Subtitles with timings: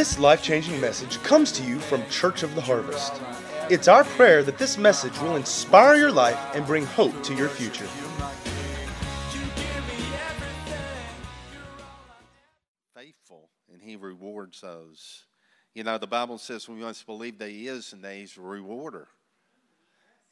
[0.00, 3.20] This life changing message comes to you from Church of the Harvest.
[3.68, 7.50] It's our prayer that this message will inspire your life and bring hope to your
[7.50, 7.84] future.
[12.94, 15.24] Faithful, and He rewards those.
[15.74, 18.40] You know, the Bible says we must believe that He is and that He's a
[18.40, 19.06] rewarder,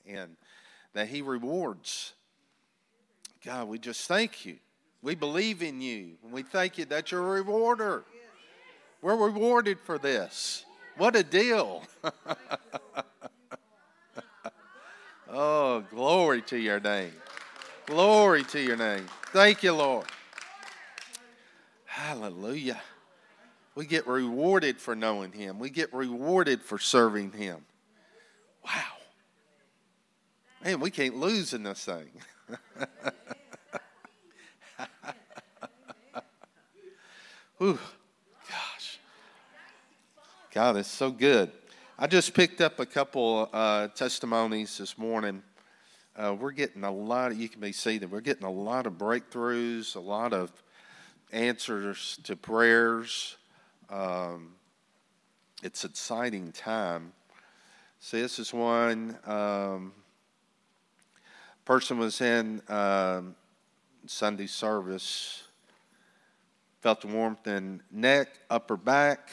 [0.07, 0.39] and
[0.95, 2.15] that He rewards.
[3.45, 4.57] God, we just thank you.
[5.03, 8.05] We believe in you, and we thank you that you're a rewarder.
[9.01, 10.65] We're rewarded for this.
[10.97, 11.85] What a deal.
[15.31, 17.13] oh, glory to your name.
[17.87, 19.07] Glory to your name.
[19.33, 20.07] Thank you, Lord.
[21.85, 22.81] Hallelujah.
[23.75, 27.65] We get rewarded for knowing Him, we get rewarded for serving Him.
[28.65, 28.73] Wow.
[30.65, 32.11] Man, we can't lose in this thing.
[37.59, 37.79] Whew.
[40.59, 41.53] God it's so good.
[42.01, 45.45] I just picked up a couple uh, testimonies this morning.
[46.17, 48.95] Uh, we're getting a lot, of, you can be seated, we're getting a lot of
[48.95, 50.51] breakthroughs, a lot of
[51.31, 53.37] answers to prayers.
[53.89, 54.55] Um,
[55.63, 57.13] it's exciting time.
[58.01, 59.93] See, this is one um,
[61.67, 63.37] person was in um,
[64.07, 65.45] Sunday service,
[66.81, 69.31] felt the warmth in neck, upper back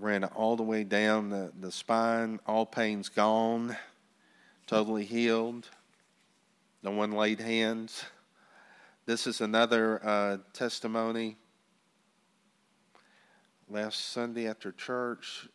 [0.00, 3.76] ran all the way down the, the spine, all pains gone,
[4.66, 5.68] totally healed.
[6.82, 8.04] No one laid hands.
[9.04, 11.36] This is another uh, testimony.
[13.68, 15.48] Last Sunday after church,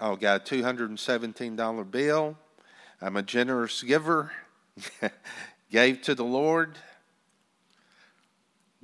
[0.00, 2.38] I got a $217 bill.
[3.00, 4.30] I'm a generous giver.
[5.70, 6.78] Gave to the Lord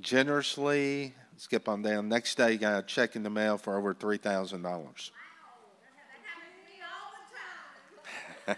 [0.01, 1.13] generously
[1.45, 2.09] skip on down.
[2.09, 5.11] Next day, got a check in the mail for over three thousand dollars.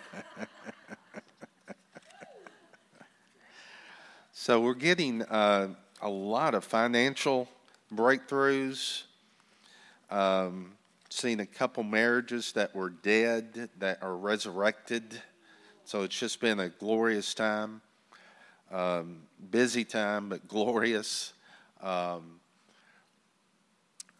[4.31, 5.67] so we're getting uh,
[6.01, 7.49] a lot of financial
[7.93, 9.03] breakthroughs.
[10.09, 10.71] Um,
[11.09, 15.21] seen a couple marriages that were dead that are resurrected.
[15.83, 17.81] So it's just been a glorious time,
[18.71, 21.33] um, busy time, but glorious.
[21.81, 22.39] Um,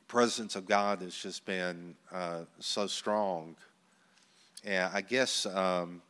[0.07, 3.55] presence of God has just been uh, so strong.
[4.63, 6.01] And I guess um,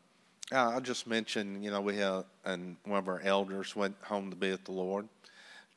[0.51, 4.35] I'll just mention, you know, we have, and one of our elders went home to
[4.35, 5.07] be with the Lord.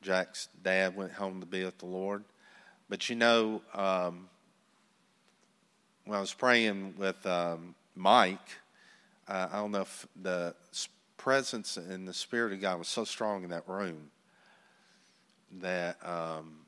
[0.01, 2.23] Jack's dad went home to be with the Lord.
[2.89, 4.29] But you know, um,
[6.05, 8.39] when I was praying with um, Mike,
[9.27, 10.55] uh, I don't know if the
[11.17, 14.09] presence and the Spirit of God was so strong in that room
[15.59, 16.65] that um,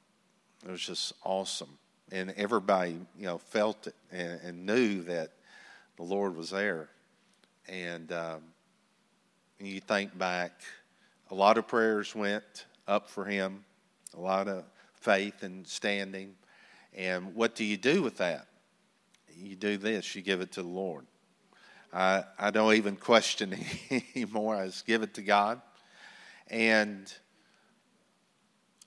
[0.66, 1.78] it was just awesome.
[2.12, 5.32] And everybody, you know, felt it and, and knew that
[5.98, 6.90] the Lord was there.
[7.68, 8.42] And um,
[9.60, 10.62] you think back,
[11.32, 13.64] a lot of prayers went up for him,
[14.16, 14.64] a lot of
[14.94, 16.36] faith and standing.
[16.96, 18.48] And what do you do with that?
[19.36, 21.06] You do this, you give it to the Lord.
[21.92, 23.56] I, I don't even question
[24.16, 24.56] anymore.
[24.56, 25.62] I just give it to God.
[26.48, 27.12] And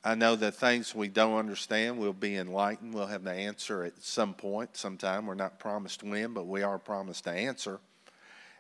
[0.06, 2.94] I know that things we don't understand we'll be enlightened.
[2.94, 5.27] We'll have the answer at some point, sometime.
[5.27, 7.81] We're not promised when, but we are promised to answer.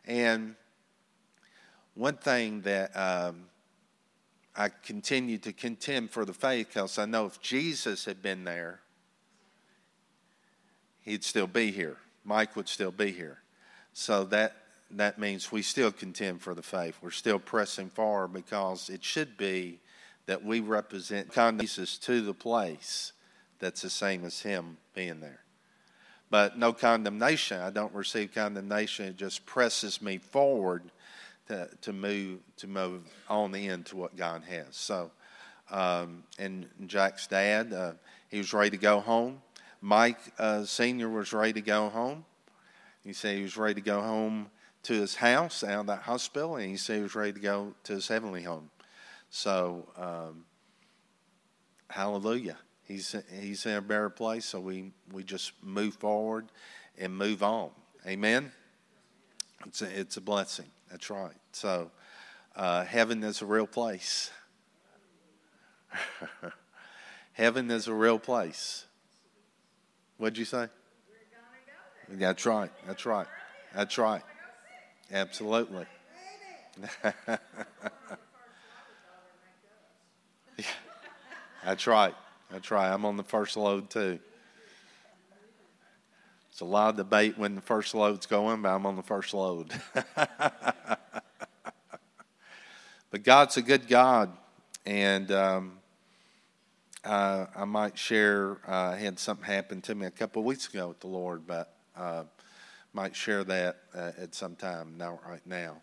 [0.04, 0.56] And
[1.94, 3.44] one thing that um,
[4.56, 8.80] I continue to contend for the faith because I know if Jesus had been there,
[11.02, 11.98] he'd still be here.
[12.24, 13.38] Mike would still be here.
[13.92, 14.56] So that
[14.90, 16.98] that means we still contend for the faith.
[17.00, 19.78] We're still pressing forward because it should be
[20.26, 23.12] that we represent Jesus to the place
[23.58, 25.40] that's the same as Him being there.
[26.28, 27.60] But no condemnation.
[27.60, 29.06] I don't receive condemnation.
[29.06, 30.82] It just presses me forward
[31.48, 34.76] to, to move to move on into what God has.
[34.76, 35.12] So,
[35.70, 37.92] um, and Jack's dad, uh,
[38.28, 39.40] he was ready to go home.
[39.80, 42.24] Mike uh, Senior was ready to go home.
[43.04, 44.50] He said he was ready to go home
[44.82, 47.74] to his house out of that hospital, and he said he was ready to go
[47.84, 48.70] to his heavenly home.
[49.30, 50.44] So, um,
[51.90, 52.56] hallelujah.
[52.84, 56.46] He's, he's in a better place, so we, we just move forward
[56.98, 57.70] and move on.
[58.06, 58.52] Amen?
[59.66, 60.66] It's a, it's a blessing.
[60.90, 61.34] That's right.
[61.52, 61.90] So,
[62.54, 64.30] uh, heaven is a real place.
[67.32, 68.86] heaven is a real place.
[70.18, 70.68] What'd you say?
[72.08, 72.70] That's right.
[72.86, 73.26] That's right.
[73.74, 74.22] That's right.
[75.12, 75.86] Absolutely.
[81.66, 82.14] That's right.
[82.48, 82.92] That's right.
[82.92, 84.20] I'm on the first load too.
[86.48, 89.34] It's a lot of debate when the first load's going, but I'm on the first
[89.34, 89.72] load.
[90.14, 91.10] but
[93.24, 94.30] God's a good God,
[94.86, 95.78] and um,
[97.04, 98.58] uh, I might share.
[98.68, 101.48] Uh, I had something happen to me a couple of weeks ago with the Lord,
[101.48, 102.22] but uh,
[102.92, 104.96] might share that uh, at some time.
[104.96, 105.78] Not right now,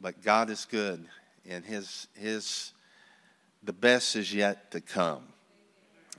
[0.00, 1.06] but God is good,
[1.46, 2.72] and His His
[3.62, 5.22] the best is yet to come.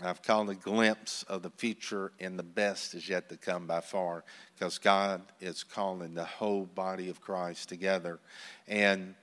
[0.02, 3.82] I've called a glimpse of the future, and the best is yet to come by
[3.82, 4.24] far,
[4.54, 8.20] because God is calling the whole body of Christ together,
[8.68, 9.16] and.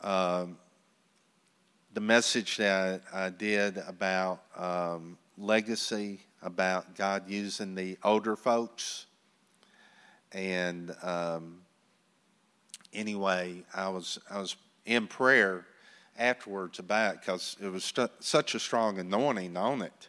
[0.00, 0.58] Um,
[1.94, 9.06] the message that I did about um, legacy, about God using the older folks.
[10.32, 11.60] And um,
[12.92, 15.66] anyway, I was I was in prayer
[16.18, 20.08] afterwards about it because it was st- such a strong anointing on it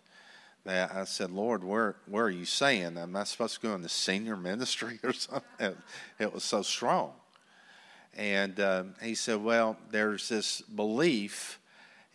[0.66, 2.98] that I said, Lord, where where are you saying?
[2.98, 5.76] Am I supposed to go into senior ministry or something?
[6.20, 7.14] It was so strong.
[8.18, 11.60] And um, he said, Well, there's this belief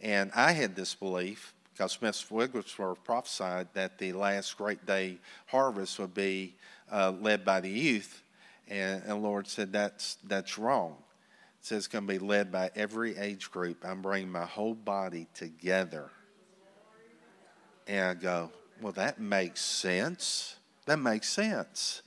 [0.02, 5.98] and I had this belief, because Smith Wigglesworth prophesied that the last great day harvest
[5.98, 6.54] would be
[6.90, 8.22] uh, led by the youth.
[8.68, 10.96] And, Lord said, that's, that's wrong.
[11.62, 13.84] Says going to be led by every age group.
[13.84, 16.10] I'm bringing my whole body together.
[17.86, 20.56] And I go, well, that makes sense.
[20.86, 22.02] That makes sense.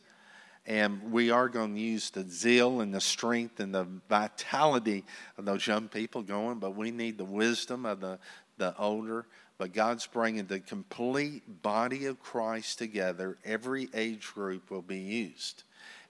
[0.65, 5.03] And we are going to use the zeal and the strength and the vitality
[5.37, 8.17] of those young people going, but we need the wisdom of the,
[8.57, 9.25] the older.
[9.57, 13.37] But God's bringing the complete body of Christ together.
[13.43, 15.63] Every age group will be used.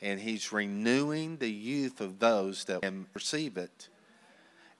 [0.03, 3.87] And He's renewing the youth of those that can receive it.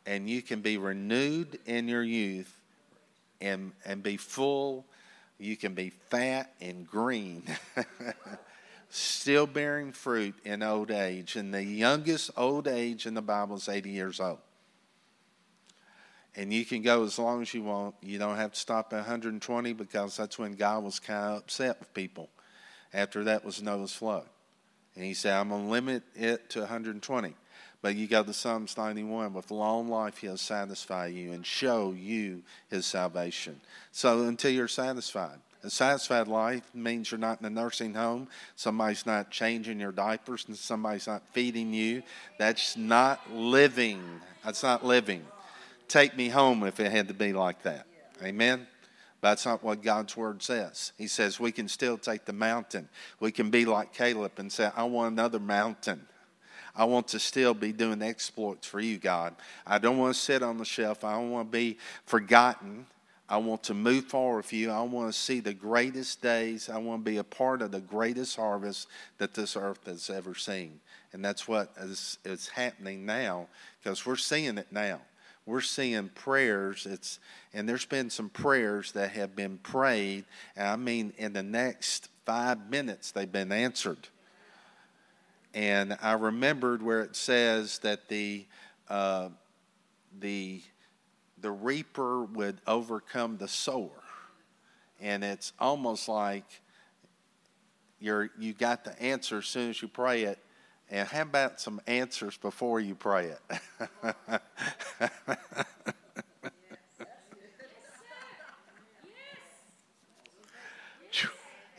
[0.06, 2.54] And you can be renewed in your youth
[3.42, 4.86] and, and be full.
[5.40, 7.44] You can be fat and green.
[8.94, 11.36] still bearing fruit in old age.
[11.36, 14.38] And the youngest old age in the Bible is 80 years old.
[16.36, 17.96] And you can go as long as you want.
[18.02, 21.80] You don't have to stop at 120 because that's when God was kind of upset
[21.80, 22.30] with people.
[22.94, 24.28] After that was Noah's flood.
[24.95, 27.34] And he said, I'm going to limit it to 120.
[27.81, 32.42] But you go to Psalms 91 with long life, he'll satisfy you and show you
[32.69, 33.60] his salvation.
[33.92, 38.28] So until you're satisfied, a satisfied life means you're not in a nursing home.
[38.56, 42.04] Somebody's not changing your diapers and somebody's not feeding you.
[42.38, 44.01] That's not living.
[44.44, 45.25] That's not living.
[45.88, 47.86] Take me home if it had to be like that.
[48.22, 48.68] Amen?
[49.24, 50.92] That's not what God's word says.
[50.98, 52.90] He says we can still take the mountain.
[53.22, 56.06] We can be like Caleb and say, I want another mountain.
[56.75, 59.34] I want to still be doing exploits for you, God.
[59.66, 61.06] I don't want to sit on the shelf.
[61.06, 62.86] I don't want to be forgotten.
[63.30, 64.72] I want to move forward with you.
[64.72, 66.69] I want to see the greatest days.
[66.69, 70.36] I want to be a part of the greatest harvest that this earth has ever
[70.36, 70.81] seen.
[71.14, 73.48] And that's what is, is happening now
[73.81, 75.00] because we're seeing it now.
[75.45, 76.86] We're seeing prayers.
[76.86, 77.19] It's
[77.54, 80.25] and there's been some prayers that have been prayed.
[80.56, 84.07] And I mean, in the next five minutes, they've been answered.
[85.54, 88.45] And I remembered where it says that the
[88.90, 89.30] uh,
[90.19, 90.62] the
[91.44, 93.90] the reaper would overcome the sower.
[95.00, 96.45] And it's almost like
[98.00, 100.40] you're, you got the answer as soon as you pray it.
[100.90, 103.40] And how about some answers before you pray it?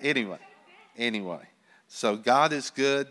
[0.03, 0.39] anyway,
[0.97, 1.49] anyway.
[1.89, 3.07] So God is good,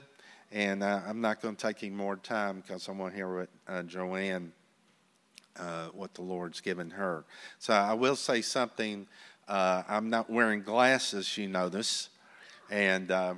[0.52, 3.34] and uh, I'm not going to take any more time because I want to hear
[3.34, 4.52] what uh, Joanne
[5.58, 7.26] uh, what the Lord's given her.
[7.60, 9.08] So I will say something.
[9.48, 12.10] Uh, I'm not wearing glasses, you notice.
[12.70, 13.36] And uh,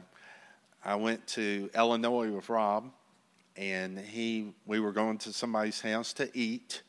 [0.85, 2.91] I went to Illinois with Rob,
[3.57, 6.83] and he we were going to somebody's house to eat.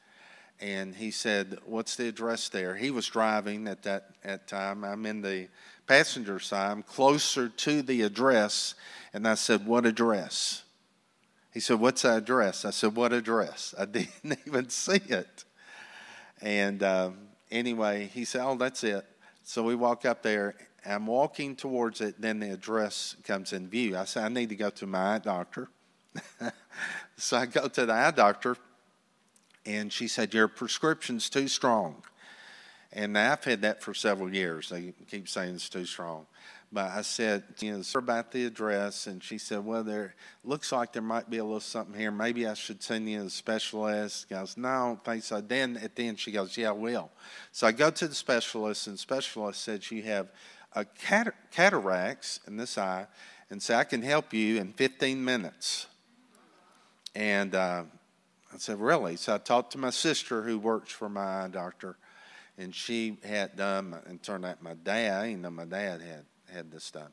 [0.60, 4.84] And he said, "What's the address there?" He was driving at that at time.
[4.84, 5.48] I'm in the
[5.86, 6.70] passenger side.
[6.70, 8.74] I'm closer to the address,
[9.12, 10.62] and I said, "What address?"
[11.56, 12.66] He said, What's the address?
[12.66, 13.74] I said, What address?
[13.78, 15.44] I didn't even see it.
[16.42, 17.16] And um,
[17.50, 19.06] anyway, he said, Oh, that's it.
[19.42, 20.54] So we walk up there.
[20.86, 23.96] I'm walking towards it, then the address comes in view.
[23.96, 25.68] I said, I need to go to my eye doctor.
[27.16, 28.56] so I go to the eye doctor,
[29.64, 32.02] and she said, Your prescription's too strong.
[32.92, 34.70] And I've had that for several years.
[34.70, 36.26] They keep saying it's too strong.
[36.72, 40.14] But I said, you know, about the address, and she said, well, there
[40.44, 42.10] looks like there might be a little something here.
[42.10, 44.26] Maybe I should send you to the specialist.
[44.28, 45.40] He goes, no, I don't think so.
[45.40, 47.10] Then at the end, she goes, yeah, I will.
[47.52, 50.28] So I go to the specialist, and the specialist said, you have
[50.76, 53.06] a cat- cataracts in this eye,
[53.50, 55.86] and say, I can help you in 15 minutes.
[57.14, 57.84] And uh,
[58.52, 59.16] I said, Really?
[59.16, 61.96] So I talked to my sister who works for my eye doctor,
[62.58, 66.70] and she had done, and turned out my dad, didn't know my dad had, had
[66.70, 67.10] this done.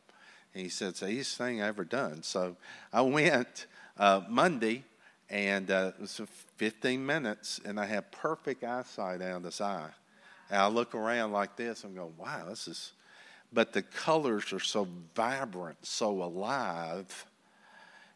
[0.53, 2.21] And he said, It's the easiest thing I ever done.
[2.21, 2.57] So
[2.91, 3.67] I went
[3.97, 4.83] uh, Monday,
[5.29, 6.19] and uh, it was
[6.57, 9.89] 15 minutes, and I have perfect eyesight out of this eye.
[10.49, 12.91] And I look around like this, and go, Wow, this is.
[13.53, 17.25] But the colors are so vibrant, so alive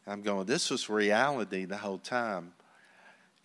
[0.08, 2.53] I'm going, this was reality the whole time.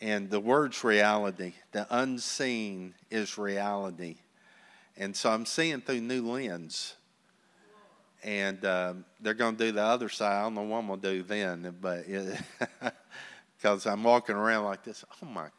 [0.01, 1.55] And the word's reality.
[1.73, 4.17] The unseen is reality.
[4.97, 6.95] And so I'm seeing through new lens.
[8.23, 10.39] And um, they're going to do the other side.
[10.39, 12.07] I don't know what I'm going to do then, but
[13.57, 15.05] because I'm walking around like this.
[15.21, 15.53] Oh my God.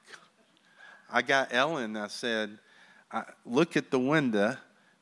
[1.11, 2.57] I got Ellen, I said,
[3.11, 4.55] I look at the window,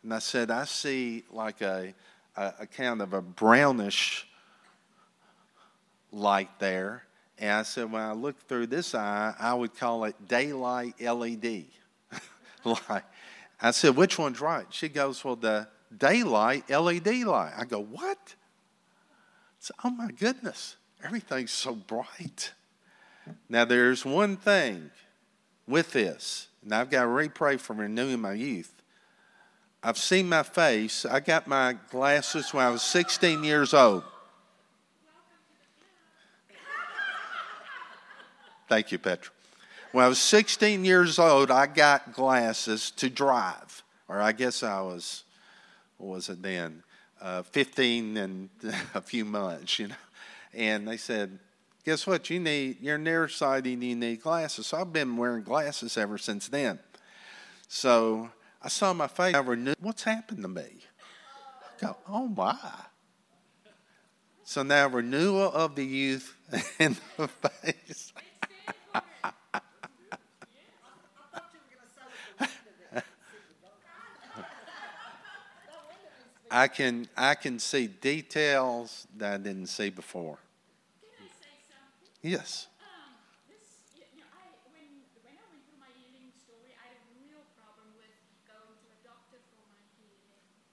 [0.03, 1.93] and I said, I see like a,
[2.35, 4.27] a, a kind of a brownish
[6.11, 7.03] light there.
[7.37, 11.65] And I said, when I look through this eye, I would call it daylight LED
[12.63, 13.03] light.
[13.61, 14.65] I said, which one's right?
[14.71, 17.53] She goes, well, the daylight LED light.
[17.55, 18.35] I go, what?
[19.59, 22.53] Said, oh my goodness, everything's so bright.
[23.47, 24.89] Now, there's one thing
[25.67, 28.80] with this, and I've got to re pray for renewing my youth.
[29.83, 31.05] I've seen my face.
[31.05, 34.03] I got my glasses when I was 16 years old.
[38.69, 39.33] Thank you, Petra.
[39.91, 44.81] When I was 16 years old, I got glasses to drive, or I guess I
[44.81, 45.23] was,
[45.97, 46.83] what was it then?
[47.19, 48.49] Uh, 15 and
[48.95, 49.95] a few months, you know.
[50.53, 51.39] And they said,
[51.83, 52.29] guess what?
[52.29, 54.67] You need, you're nearsighted you need glasses.
[54.67, 56.79] So I've been wearing glasses ever since then.
[57.67, 58.29] So
[58.63, 59.35] I saw my face.
[59.35, 60.61] I knew what's happened to me.
[60.61, 62.55] I go, oh my.
[64.43, 66.35] So now renewal of the youth
[66.79, 68.13] in the face.
[76.53, 80.37] I can I can see details that I didn't see before.
[82.21, 82.67] Yes.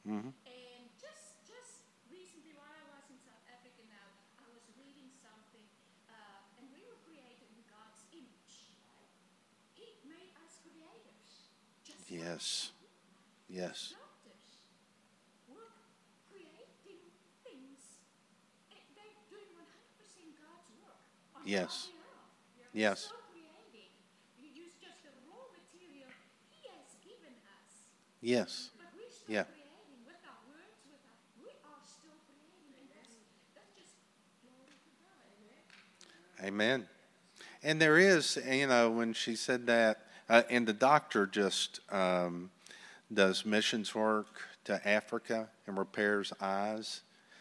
[0.08, 0.32] Mm-hmm.
[0.48, 4.08] And just, just recently, while I was in South Africa now,
[4.40, 5.68] I was reading something,
[6.08, 8.72] uh, and we were created in God's image.
[9.76, 11.52] He made us creators.
[12.08, 12.72] yes.
[13.52, 13.92] Yes.
[21.44, 21.92] Yes.
[22.72, 23.12] Yes.
[28.20, 28.70] Yes.
[29.28, 29.44] Yeah.
[36.42, 36.86] Amen.
[37.62, 42.50] And there is, you know, when she said that, uh, and the doctor just um,
[43.12, 47.00] does missions work to Africa and repairs eyes.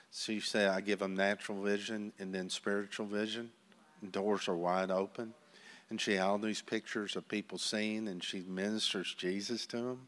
[0.09, 3.51] So you say, I give them natural vision and then spiritual vision
[4.11, 5.33] doors are wide open.
[5.89, 10.07] And she had all these pictures of people seeing, and she ministers Jesus to them.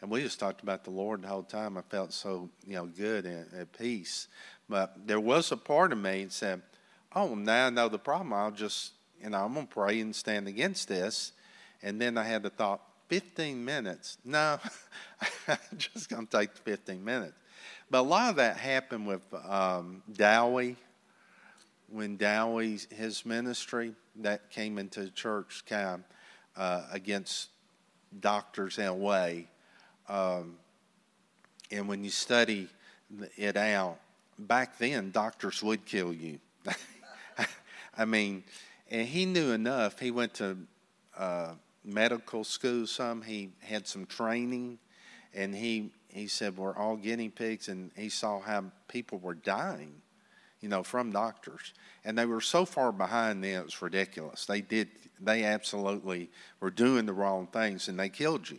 [0.00, 1.76] And we just talked about the Lord the whole time.
[1.76, 4.28] I felt so, you know, good and at peace.
[4.68, 6.62] But there was a part of me that said,
[7.14, 8.32] "Oh, now I know the problem.
[8.32, 11.32] I'll just, you know, I'm gonna pray and stand against this."
[11.82, 14.18] And then I had the thought, 15 minutes.
[14.24, 14.58] No,
[15.48, 17.34] I'm just gonna take the 15 minutes.
[17.90, 20.76] But a lot of that happened with um, Dowie
[21.88, 27.50] when Dowie's his ministry that came into church kind of uh, against
[28.20, 29.48] doctors in a way,
[30.08, 30.56] um,
[31.70, 32.68] and when you study
[33.36, 33.98] it out,
[34.38, 36.38] back then doctors would kill you.
[37.96, 38.44] I mean,
[38.90, 39.98] and he knew enough.
[39.98, 40.56] He went to
[41.16, 41.52] uh,
[41.84, 42.86] medical school.
[42.86, 44.78] Some he had some training,
[45.34, 50.02] and he he said we're all guinea pigs, and he saw how people were dying
[50.60, 51.74] you know, from doctors.
[52.04, 54.46] And they were so far behind then, it was ridiculous.
[54.46, 54.88] They did,
[55.20, 58.58] they absolutely were doing the wrong things and they killed you.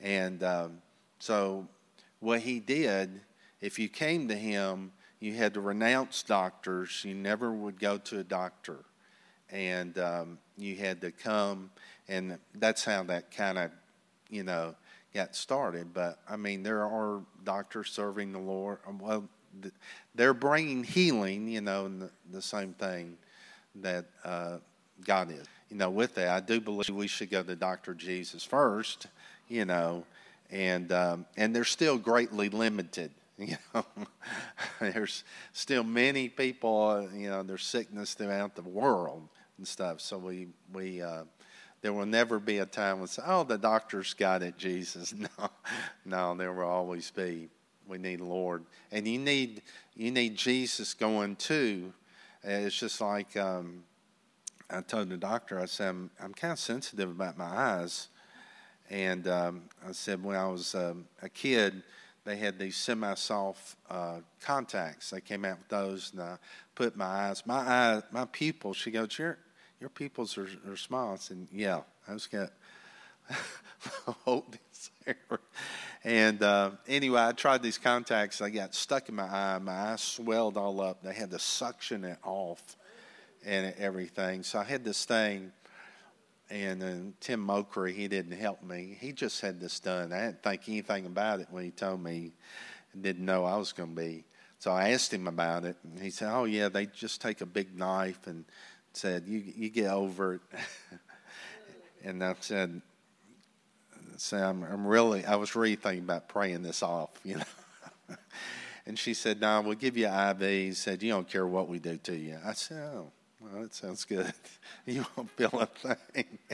[0.00, 0.78] And um,
[1.18, 1.66] so,
[2.20, 3.20] what he did,
[3.62, 7.02] if you came to him, you had to renounce doctors.
[7.04, 8.78] You never would go to a doctor.
[9.50, 11.70] And um, you had to come,
[12.08, 13.70] and that's how that kind of,
[14.28, 14.74] you know,
[15.14, 15.94] got started.
[15.94, 18.78] But I mean, there are doctors serving the Lord.
[18.86, 19.24] Um, well,
[20.14, 23.16] they're bringing healing, you know, the, the, same thing
[23.76, 24.58] that uh,
[25.04, 25.46] God is.
[25.70, 27.94] You know, with that, I do believe we should go to Dr.
[27.94, 29.06] Jesus first,
[29.48, 30.04] you know,
[30.50, 33.10] and um, and they're still greatly limited.
[33.44, 33.84] You know,
[34.80, 37.06] there's still many people.
[37.14, 39.28] You know, there's sickness throughout the world
[39.58, 40.00] and stuff.
[40.00, 41.24] So we we uh,
[41.82, 45.50] there will never be a time when say, "Oh, the doctor's got it, Jesus." No,
[46.06, 47.50] no, there will always be.
[47.86, 49.60] We need Lord, and you need
[49.94, 51.92] you need Jesus going too.
[52.42, 53.84] It's just like um,
[54.70, 55.60] I told the doctor.
[55.60, 58.08] I said I'm, I'm kind of sensitive about my eyes
[58.90, 61.82] and um, I said, when I was um, a kid,
[62.26, 65.10] they had these semi-soft uh, contacts.
[65.10, 66.36] They came out with those, and I
[66.74, 68.76] put my eyes, my eye, my pupils.
[68.76, 69.38] She goes, your
[69.80, 71.14] your pupils are, are small.
[71.14, 71.80] I said, yeah.
[72.08, 72.50] I just got
[74.24, 75.40] hold this there.
[76.04, 78.38] And uh, anyway, I tried these contacts.
[78.38, 79.58] They got stuck in my eye.
[79.58, 81.02] My eye swelled all up.
[81.02, 82.76] They had to suction it off
[83.44, 84.42] and everything.
[84.42, 85.52] So I had this thing
[86.50, 88.96] and uh, Tim Mokry, he didn't help me.
[89.00, 90.12] He just had this done.
[90.12, 92.32] I didn't think anything about it when he told me.
[92.98, 94.24] Didn't know I was going to be.
[94.58, 97.46] So I asked him about it, and he said, "Oh yeah, they just take a
[97.46, 98.44] big knife and
[98.94, 100.40] said you you get over it."
[102.04, 102.80] and I said,
[104.16, 108.16] "Say I'm, I'm really I was really thinking about praying this off, you know."
[108.86, 111.78] and she said, "No, we'll give you IV." He said, "You don't care what we
[111.78, 114.32] do to you." I said, "Oh." Well, that sounds good.
[114.88, 116.38] You won't feel a thing.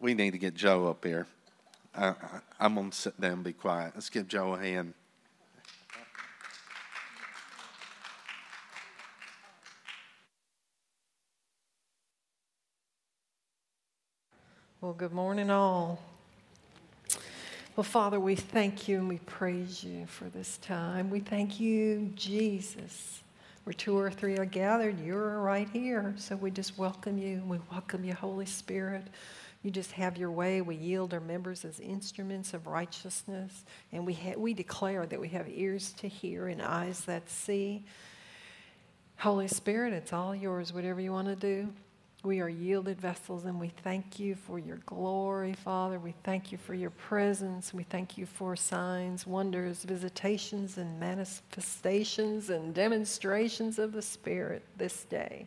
[0.00, 1.26] we need to get Joe up here.
[1.94, 2.14] I,
[2.58, 3.92] am going to sit down and be quiet.
[3.94, 4.94] Let's give Joe a hand.
[14.80, 16.00] Well, good morning, all.
[17.76, 21.10] Well, Father, we thank you and we praise you for this time.
[21.10, 23.23] We thank you, Jesus
[23.64, 26.14] where two or three are gathered, you're right here.
[26.16, 27.42] So we just welcome you.
[27.46, 29.06] We welcome you, Holy Spirit.
[29.62, 30.60] You just have your way.
[30.60, 33.64] We yield our members as instruments of righteousness.
[33.92, 37.84] And we, ha- we declare that we have ears to hear and eyes that see.
[39.16, 41.72] Holy Spirit, it's all yours, whatever you want to do.
[42.24, 45.98] We are yielded vessels and we thank you for your glory, Father.
[45.98, 47.74] We thank you for your presence.
[47.74, 55.04] We thank you for signs, wonders, visitations, and manifestations and demonstrations of the Spirit this
[55.04, 55.46] day.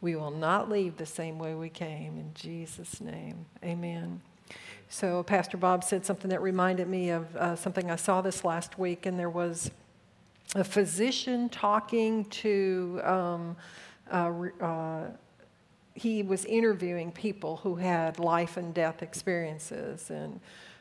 [0.00, 2.16] We will not leave the same way we came.
[2.16, 4.22] In Jesus' name, amen.
[4.88, 8.78] So, Pastor Bob said something that reminded me of uh, something I saw this last
[8.78, 9.70] week, and there was
[10.54, 12.98] a physician talking to.
[13.04, 13.56] Um,
[14.10, 15.06] uh, uh,
[15.94, 20.40] he was interviewing people who had life and death experiences and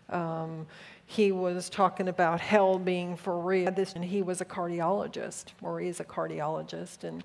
[0.09, 0.67] um,
[1.05, 3.67] he was talking about hell being for real.
[3.67, 7.23] And he was a cardiologist or is a cardiologist and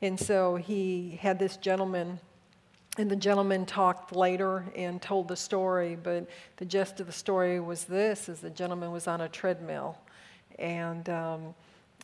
[0.00, 2.20] and so he had this gentleman
[2.98, 7.58] and the gentleman talked later and told the story but the gist of the story
[7.60, 9.98] was this is the gentleman was on a treadmill
[10.58, 11.54] and um,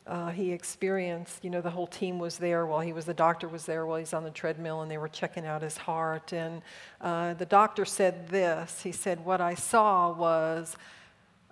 [0.07, 3.49] uh, he experienced, you know, the whole team was there while he was, the doctor
[3.49, 6.33] was there while he's on the treadmill and they were checking out his heart.
[6.33, 6.61] And
[7.01, 10.77] uh, the doctor said this He said, What I saw was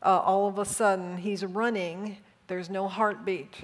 [0.03, 3.55] uh, all of a sudden he's running, there's no heartbeat,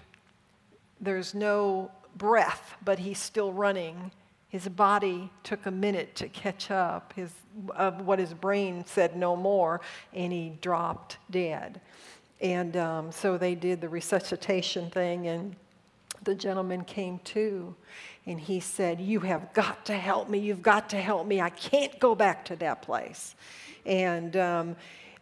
[1.01, 4.11] there's no breath, but he's still running.
[4.49, 7.13] His body took a minute to catch up.
[7.15, 7.31] His,
[7.75, 9.83] of what his brain said no more,
[10.15, 11.83] and he dropped dead.
[12.41, 15.57] And um, so they did the resuscitation thing, and
[16.23, 17.75] the gentleman came to,
[18.27, 20.39] and he said, You have got to help me.
[20.39, 21.41] You've got to help me.
[21.41, 23.35] I can't go back to that place.
[23.87, 24.77] And um,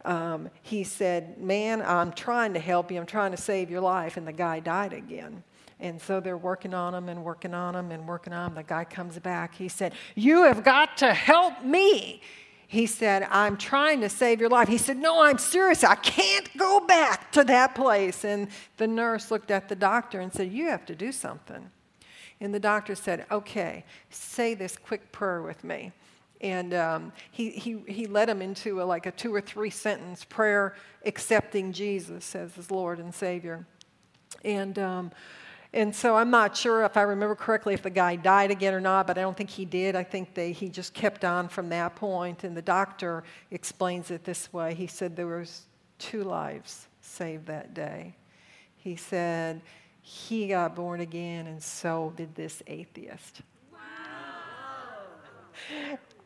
[0.05, 2.99] um, he said, Man, I'm trying to help you.
[2.99, 4.17] I'm trying to save your life.
[4.17, 5.43] And the guy died again.
[5.79, 8.55] And so they're working on him and working on him and working on him.
[8.55, 9.55] The guy comes back.
[9.55, 12.21] He said, You have got to help me
[12.67, 14.67] he said, I'm trying to save your life.
[14.67, 15.85] He said, No, I'm serious.
[15.85, 18.25] I can't go back to that place.
[18.25, 21.71] And the nurse looked at the doctor and said, You have to do something.
[22.41, 25.93] And the doctor said, Okay, say this quick prayer with me.
[26.41, 30.25] And um, he, he, he led him into a, like a two or three sentence
[30.25, 30.75] prayer
[31.05, 33.65] accepting Jesus as his Lord and Savior.
[34.43, 35.11] And um,
[35.73, 38.79] and so I'm not sure if I remember correctly if the guy died again or
[38.79, 39.95] not, but I don't think he did.
[39.95, 42.43] I think they, he just kept on from that point.
[42.43, 44.73] And the doctor explains it this way.
[44.73, 45.63] He said there was
[45.99, 48.15] two lives saved that day.
[48.77, 49.61] He said
[50.01, 53.41] he got born again, and so did this atheist.
[53.73, 53.79] Wow.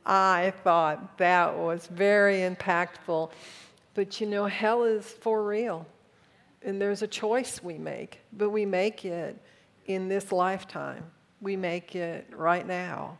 [0.05, 3.31] I thought that was very impactful.
[3.95, 5.87] But you know, hell is for real.
[6.63, 9.37] And there's a choice we make, but we make it
[9.87, 11.03] in this lifetime.
[11.41, 13.17] We make it right now.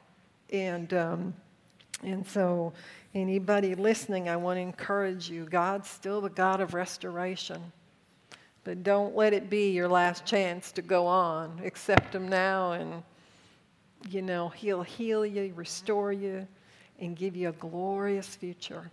[0.51, 1.33] And, um,
[2.03, 2.73] and so,
[3.15, 7.71] anybody listening, I want to encourage you God's still the God of restoration.
[8.63, 11.61] But don't let it be your last chance to go on.
[11.65, 13.01] Accept Him now, and,
[14.09, 16.47] you know, He'll heal you, restore you,
[16.99, 18.91] and give you a glorious future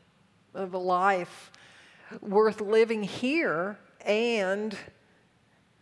[0.55, 1.53] of a life
[2.23, 4.77] worth living here and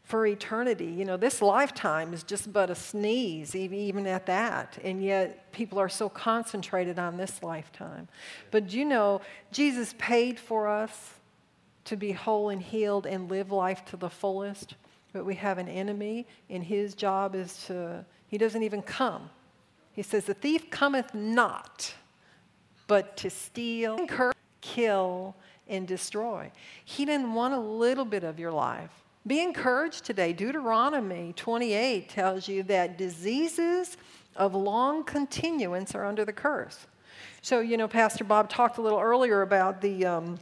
[0.06, 0.86] for eternity.
[0.86, 4.78] You know, this lifetime is just but a sneeze, even at that.
[4.84, 8.06] And yet, people are so concentrated on this lifetime.
[8.52, 11.14] But you know, Jesus paid for us
[11.86, 14.74] to be whole and healed and live life to the fullest.
[15.12, 19.30] But we have an enemy, and his job is to, he doesn't even come.
[19.92, 21.94] He says, The thief cometh not,
[22.86, 23.98] but to steal,
[24.60, 25.34] kill,
[25.68, 26.50] and destroy.
[26.84, 28.90] He didn't want a little bit of your life.
[29.26, 30.32] Be encouraged today.
[30.32, 33.96] Deuteronomy 28 tells you that diseases
[34.36, 36.86] of long continuance are under the curse.
[37.42, 40.38] So, you know, Pastor Bob talked a little earlier about the, um,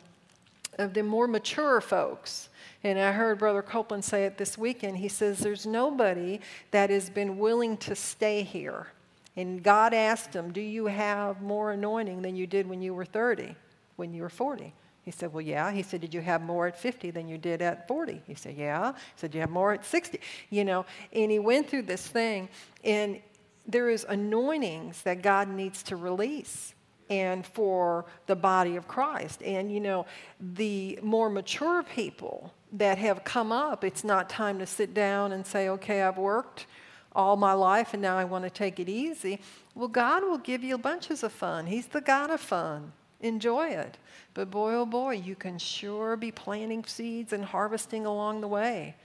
[0.79, 2.49] of the more mature folks.
[2.83, 4.99] And I heard Brother Copeland say it this weekend.
[4.99, 8.89] He says, There's nobody that has been willing to stay here.
[9.37, 13.07] And God asked him, Do you have more anointing than you did when you were
[13.07, 13.55] 30,
[13.97, 14.75] when you were 40?
[15.05, 15.71] He said, Well, yeah.
[15.71, 18.23] He said, Did you have more at 50 than you did at 40?
[18.27, 18.93] He said, Yeah.
[18.93, 20.21] He said, you have more at 60?
[20.51, 22.49] You know, and he went through this thing,
[22.83, 23.21] and
[23.67, 26.75] there is anointings that God needs to release
[27.11, 29.43] and for the body of Christ.
[29.43, 30.07] And, you know,
[30.40, 35.47] the more mature people that have come up, it's not time to sit down and
[35.47, 36.67] say, Okay, I've worked
[37.14, 39.38] all my life and now I want to take it easy.
[39.75, 41.67] Well, God will give you bunches of fun.
[41.67, 42.93] He's the God of fun.
[43.25, 43.97] Enjoy it.
[44.35, 48.97] But boy, oh boy, you can sure be planting seeds and harvesting along the way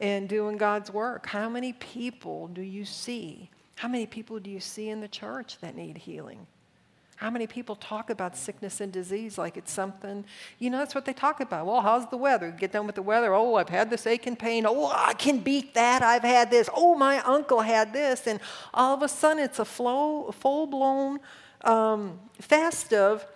[0.00, 1.26] and doing God's work.
[1.26, 3.50] How many people do you see?
[3.74, 6.46] How many people do you see in the church that need healing?
[7.16, 10.24] How many people talk about sickness and disease like it's something,
[10.58, 11.66] you know, that's what they talk about.
[11.66, 12.50] Well, how's the weather?
[12.50, 13.34] Get done with the weather.
[13.34, 14.64] Oh, I've had this ache and pain.
[14.66, 16.02] Oh, I can beat that.
[16.02, 16.70] I've had this.
[16.74, 18.26] Oh, my uncle had this.
[18.26, 18.40] And
[18.72, 20.32] all of a sudden, it's a full
[20.66, 21.20] blown
[21.62, 23.26] um, festive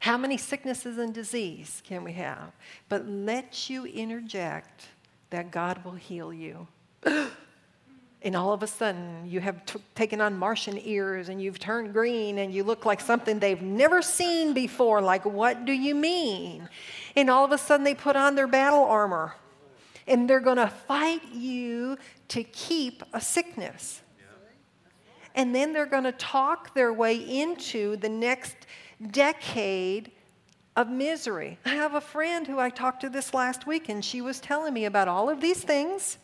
[0.00, 2.52] how many sicknesses and disease can we have?
[2.88, 4.86] But let you interject
[5.30, 6.66] that God will heal you.
[8.22, 11.92] and all of a sudden, you have t- taken on Martian ears and you've turned
[11.92, 15.00] green and you look like something they've never seen before.
[15.00, 16.68] Like, what do you mean?
[17.16, 19.34] And all of a sudden, they put on their battle armor
[20.06, 21.96] and they're going to fight you
[22.28, 24.02] to keep a sickness.
[25.34, 28.56] And then they're going to talk their way into the next
[29.10, 30.10] decade
[30.76, 31.58] of misery.
[31.64, 34.74] I have a friend who I talked to this last week, and she was telling
[34.74, 36.18] me about all of these things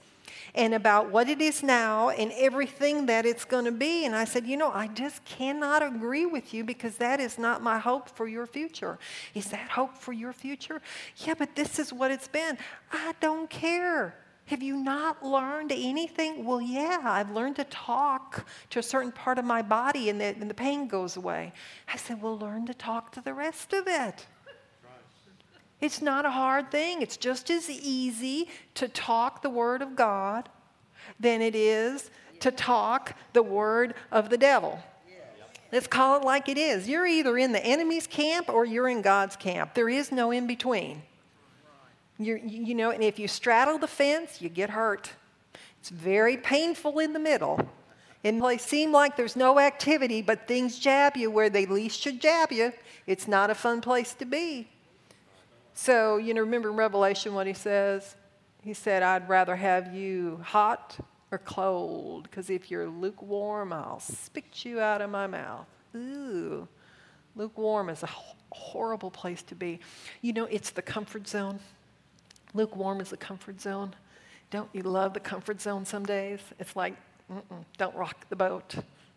[0.55, 4.05] and about what it is now and everything that it's going to be.
[4.05, 7.63] And I said, You know, I just cannot agree with you because that is not
[7.63, 8.99] my hope for your future.
[9.35, 10.83] Is that hope for your future?
[11.19, 12.59] Yeah, but this is what it's been.
[12.93, 14.15] I don't care.
[14.47, 16.45] Have you not learned anything?
[16.45, 20.25] Well, yeah, I've learned to talk to a certain part of my body and the,
[20.25, 21.53] and the pain goes away.
[21.93, 24.27] I said, Well, learn to talk to the rest of it.
[25.81, 27.03] It's not a hard thing.
[27.03, 30.49] It's just as easy to talk the Word of God
[31.19, 34.83] than it is to talk the Word of the devil.
[35.73, 36.87] Let's call it like it is.
[36.87, 39.75] You're either in the enemy's camp or you're in God's camp.
[39.75, 41.03] There is no in between.
[42.19, 45.11] You're, you know, and if you straddle the fence, you get hurt.
[45.81, 47.69] It's very painful in the middle.
[48.23, 52.21] It may seem like there's no activity, but things jab you where they least should
[52.21, 52.73] jab you.
[53.07, 54.69] It's not a fun place to be.
[55.75, 58.15] So, you know, remember in Revelation what he says?
[58.63, 60.97] He said, I'd rather have you hot
[61.33, 65.67] or cold, because if you're lukewarm, I'll spit you out of my mouth.
[65.97, 66.69] Ooh,
[67.35, 68.09] lukewarm is a
[68.53, 69.81] horrible place to be.
[70.21, 71.59] You know, it's the comfort zone.
[72.55, 73.95] Lukewarm is the comfort zone.
[74.51, 76.41] Don't you love the comfort zone some days?
[76.59, 76.95] It's like,
[77.79, 78.75] don't rock the boat.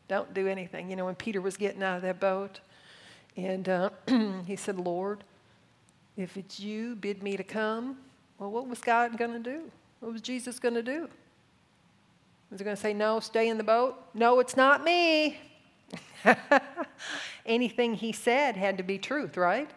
[0.08, 0.90] Don't do anything.
[0.90, 2.60] You know, when Peter was getting out of that boat,
[3.36, 3.90] and uh,
[4.46, 5.24] he said, Lord,
[6.16, 7.98] if it's you, bid me to come.
[8.40, 9.64] Well, what was God going to do?
[10.00, 11.10] What was Jesus going to do?
[12.52, 13.96] Was he going to say, No, stay in the boat?
[14.14, 15.38] No, it's not me.
[17.46, 19.70] Anything he said had to be truth, right?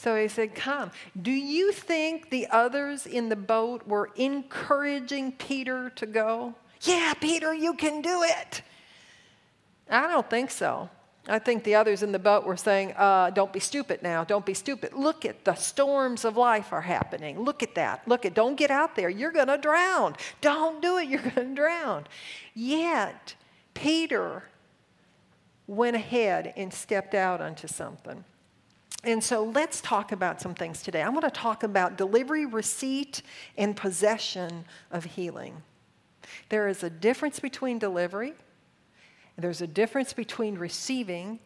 [0.00, 0.92] So he said, Come.
[1.20, 6.54] Do you think the others in the boat were encouraging Peter to go?
[6.80, 8.62] Yeah, Peter, you can do it.
[9.90, 10.88] I don't think so.
[11.28, 14.24] I think the others in the boat were saying, uh, Don't be stupid now.
[14.24, 14.94] Don't be stupid.
[14.94, 17.38] Look at the storms of life are happening.
[17.38, 18.08] Look at that.
[18.08, 19.10] Look at, don't get out there.
[19.10, 20.16] You're going to drown.
[20.40, 21.10] Don't do it.
[21.10, 22.06] You're going to drown.
[22.54, 23.34] Yet,
[23.74, 24.44] Peter
[25.66, 28.24] went ahead and stepped out onto something.
[29.02, 31.02] And so let's talk about some things today.
[31.02, 33.22] I want to talk about delivery, receipt,
[33.56, 35.62] and possession of healing.
[36.50, 38.34] There is a difference between delivery,
[39.38, 41.38] there's a difference between receiving,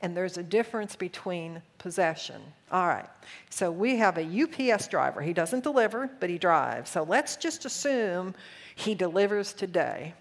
[0.00, 2.40] and there's a difference between possession.
[2.70, 3.08] All right,
[3.50, 5.20] so we have a UPS driver.
[5.20, 6.90] He doesn't deliver, but he drives.
[6.90, 8.34] So let's just assume
[8.74, 10.14] he delivers today,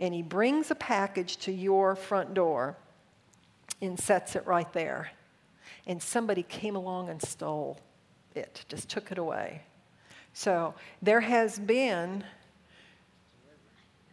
[0.00, 2.76] and he brings a package to your front door
[3.80, 5.12] and sets it right there
[5.86, 7.78] and somebody came along and stole
[8.34, 9.62] it, just took it away.
[10.32, 12.24] So there has been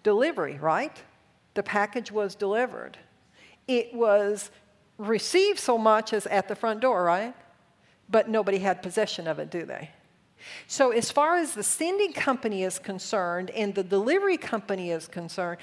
[0.04, 1.02] delivery, right?
[1.54, 2.98] The package was delivered.
[3.68, 4.52] It was
[4.98, 7.36] received so much as at the front door, right?
[8.10, 9.90] But nobody had possession of it, do they?
[10.68, 15.60] So, as far as the sending company is concerned and the delivery company is concerned,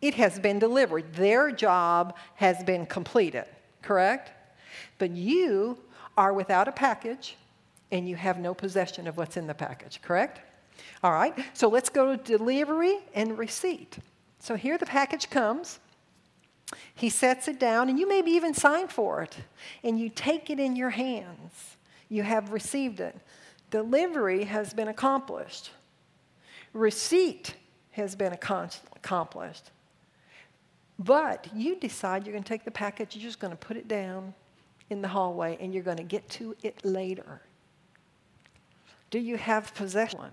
[0.00, 1.14] it has been delivered.
[1.14, 3.44] Their job has been completed,
[3.80, 4.32] correct?
[4.98, 5.78] But you
[6.16, 7.36] are without a package
[7.90, 10.40] and you have no possession of what's in the package, correct?
[11.02, 13.98] All right, so let's go to delivery and receipt.
[14.40, 15.78] So here the package comes.
[16.94, 19.36] He sets it down, and you maybe even sign for it,
[19.82, 21.76] and you take it in your hands.
[22.10, 23.16] You have received it.
[23.70, 25.70] Delivery has been accomplished,
[26.72, 27.54] receipt
[27.92, 29.70] has been accomplished.
[30.98, 33.88] But you decide you're going to take the package, you're just going to put it
[33.88, 34.34] down,
[34.90, 37.42] in the hallway and you're going to get to it later.
[39.10, 40.30] Do you have possession?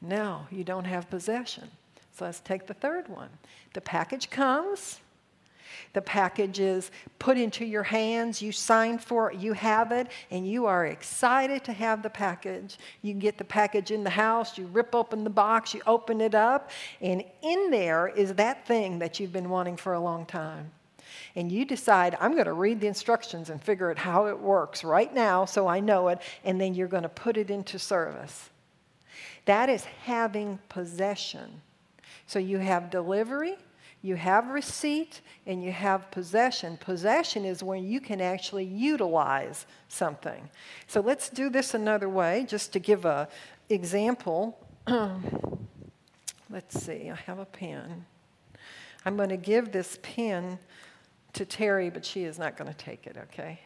[0.00, 1.70] No, you don't have possession.
[2.12, 3.30] So let's take the third one.
[3.74, 5.00] The package comes.
[5.92, 8.42] The package is put into your hands.
[8.42, 9.38] You sign for it.
[9.38, 10.08] You have it.
[10.30, 12.78] And you are excited to have the package.
[13.02, 14.58] You get the package in the house.
[14.58, 15.74] You rip open the box.
[15.74, 16.70] You open it up.
[17.00, 20.70] And in there is that thing that you've been wanting for a long time
[21.36, 24.82] and you decide, I'm going to read the instructions and figure out how it works
[24.84, 28.50] right now so I know it, and then you're going to put it into service.
[29.44, 31.62] That is having possession.
[32.26, 33.56] So you have delivery,
[34.02, 36.76] you have receipt, and you have possession.
[36.78, 40.48] Possession is when you can actually utilize something.
[40.86, 43.26] So let's do this another way, just to give an
[43.68, 44.58] example.
[46.50, 48.04] let's see, I have a pen.
[49.04, 50.58] I'm going to give this pen
[51.34, 53.60] to Terry, but she is not going to take it, okay?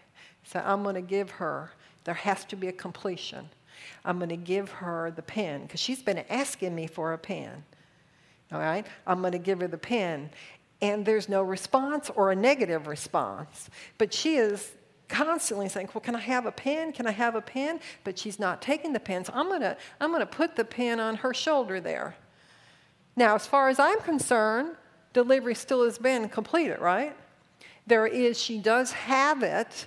[0.45, 1.73] So I'm going to give her,
[2.05, 3.49] there has to be a completion.
[4.05, 7.65] I'm going to give her the pen because she's been asking me for a pen.
[8.53, 8.87] All right?
[9.07, 10.31] I'm going to give her the pen.
[10.81, 13.71] And there's no response or a negative response.
[13.99, 14.73] But she is
[15.09, 16.93] constantly saying, Well, can I have a pen?
[16.93, 17.81] Can I have a pen?
[18.05, 19.25] But she's not taking the pen.
[19.25, 22.17] So I'm going to I'm going to put the pen on her shoulder there.
[23.17, 24.77] Now, as far as I'm concerned,
[25.13, 27.17] delivery still has been completed, right?
[27.87, 29.87] There is, she does have it,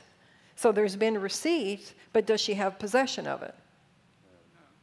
[0.56, 3.56] so there's been receipt, but does she have possession of it?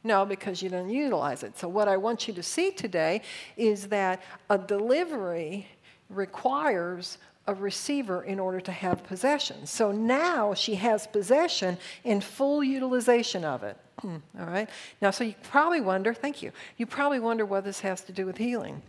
[0.03, 1.59] No, because you didn't utilize it.
[1.59, 3.23] So, what I want you to see today
[3.57, 5.67] is that a delivery
[6.11, 9.67] requires a receiver in order to have possession.
[9.67, 13.77] So now she has possession and full utilization of it.
[14.01, 14.69] Hmm, all right?
[15.03, 18.25] Now, so you probably wonder, thank you, you probably wonder what this has to do
[18.25, 18.83] with healing.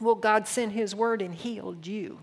[0.00, 2.20] Well, God sent His word and healed you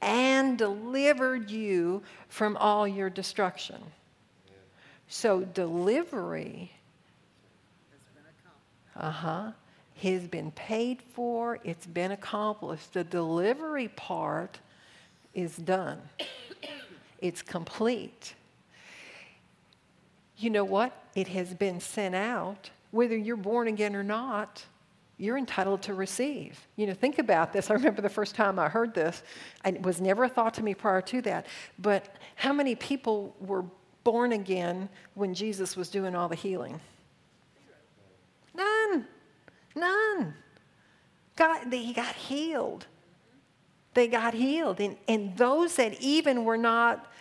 [0.00, 3.82] and delivered you from all your destruction.
[5.08, 6.70] So, delivery,
[8.94, 9.52] uh huh,
[10.02, 12.92] has been paid for, it's been accomplished.
[12.92, 14.58] The delivery part
[15.34, 16.00] is done,
[17.20, 18.34] it's complete.
[20.36, 20.92] You know what?
[21.16, 24.64] It has been sent out, whether you're born again or not
[25.18, 26.66] you're entitled to receive.
[26.76, 27.70] You know, think about this.
[27.70, 29.22] I remember the first time I heard this,
[29.64, 31.46] it was never a thought to me prior to that.
[31.78, 33.64] But how many people were
[34.04, 36.80] born again when Jesus was doing all the healing?
[38.54, 39.06] None.
[39.74, 40.34] None.
[41.36, 42.86] God, they got healed.
[43.94, 44.80] They got healed.
[44.80, 47.12] And, and those that even were not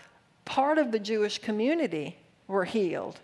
[0.46, 3.20] part of the Jewish community were healed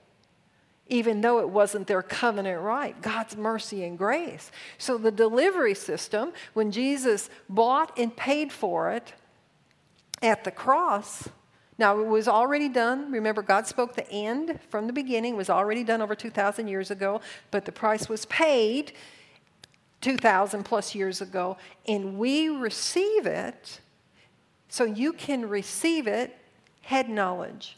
[0.93, 3.01] even though it wasn't their covenant right.
[3.01, 4.51] God's mercy and grace.
[4.77, 9.13] So, the delivery system, when Jesus bought and paid for it
[10.21, 11.29] at the cross,
[11.79, 13.11] now it was already done.
[13.11, 16.91] Remember, God spoke the end from the beginning, it was already done over 2,000 years
[16.91, 18.93] ago, but the price was paid
[20.01, 23.81] 2,000 plus years ago, and we receive it
[24.69, 26.37] so you can receive it
[26.81, 27.77] head knowledge.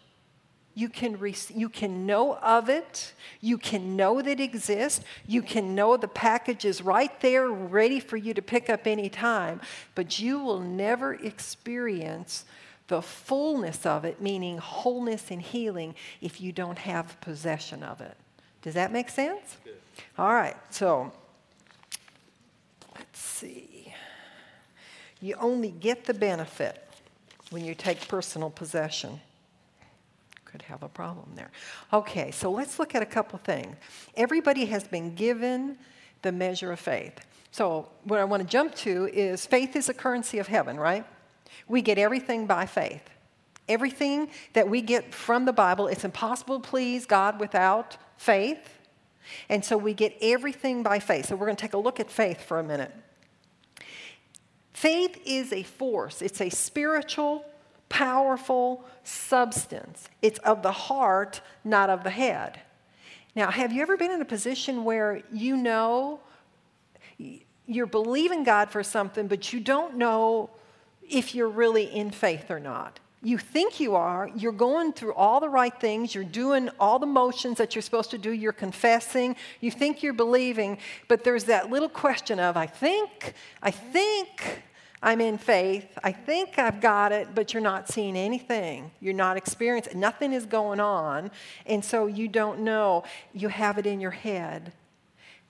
[0.78, 3.14] You can, re- you can know of it.
[3.40, 5.04] You can know that it exists.
[5.26, 9.08] You can know the package is right there, ready for you to pick up any
[9.08, 9.62] time.
[9.96, 12.44] But you will never experience
[12.88, 18.16] the fullness of it, meaning wholeness and healing, if you don't have possession of it.
[18.62, 19.56] Does that make sense?
[20.18, 21.12] All right, so
[22.96, 23.94] let's see.
[25.22, 26.86] You only get the benefit
[27.50, 29.22] when you take personal possession
[30.56, 31.52] could have a problem there.
[31.92, 33.76] Okay, so let's look at a couple things.
[34.16, 35.78] Everybody has been given
[36.22, 37.20] the measure of faith.
[37.52, 41.06] So, what I want to jump to is faith is a currency of heaven, right?
[41.68, 43.04] We get everything by faith.
[43.68, 48.80] Everything that we get from the Bible, it's impossible to please God without faith.
[49.50, 51.26] And so we get everything by faith.
[51.26, 52.94] So we're going to take a look at faith for a minute.
[54.72, 57.44] Faith is a force, it's a spiritual
[57.96, 60.10] powerful substance.
[60.22, 62.60] It's of the heart, not of the head.
[63.38, 66.20] Now, have you ever been in a position where you know
[67.66, 70.50] you're believing God for something, but you don't know
[71.10, 73.00] if you're really in faith or not?
[73.24, 77.06] You think you are, you're going through all the right things, you're doing all the
[77.06, 81.70] motions that you're supposed to do, you're confessing, you think you're believing, but there's that
[81.70, 84.64] little question of, I think, I think,
[85.06, 86.00] I'm in faith.
[86.04, 88.90] I think I've got it, but you're not seeing anything.
[89.00, 91.30] You're not experiencing, nothing is going on.
[91.68, 93.04] And so you don't know.
[93.32, 94.74] You have it in your head,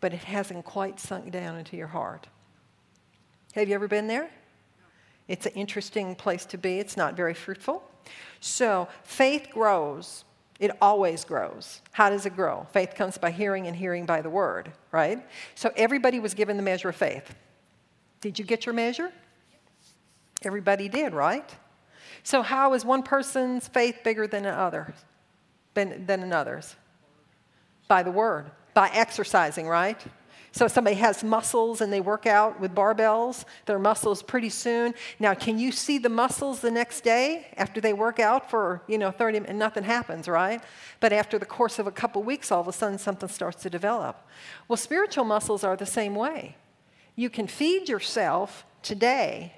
[0.01, 2.27] but it hasn't quite sunk down into your heart.
[3.53, 4.29] Have you ever been there?
[5.29, 6.79] It's an interesting place to be.
[6.79, 7.81] It's not very fruitful.
[8.41, 10.25] So faith grows.
[10.59, 11.81] It always grows.
[11.93, 12.67] How does it grow?
[12.73, 15.25] Faith comes by hearing and hearing by the word, right?
[15.55, 17.33] So everybody was given the measure of faith.
[18.19, 19.13] Did you get your measure?
[20.45, 21.49] Everybody did, right?
[22.23, 24.93] So, how is one person's faith bigger than another?
[25.73, 26.75] Than, than another's?
[27.87, 29.99] By the word, by exercising, right?
[30.51, 34.93] So, somebody has muscles and they work out with barbells, their muscles pretty soon.
[35.19, 38.99] Now, can you see the muscles the next day after they work out for, you
[38.99, 40.63] know, 30 and nothing happens, right?
[40.99, 43.69] But after the course of a couple weeks, all of a sudden something starts to
[43.69, 44.27] develop.
[44.67, 46.55] Well, spiritual muscles are the same way.
[47.15, 49.53] You can feed yourself today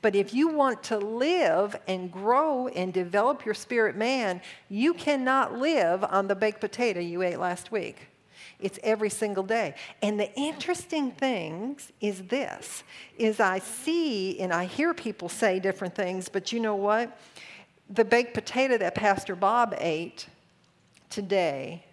[0.00, 5.58] but if you want to live and grow and develop your spirit man, you cannot
[5.58, 8.08] live on the baked potato you ate last week.
[8.58, 9.74] It's every single day.
[10.02, 12.84] And the interesting thing is this
[13.18, 17.18] is I see and I hear people say different things, but you know what?
[17.90, 20.28] The baked potato that Pastor Bob ate
[21.10, 21.84] today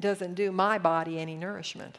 [0.00, 1.98] doesn't do my body any nourishment.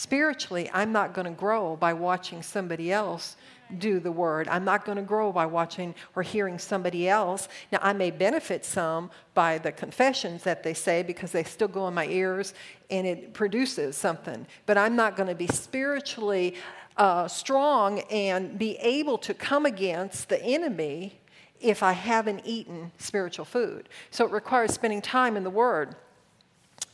[0.00, 3.36] Spiritually, I'm not going to grow by watching somebody else
[3.76, 4.48] do the word.
[4.48, 7.48] I'm not going to grow by watching or hearing somebody else.
[7.70, 11.86] Now, I may benefit some by the confessions that they say because they still go
[11.86, 12.54] in my ears
[12.88, 14.46] and it produces something.
[14.64, 16.54] But I'm not going to be spiritually
[16.96, 21.20] uh, strong and be able to come against the enemy
[21.60, 23.90] if I haven't eaten spiritual food.
[24.10, 25.94] So it requires spending time in the Word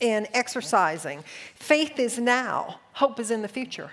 [0.01, 1.25] and exercising.
[1.55, 3.91] Faith is now, hope is in the future.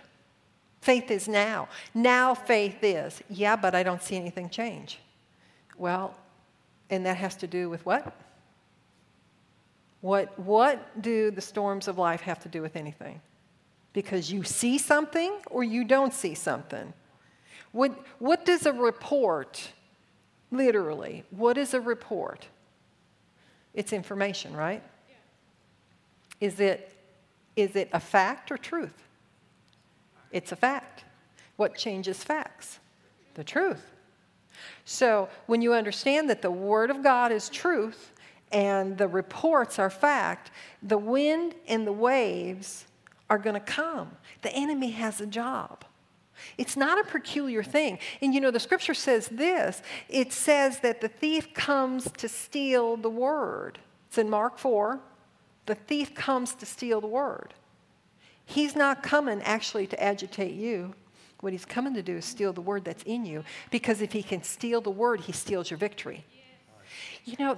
[0.81, 1.69] Faith is now.
[1.93, 3.21] Now faith is.
[3.29, 4.99] Yeah, but I don't see anything change.
[5.77, 6.13] Well,
[6.89, 8.13] and that has to do with what?
[10.01, 13.21] What, what do the storms of life have to do with anything?
[13.93, 16.93] Because you see something or you don't see something.
[17.71, 19.71] What, what does a report,
[20.51, 22.45] literally, what is a report?
[23.73, 24.83] It's information, right?
[26.43, 26.91] Is it,
[27.55, 29.07] is it a fact or truth?
[30.29, 31.05] It's a fact.
[31.55, 32.79] What changes facts?
[33.35, 33.81] The truth.
[34.83, 38.11] So when you understand that the Word of God is truth
[38.51, 40.51] and the reports are fact,
[40.81, 42.87] the wind and the waves
[43.29, 44.11] are going to come.
[44.41, 45.85] The enemy has a job.
[46.57, 47.99] It's not a peculiar thing.
[48.21, 52.97] And you know, the scripture says this it says that the thief comes to steal
[52.97, 53.79] the word.
[54.09, 54.99] It's in Mark 4,
[55.65, 57.53] the thief comes to steal the word.
[58.45, 60.93] He's not coming actually to agitate you.
[61.39, 64.23] What he's coming to do is steal the word that's in you because if he
[64.23, 66.25] can steal the word, he steals your victory.
[67.25, 67.57] You know,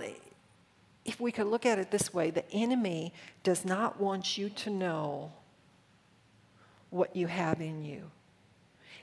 [1.05, 4.69] if we could look at it this way, the enemy does not want you to
[4.69, 5.31] know
[6.89, 8.09] what you have in you.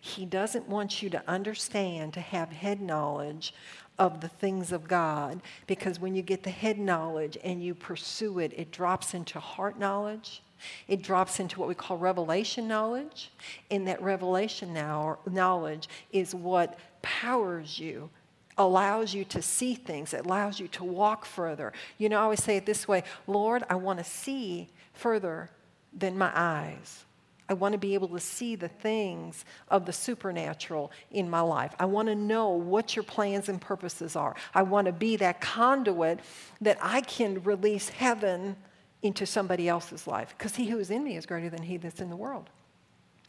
[0.01, 3.55] He doesn't want you to understand, to have head knowledge
[3.99, 8.39] of the things of God because when you get the head knowledge and you pursue
[8.39, 10.43] it, it drops into heart knowledge.
[10.89, 13.31] It drops into what we call revelation knowledge.
[13.71, 18.11] And that revelation now, knowledge is what powers you,
[18.59, 21.73] allows you to see things, it allows you to walk further.
[21.99, 25.51] You know, I always say it this way Lord, I want to see further
[25.93, 27.05] than my eyes.
[27.49, 31.75] I want to be able to see the things of the supernatural in my life.
[31.79, 34.35] I want to know what your plans and purposes are.
[34.55, 36.21] I want to be that conduit
[36.61, 38.57] that I can release heaven
[39.03, 40.35] into somebody else's life.
[40.39, 42.49] Because he who is in me is greater than he that's in the world.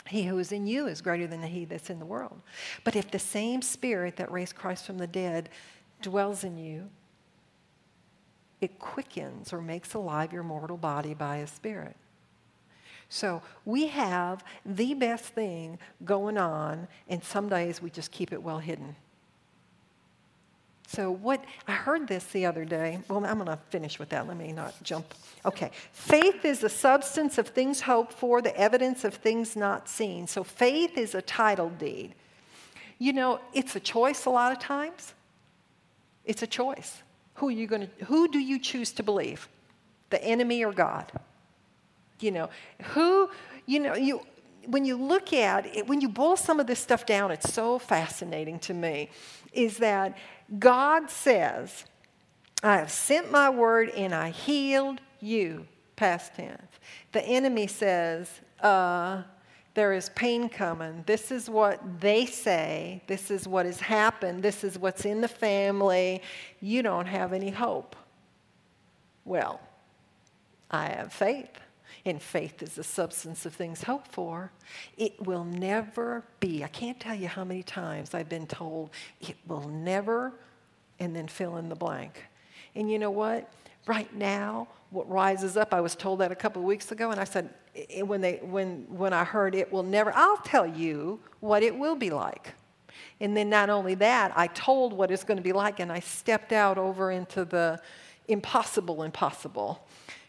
[0.08, 2.40] He who is in you is greater than he that's in the world.
[2.84, 5.50] But if the same spirit that raised Christ from the dead
[6.02, 6.90] dwells in you,
[8.62, 11.96] it quickens or makes alive your mortal body by a spirit.
[13.14, 18.42] So we have the best thing going on, and some days we just keep it
[18.42, 18.96] well hidden.
[20.88, 23.02] So, what I heard this the other day.
[23.08, 24.28] Well, I'm going to finish with that.
[24.28, 25.14] Let me not jump.
[25.46, 25.70] Okay.
[25.92, 30.26] Faith is the substance of things hoped for, the evidence of things not seen.
[30.26, 32.16] So, faith is a title deed.
[32.98, 35.14] You know, it's a choice a lot of times.
[36.26, 37.04] It's a choice.
[37.36, 39.48] Who are you going to who do you choose to believe?
[40.10, 41.12] The enemy or God?
[42.24, 42.50] You know,
[42.94, 43.30] who,
[43.66, 44.22] you know, you,
[44.68, 47.78] when you look at it, when you boil some of this stuff down, it's so
[47.78, 49.10] fascinating to me,
[49.52, 50.18] is that
[50.58, 51.84] God says,
[52.64, 55.68] I have sent my word and I healed you,
[55.98, 56.62] past tense.
[57.12, 58.30] The enemy says,
[58.62, 59.24] uh,
[59.74, 61.04] there is pain coming.
[61.06, 63.04] This is what they say.
[63.08, 64.44] This is what has happened.
[64.44, 66.22] This is what's in the family.
[66.62, 67.98] You don't have any hope.
[69.26, 69.60] Well,
[70.72, 71.50] I have faith
[72.06, 74.52] and faith is the substance of things hoped for,
[74.98, 76.64] it will never be.
[76.64, 78.90] I can't tell you how many times I've been told
[79.22, 80.34] it will never,
[81.00, 82.24] and then fill in the blank.
[82.76, 83.52] And you know what?
[83.88, 87.20] Right now, what rises up, I was told that a couple of weeks ago, and
[87.20, 87.50] I said,
[88.02, 91.96] when, they, when, when I heard it will never, I'll tell you what it will
[91.96, 92.54] be like.
[93.20, 96.00] And then not only that, I told what it's going to be like, and I
[96.00, 97.80] stepped out over into the
[98.28, 99.88] impossible, impossible.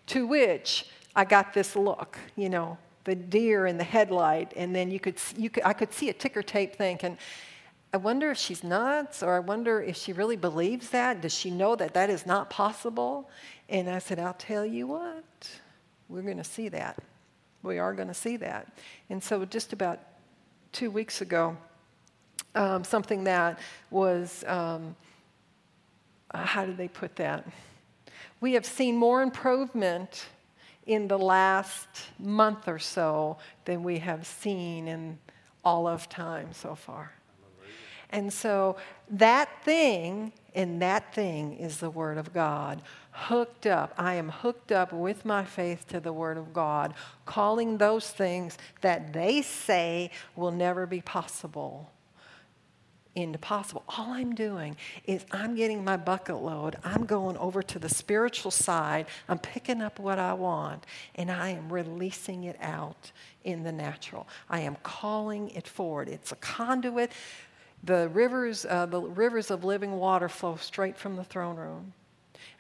[0.09, 0.87] To which
[1.17, 5.17] I got this look, you know, the deer in the headlight, and then you could,
[5.37, 7.19] you could, I could see a ticker tape thinking,
[7.93, 11.21] I wonder if she's nuts, or I wonder if she really believes that.
[11.21, 13.31] Does she know that that is not possible?
[13.69, 15.25] And I said, I'll tell you what,
[16.09, 16.99] we're going to see that.
[17.63, 18.77] We are going to see that.
[19.11, 20.01] And so, just about
[20.73, 21.57] two weeks ago,
[22.57, 23.59] um, something that
[23.91, 24.97] was, um,
[26.35, 27.47] how did they put that?
[28.41, 30.27] We have seen more improvement
[30.87, 35.19] in the last month or so than we have seen in
[35.65, 37.13] all of time so far.
[38.11, 38.77] And so
[39.11, 42.83] that thing, and that thing is the Word of God.
[43.11, 43.93] Hooked up.
[43.97, 46.95] I am hooked up with my faith to the Word of God,
[47.27, 51.91] calling those things that they say will never be possible
[53.15, 53.85] into possible.
[53.89, 56.77] All I'm doing is I'm getting my bucket load.
[56.85, 59.07] I'm going over to the spiritual side.
[59.29, 60.85] I'm picking up what I want
[61.15, 63.13] and I am releasing it out
[63.45, 64.27] in the natural.
[64.49, 66.09] I am calling it forward.
[66.09, 67.13] It's a conduit.
[67.85, 71.93] The rivers, uh, the rivers of living water flow straight from the throne room.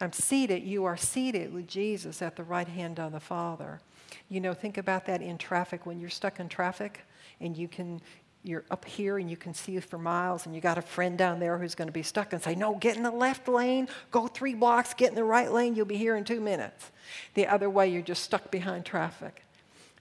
[0.00, 0.62] I'm seated.
[0.62, 3.80] You are seated with Jesus at the right hand of the Father.
[4.28, 7.00] You know, think about that in traffic when you're stuck in traffic
[7.40, 8.00] and you can
[8.44, 11.40] you're up here and you can see for miles and you got a friend down
[11.40, 13.88] there who's going to be stuck and say no get in the left lane.
[14.10, 15.74] Go three blocks get in the right lane.
[15.74, 16.92] You'll be here in two minutes.
[17.32, 19.42] The other way you're just stuck behind traffic.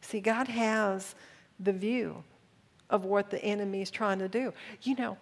[0.01, 1.15] See god has
[1.57, 2.23] the view
[2.89, 4.53] of what the enemy is trying to do.
[4.81, 5.17] You know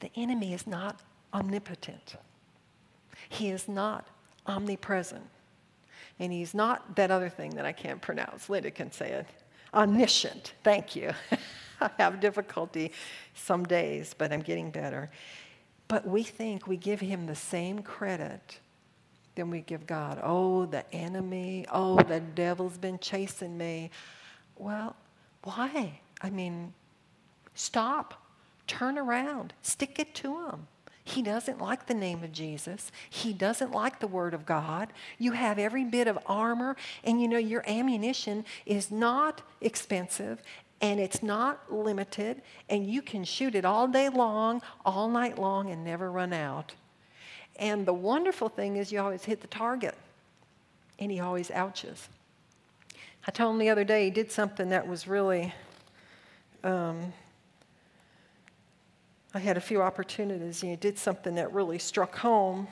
[0.00, 1.00] the enemy is not
[1.32, 2.16] omnipotent.
[3.28, 4.08] He is not
[4.46, 5.24] omnipresent.
[6.18, 8.48] And he's not that other thing that i can't pronounce.
[8.48, 9.26] Linda can say it.
[9.72, 10.54] Omniscient.
[10.62, 11.12] Thank you
[11.80, 12.92] I have difficulty
[13.34, 15.10] some days, but I'm getting better.
[15.88, 18.58] But we think we give him the same credit
[19.34, 20.20] than we give God.
[20.22, 21.66] Oh, the enemy.
[21.72, 23.90] Oh, the devil's been chasing me.
[24.56, 24.96] Well,
[25.42, 26.00] why?
[26.20, 26.72] I mean,
[27.54, 28.22] stop.
[28.66, 29.52] Turn around.
[29.62, 30.66] Stick it to him.
[31.06, 32.90] He doesn't like the name of Jesus.
[33.10, 34.90] He doesn't like the Word of God.
[35.18, 40.42] You have every bit of armor, and you know your ammunition is not expensive,
[40.84, 45.70] and it's not limited, and you can shoot it all day long, all night long,
[45.70, 46.74] and never run out.
[47.56, 49.94] And the wonderful thing is, you always hit the target,
[50.98, 52.10] and he always ouches.
[53.26, 55.54] I told him the other day he did something that was really,
[56.62, 57.14] um,
[59.32, 62.68] I had a few opportunities, and he did something that really struck home.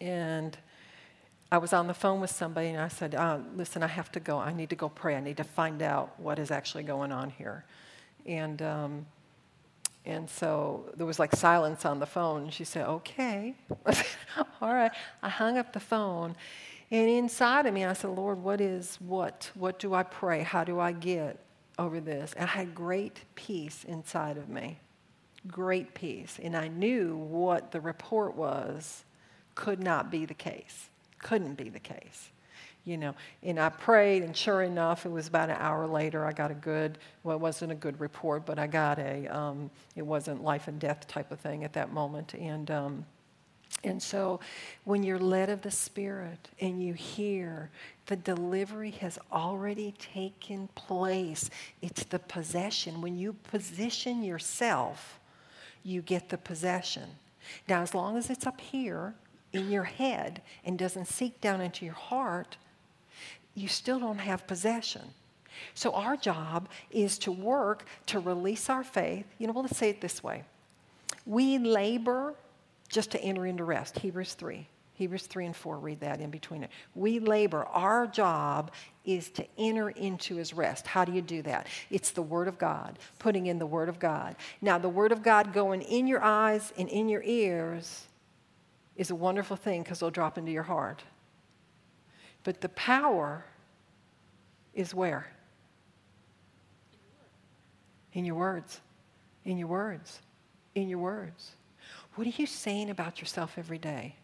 [0.00, 0.56] And
[1.52, 4.20] I was on the phone with somebody, and I said, uh, Listen, I have to
[4.20, 4.38] go.
[4.38, 5.16] I need to go pray.
[5.16, 7.66] I need to find out what is actually going on here.
[8.24, 9.06] And, um,
[10.06, 12.48] and so there was like silence on the phone.
[12.48, 13.54] She said, Okay.
[14.62, 14.92] All right.
[15.22, 16.36] I hung up the phone.
[16.90, 19.50] And inside of me, I said, Lord, what is what?
[19.54, 20.42] What do I pray?
[20.42, 21.38] How do I get
[21.78, 22.32] over this?
[22.32, 24.78] And I had great peace inside of me.
[25.48, 26.38] Great peace.
[26.42, 29.04] And I knew what the report was
[29.54, 30.88] could not be the case.
[31.22, 32.30] Couldn't be the case.
[32.84, 33.14] You know,
[33.44, 36.26] and I prayed, and sure enough, it was about an hour later.
[36.26, 39.70] I got a good, well, it wasn't a good report, but I got a, um,
[39.94, 42.34] it wasn't life and death type of thing at that moment.
[42.34, 43.06] And, um,
[43.84, 44.40] and so
[44.82, 47.70] when you're led of the Spirit and you hear
[48.06, 51.50] the delivery has already taken place,
[51.82, 53.00] it's the possession.
[53.00, 55.20] When you position yourself,
[55.84, 57.08] you get the possession.
[57.68, 59.14] Now, as long as it's up here
[59.52, 62.56] in your head and doesn't seek down into your heart,
[63.54, 65.02] you still don't have possession.
[65.74, 69.26] So, our job is to work to release our faith.
[69.38, 70.44] You know, well, let's say it this way
[71.26, 72.34] we labor
[72.88, 73.98] just to enter into rest.
[73.98, 74.66] Hebrews 3.
[74.94, 76.70] Hebrews 3 and 4, read that in between it.
[76.94, 77.64] We labor.
[77.64, 78.70] Our job
[79.04, 80.86] is to enter into his rest.
[80.86, 81.66] How do you do that?
[81.90, 84.36] It's the Word of God, putting in the Word of God.
[84.60, 88.06] Now, the Word of God going in your eyes and in your ears
[88.96, 91.02] is a wonderful thing because it'll drop into your heart.
[92.44, 93.44] But the power
[94.74, 95.30] is where?
[98.12, 98.80] In your words.
[99.44, 100.20] In your words.
[100.74, 101.52] In your words.
[102.14, 104.16] What are you saying about yourself every day?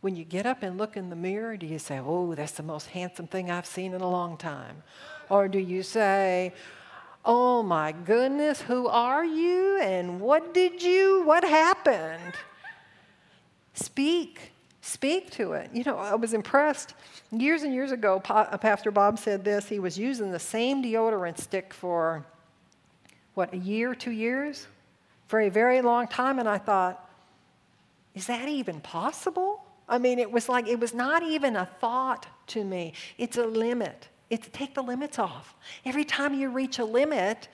[0.00, 2.62] When you get up and look in the mirror, do you say, Oh, that's the
[2.62, 4.82] most handsome thing I've seen in a long time?
[5.28, 6.54] Or do you say,
[7.24, 9.78] Oh my goodness, who are you?
[9.80, 12.34] And what did you, what happened?
[13.74, 14.52] Speak.
[14.82, 15.70] Speak to it.
[15.72, 16.94] You know, I was impressed.
[17.30, 19.68] Years and years ago, pa- uh, Pastor Bob said this.
[19.68, 22.24] He was using the same deodorant stick for,
[23.34, 24.66] what, a year, two years?
[25.28, 26.38] For a very long time.
[26.38, 27.08] And I thought,
[28.14, 29.64] is that even possible?
[29.88, 32.94] I mean, it was like, it was not even a thought to me.
[33.18, 34.08] It's a limit.
[34.30, 35.54] It's take the limits off.
[35.84, 37.48] Every time you reach a limit,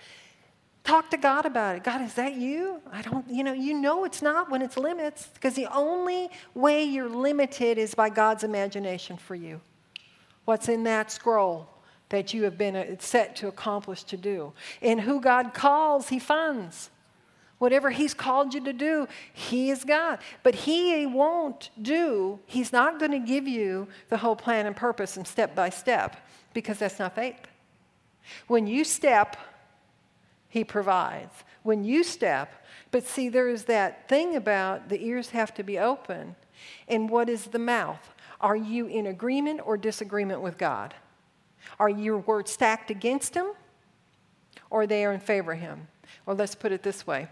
[0.86, 1.82] Talk to God about it.
[1.82, 2.80] God, is that you?
[2.92, 6.84] I don't, you know, you know it's not when it's limits because the only way
[6.84, 9.60] you're limited is by God's imagination for you.
[10.44, 11.68] What's in that scroll
[12.10, 14.52] that you have been uh, set to accomplish to do?
[14.80, 16.90] And who God calls, He funds.
[17.58, 20.20] Whatever He's called you to do, He is God.
[20.44, 25.16] But He won't do, He's not going to give you the whole plan and purpose
[25.16, 26.16] and step by step
[26.54, 27.40] because that's not faith.
[28.46, 29.36] When you step,
[30.48, 31.44] he provides.
[31.62, 35.78] When you step, but see, there is that thing about the ears have to be
[35.78, 36.36] open.
[36.88, 38.14] And what is the mouth?
[38.40, 40.94] Are you in agreement or disagreement with God?
[41.78, 43.48] Are your words stacked against Him
[44.70, 45.88] or they are in favor of Him?
[46.26, 47.28] Or let's put it this way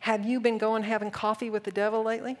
[0.00, 2.36] Have you been going having coffee with the devil lately?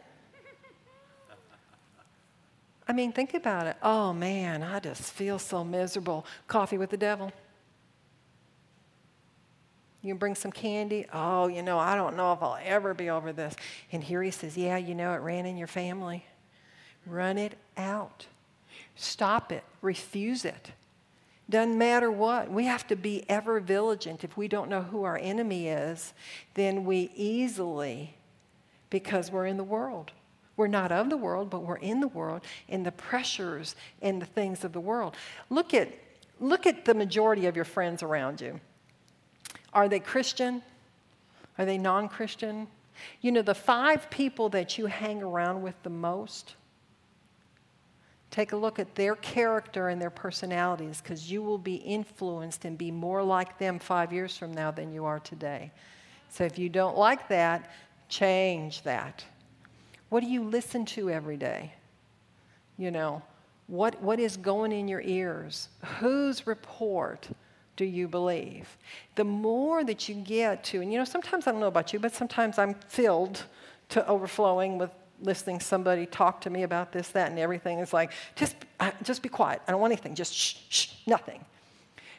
[2.86, 3.76] I mean, think about it.
[3.82, 6.26] Oh man, I just feel so miserable.
[6.46, 7.32] Coffee with the devil.
[10.04, 11.06] You bring some candy.
[11.14, 13.56] Oh, you know, I don't know if I'll ever be over this.
[13.90, 16.26] And here he says, Yeah, you know, it ran in your family.
[17.06, 18.26] Run it out.
[18.96, 19.64] Stop it.
[19.80, 20.72] Refuse it.
[21.48, 22.50] Doesn't matter what.
[22.50, 24.24] We have to be ever vigilant.
[24.24, 26.12] If we don't know who our enemy is,
[26.52, 28.14] then we easily,
[28.90, 30.12] because we're in the world.
[30.56, 34.26] We're not of the world, but we're in the world, and the pressures and the
[34.26, 35.16] things of the world.
[35.50, 35.88] Look at,
[36.40, 38.60] look at the majority of your friends around you.
[39.74, 40.62] Are they Christian?
[41.58, 42.66] Are they non Christian?
[43.20, 46.54] You know, the five people that you hang around with the most,
[48.30, 52.78] take a look at their character and their personalities because you will be influenced and
[52.78, 55.70] be more like them five years from now than you are today.
[56.30, 57.70] So if you don't like that,
[58.08, 59.24] change that.
[60.08, 61.72] What do you listen to every day?
[62.76, 63.22] You know,
[63.66, 65.68] what, what is going in your ears?
[65.98, 67.28] Whose report?
[67.76, 68.76] Do you believe?
[69.16, 71.98] The more that you get to, and you know, sometimes I don't know about you,
[71.98, 73.44] but sometimes I'm filled
[73.90, 77.78] to overflowing with listening somebody talk to me about this, that, and everything.
[77.78, 78.56] It's like, just,
[79.02, 79.62] just be quiet.
[79.66, 80.14] I don't want anything.
[80.14, 81.44] Just shh, shh, nothing.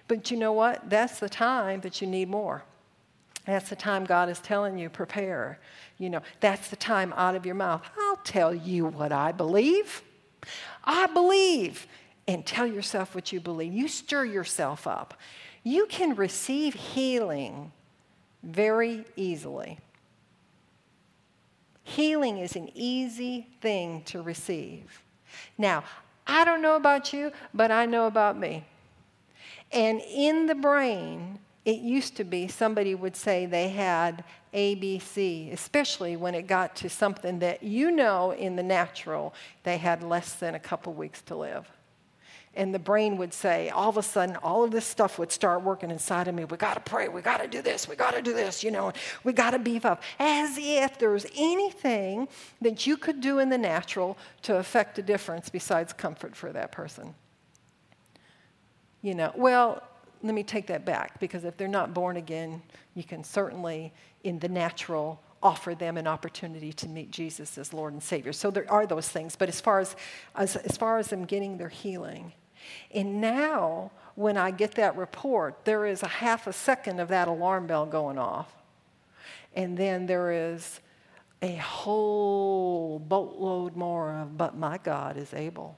[0.08, 0.90] But you know what?
[0.90, 2.64] That's the time that you need more.
[3.46, 5.60] That's the time God is telling you, prepare.
[5.98, 7.84] You know, that's the time out of your mouth.
[7.98, 10.02] I'll tell you what I believe.
[10.84, 11.88] I believe.
[12.28, 13.72] And tell yourself what you believe.
[13.72, 15.14] You stir yourself up.
[15.66, 17.72] You can receive healing
[18.44, 19.80] very easily.
[21.84, 25.02] Healing is an easy thing to receive.
[25.58, 25.84] Now,
[26.28, 28.64] I don't know about you, but I know about me.
[29.72, 36.16] And in the brain, it used to be somebody would say they had ABC, especially
[36.16, 40.54] when it got to something that you know in the natural they had less than
[40.54, 41.68] a couple weeks to live
[42.56, 45.62] and the brain would say, all of a sudden, all of this stuff would start
[45.62, 46.46] working inside of me.
[46.46, 47.08] We got to pray.
[47.08, 47.88] We got to do this.
[47.88, 48.64] We got to do this.
[48.64, 48.94] You know,
[49.24, 50.04] we got to beef up.
[50.20, 52.28] As if there was anything
[52.62, 56.72] that you could do in the natural to affect a difference besides comfort for that
[56.72, 57.14] person.
[59.02, 59.84] You know, well,
[60.24, 62.62] let me take that back because if they're not born again,
[62.96, 63.94] you can certainly,
[64.24, 68.34] in the natural, offer them an opportunity to meet Jesus as Lord and Savior.
[68.34, 69.36] So there are those things.
[69.36, 69.96] But as far as,
[70.36, 72.34] as, as far as them getting their healing,
[72.94, 77.28] and now, when I get that report, there is a half a second of that
[77.28, 78.52] alarm bell going off.
[79.54, 80.80] And then there is
[81.42, 85.78] a whole boatload more of, but my God is able.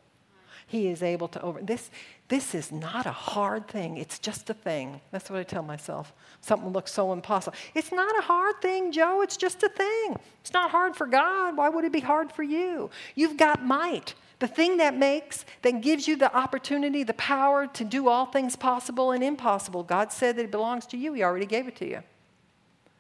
[0.67, 1.89] He is able to over this.
[2.27, 3.97] This is not a hard thing.
[3.97, 4.99] It's just a thing.
[5.11, 6.13] That's what I tell myself.
[6.41, 7.55] Something looks so impossible.
[7.73, 9.21] It's not a hard thing, Joe.
[9.21, 10.17] It's just a thing.
[10.41, 11.55] It's not hard for God.
[11.55, 12.89] Why would it be hard for you?
[13.15, 14.13] You've got might.
[14.39, 18.55] The thing that makes, that gives you the opportunity, the power to do all things
[18.55, 19.83] possible and impossible.
[19.83, 22.03] God said that it belongs to you, He already gave it to you.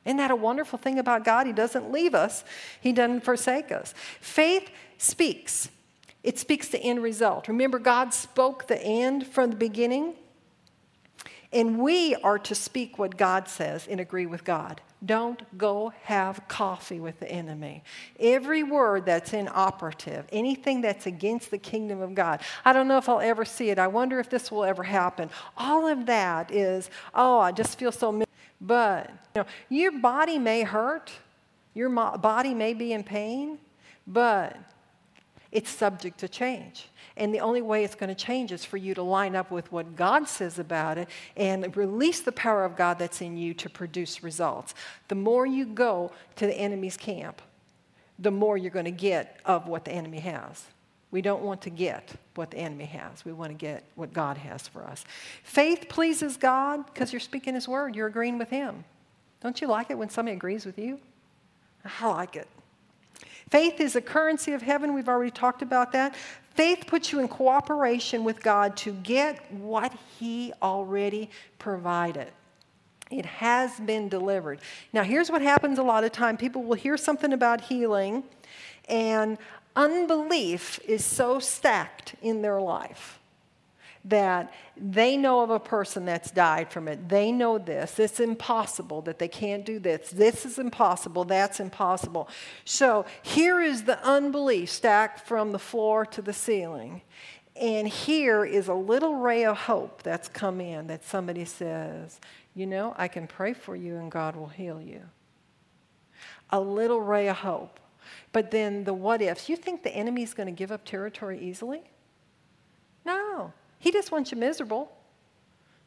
[0.03, 1.45] Isn't that a wonderful thing about God?
[1.45, 2.43] He doesn't leave us,
[2.81, 3.93] He doesn't forsake us.
[4.19, 5.69] Faith speaks,
[6.23, 7.47] it speaks the end result.
[7.47, 10.15] Remember, God spoke the end from the beginning,
[11.51, 14.81] and we are to speak what God says and agree with God.
[15.05, 17.83] Don't go have coffee with the enemy.
[18.19, 23.07] Every word that's inoperative, anything that's against the kingdom of God, I don't know if
[23.07, 23.77] I'll ever see it.
[23.77, 25.29] I wonder if this will ever happen.
[25.55, 28.23] All of that is, oh, I just feel so.
[28.59, 31.11] But you know, your body may hurt,
[31.75, 33.59] your body may be in pain,
[34.07, 34.57] but
[35.51, 36.89] it's subject to change.
[37.17, 39.71] And the only way it's going to change is for you to line up with
[39.71, 43.69] what God says about it and release the power of God that's in you to
[43.69, 44.73] produce results.
[45.07, 47.41] The more you go to the enemy's camp,
[48.19, 50.65] the more you're going to get of what the enemy has.
[51.09, 53.23] We don't want to get what the enemy has.
[53.23, 55.05] We want to get what God has for us.
[55.43, 58.83] Faith pleases God because you're speaking His word, you're agreeing with Him.
[59.41, 60.99] Don't you like it when somebody agrees with you?
[62.01, 62.47] I like it.
[63.49, 64.93] Faith is a currency of heaven.
[64.93, 66.15] We've already talked about that.
[66.55, 71.29] Faith puts you in cooperation with God to get what He already
[71.59, 72.31] provided.
[73.09, 74.59] It has been delivered.
[74.91, 78.23] Now, here's what happens a lot of time people will hear something about healing,
[78.89, 79.37] and
[79.75, 83.19] unbelief is so stacked in their life
[84.09, 87.09] that they know of a person that's died from it.
[87.09, 87.99] They know this.
[87.99, 90.09] It's impossible that they can't do this.
[90.09, 91.25] This is impossible.
[91.25, 92.29] That's impossible.
[92.65, 97.01] So here is the unbelief stacked from the floor to the ceiling.
[97.55, 102.19] And here is a little ray of hope that's come in that somebody says,
[102.53, 105.01] You know, I can pray for you and God will heal you.
[106.51, 107.79] A little ray of hope.
[108.31, 109.49] But then the what ifs.
[109.49, 111.81] You think the enemy's going to give up territory easily?
[113.03, 113.53] No.
[113.79, 114.91] He just wants you miserable.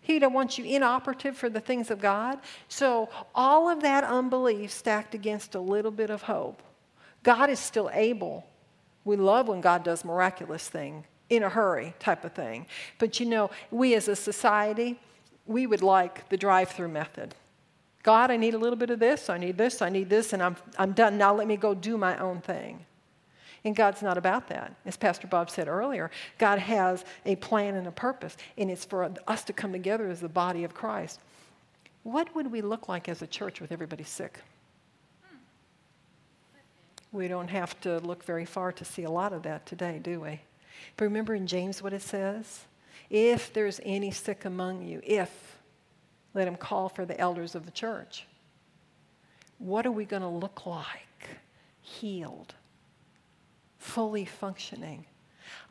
[0.00, 2.38] He don't want you inoperative for the things of God.
[2.68, 6.62] So all of that unbelief stacked against a little bit of hope.
[7.22, 8.46] God is still able.
[9.04, 12.66] We love when God does miraculous thing in a hurry type of thing.
[12.98, 14.98] But you know, we as a society,
[15.46, 17.34] we would like the drive-through method.
[18.02, 20.42] God, I need a little bit of this, I need this, I need this, and
[20.42, 21.18] I'm, I'm done.
[21.18, 22.86] Now let me go do my own thing.
[23.64, 24.74] And God's not about that.
[24.86, 29.12] As Pastor Bob said earlier, God has a plan and a purpose, and it's for
[29.26, 31.20] us to come together as the body of Christ.
[32.02, 34.38] What would we look like as a church with everybody sick?
[37.12, 40.20] We don't have to look very far to see a lot of that today, do
[40.20, 40.40] we?
[40.96, 42.64] But remember in James what it says?
[43.10, 45.58] If there's any sick among you, if,
[46.32, 48.26] let him call for the elders of the church.
[49.58, 51.28] What are we going to look like?
[51.82, 52.54] Healed
[53.80, 55.04] fully functioning,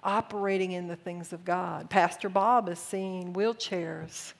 [0.04, 1.90] operating in the things of God.
[1.90, 4.34] Pastor Bob is seeing wheelchairs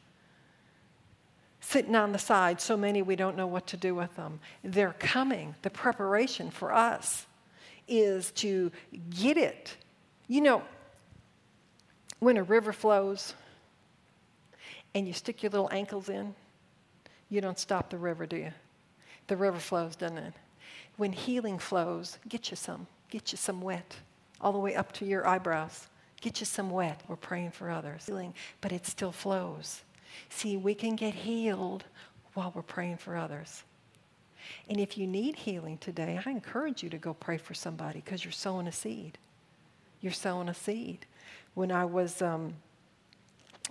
[1.62, 4.40] sitting on the side, so many we don't know what to do with them.
[4.64, 5.56] They're coming.
[5.62, 7.28] The preparation for us
[7.88, 8.72] is to
[9.10, 9.76] get it.
[10.28, 10.64] You know,
[12.20, 13.34] when a river flows
[14.96, 16.34] and you stick your little ankles in,
[17.30, 18.52] you don't stop the river, do you?
[19.28, 20.34] The river flows, doesn't it?
[20.98, 22.88] When healing flows, get you some.
[23.10, 23.98] Get you some wet,
[24.40, 25.88] all the way up to your eyebrows.
[26.22, 27.02] Get you some wet.
[27.08, 28.10] We're praying for others.
[28.62, 29.84] But it still flows.
[30.30, 31.86] See, we can get healed
[32.34, 33.64] while we're praying for others.
[34.68, 38.24] And if you need healing today, I encourage you to go pray for somebody because
[38.24, 39.18] you're sowing a seed.
[40.02, 41.06] You're sowing a seed.
[41.54, 42.56] When I was um,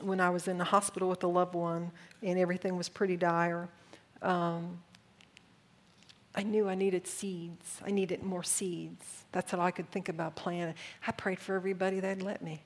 [0.00, 1.90] when I was in the hospital with a loved one
[2.22, 3.68] and everything was pretty dire,
[4.22, 4.78] um,
[6.34, 7.80] I knew I needed seeds.
[7.84, 9.24] I needed more seeds.
[9.32, 10.74] That's all I could think about planting.
[11.06, 12.62] I prayed for everybody that'd let me.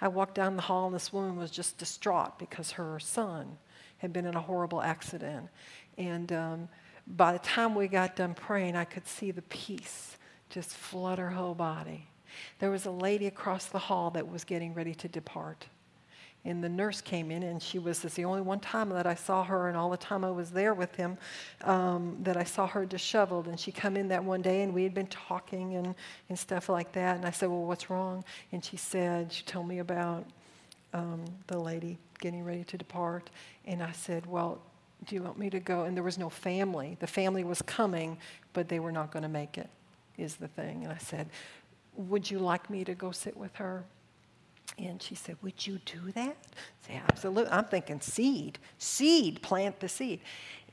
[0.00, 3.58] I walked down the hall and this woman was just distraught because her son
[3.98, 5.48] had been in a horrible accident.
[5.96, 6.68] And um,
[7.06, 10.18] by the time we got done praying, I could see the peace
[10.50, 12.06] just flood her whole body.
[12.58, 15.66] There was a lady across the hall that was getting ready to depart
[16.46, 19.14] and the nurse came in and she was this the only one time that i
[19.14, 21.18] saw her and all the time i was there with him
[21.64, 23.48] um, that i saw her disheveled.
[23.48, 25.94] And she come in that one day and we had been talking and,
[26.28, 27.16] and stuff like that.
[27.16, 28.24] And i said well what's wrong?
[28.52, 30.24] And she said she told me about
[30.94, 33.30] um, the lady getting ready to depart.
[33.66, 34.62] And i said well
[35.04, 35.82] do you want me to go?
[35.82, 36.96] And there was no family.
[37.00, 38.18] The family was coming
[38.52, 39.68] but they were not going to make it
[40.16, 40.84] is the thing.
[40.84, 41.28] And i said
[41.96, 43.84] would you like me to go sit with her
[44.78, 46.36] and she said, Would you do that?
[46.36, 47.52] I said, Absolutely.
[47.52, 50.20] I'm thinking seed, seed, plant the seed.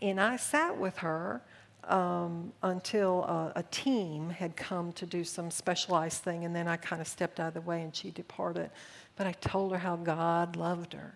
[0.01, 1.41] And I sat with her
[1.86, 6.78] um, until a, a, team had come to do some specialized thing, and then I
[6.78, 8.70] kind of stepped out of the way and she departed.
[9.16, 11.14] But I told her how God loved her,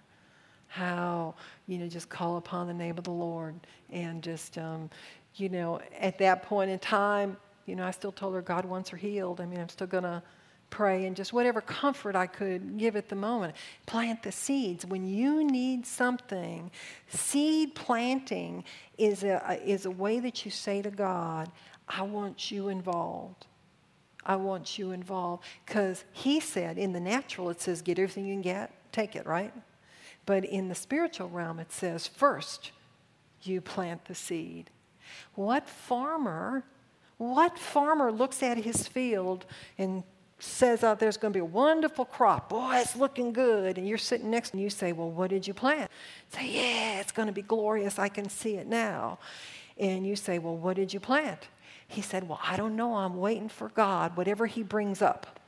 [0.67, 1.35] how,
[1.67, 3.55] you know, just call upon the name of the Lord.
[3.89, 4.89] And just, um,
[5.35, 8.89] you know, at that point in time, you know, I still told her God wants
[8.89, 9.39] her healed.
[9.39, 10.21] I mean, I'm still going to
[10.70, 13.55] pray and just whatever comfort I could give at the moment.
[13.86, 14.86] Plant the seeds.
[14.86, 16.72] When you need something,
[17.09, 18.63] seed planting
[18.97, 21.49] is a, is a way that you say to God,
[21.88, 23.47] I want you involved.
[24.26, 25.43] I want you involved.
[25.65, 29.26] Because He said in the natural, it says, get everything you can get, take it,
[29.26, 29.53] right?
[30.26, 32.72] But in the spiritual realm, it says, first,
[33.41, 34.70] you plant the seed.
[35.36, 36.63] What farmer,
[37.18, 39.45] what farmer looks at his field
[39.78, 40.03] and
[40.39, 42.49] says out there's going to be a wonderful crop.
[42.49, 43.77] Boy, it's looking good.
[43.77, 45.89] And you're sitting next and you say, Well, what did you plant?
[46.29, 47.97] Say, Yeah, it's going to be glorious.
[47.97, 49.19] I can see it now.
[49.77, 51.47] And you say, Well, what did you plant?
[51.88, 52.95] He said, Well, I don't know.
[52.95, 55.39] I'm waiting for God, whatever He brings up.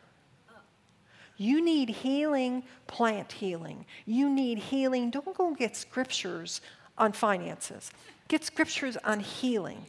[1.37, 3.85] You need healing, plant healing.
[4.05, 5.09] You need healing.
[5.09, 6.59] Don't go get scriptures
[6.97, 7.91] on finances,
[8.27, 9.85] get scriptures on healing.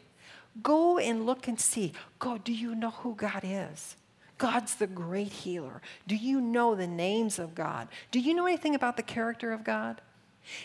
[0.62, 1.92] Go and look and see.
[2.18, 3.96] God, do you know who God is?
[4.41, 5.82] God's the great healer.
[6.09, 7.88] Do you know the names of God?
[8.11, 10.01] Do you know anything about the character of God?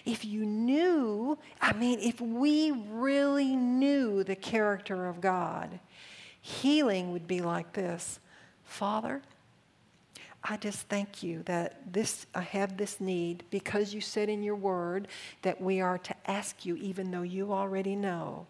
[0.05, 5.81] If you knew, I mean, if we really knew the character of God,
[6.41, 8.21] healing would be like this
[8.63, 9.21] Father,
[10.41, 14.55] I just thank you that this I have this need because you said in your
[14.55, 15.09] word
[15.41, 18.47] that we are to ask you even though you already know.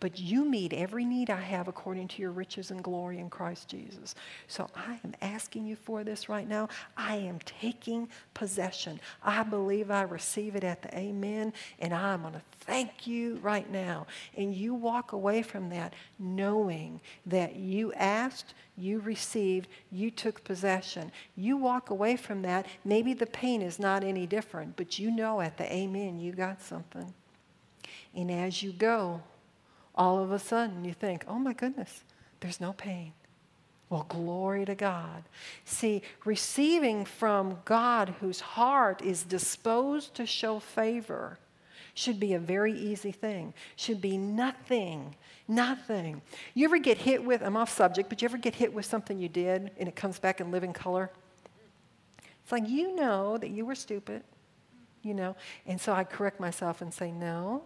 [0.00, 3.68] But you meet every need I have according to your riches and glory in Christ
[3.68, 4.14] Jesus.
[4.46, 6.68] So I am asking you for this right now.
[6.96, 9.00] I am taking possession.
[9.22, 13.70] I believe I receive it at the amen, and I'm going to thank you right
[13.70, 14.06] now.
[14.36, 21.10] And you walk away from that knowing that you asked, you received, you took possession.
[21.36, 22.66] You walk away from that.
[22.84, 26.62] Maybe the pain is not any different, but you know at the amen you got
[26.62, 27.12] something.
[28.14, 29.22] And as you go,
[29.98, 32.04] all of a sudden you think, oh my goodness,
[32.40, 33.12] there's no pain.
[33.90, 35.24] Well, glory to God.
[35.64, 41.38] See, receiving from God whose heart is disposed to show favor
[41.94, 43.54] should be a very easy thing.
[43.74, 45.16] Should be nothing,
[45.48, 46.22] nothing.
[46.54, 49.18] You ever get hit with, I'm off subject, but you ever get hit with something
[49.18, 51.10] you did and it comes back in living color?
[52.42, 54.22] It's like, you know that you were stupid,
[55.02, 55.34] you know?
[55.66, 57.64] And so I correct myself and say, no,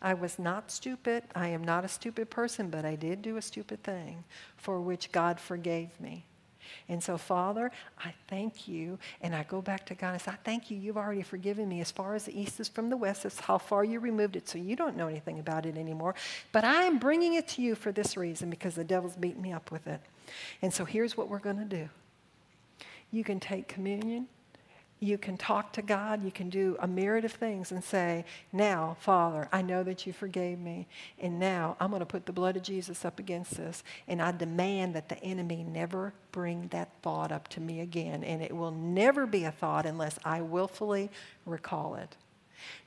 [0.00, 1.24] I was not stupid.
[1.34, 4.24] I am not a stupid person, but I did do a stupid thing
[4.56, 6.24] for which God forgave me.
[6.88, 8.98] And so, Father, I thank you.
[9.20, 10.76] And I go back to God and say, I thank you.
[10.76, 11.80] You've already forgiven me.
[11.80, 14.48] As far as the east is from the west, that's how far you removed it.
[14.48, 16.14] So you don't know anything about it anymore.
[16.52, 19.52] But I am bringing it to you for this reason because the devil's beating me
[19.52, 20.00] up with it.
[20.62, 21.88] And so here's what we're going to do
[23.12, 24.26] you can take communion
[24.98, 28.96] you can talk to God, you can do a myriad of things and say, Now,
[29.00, 30.86] Father, I know that you forgave me,
[31.18, 34.32] and now I'm going to put the blood of Jesus up against this, and I
[34.32, 38.70] demand that the enemy never bring that thought up to me again, and it will
[38.70, 41.10] never be a thought unless I willfully
[41.44, 42.16] recall it.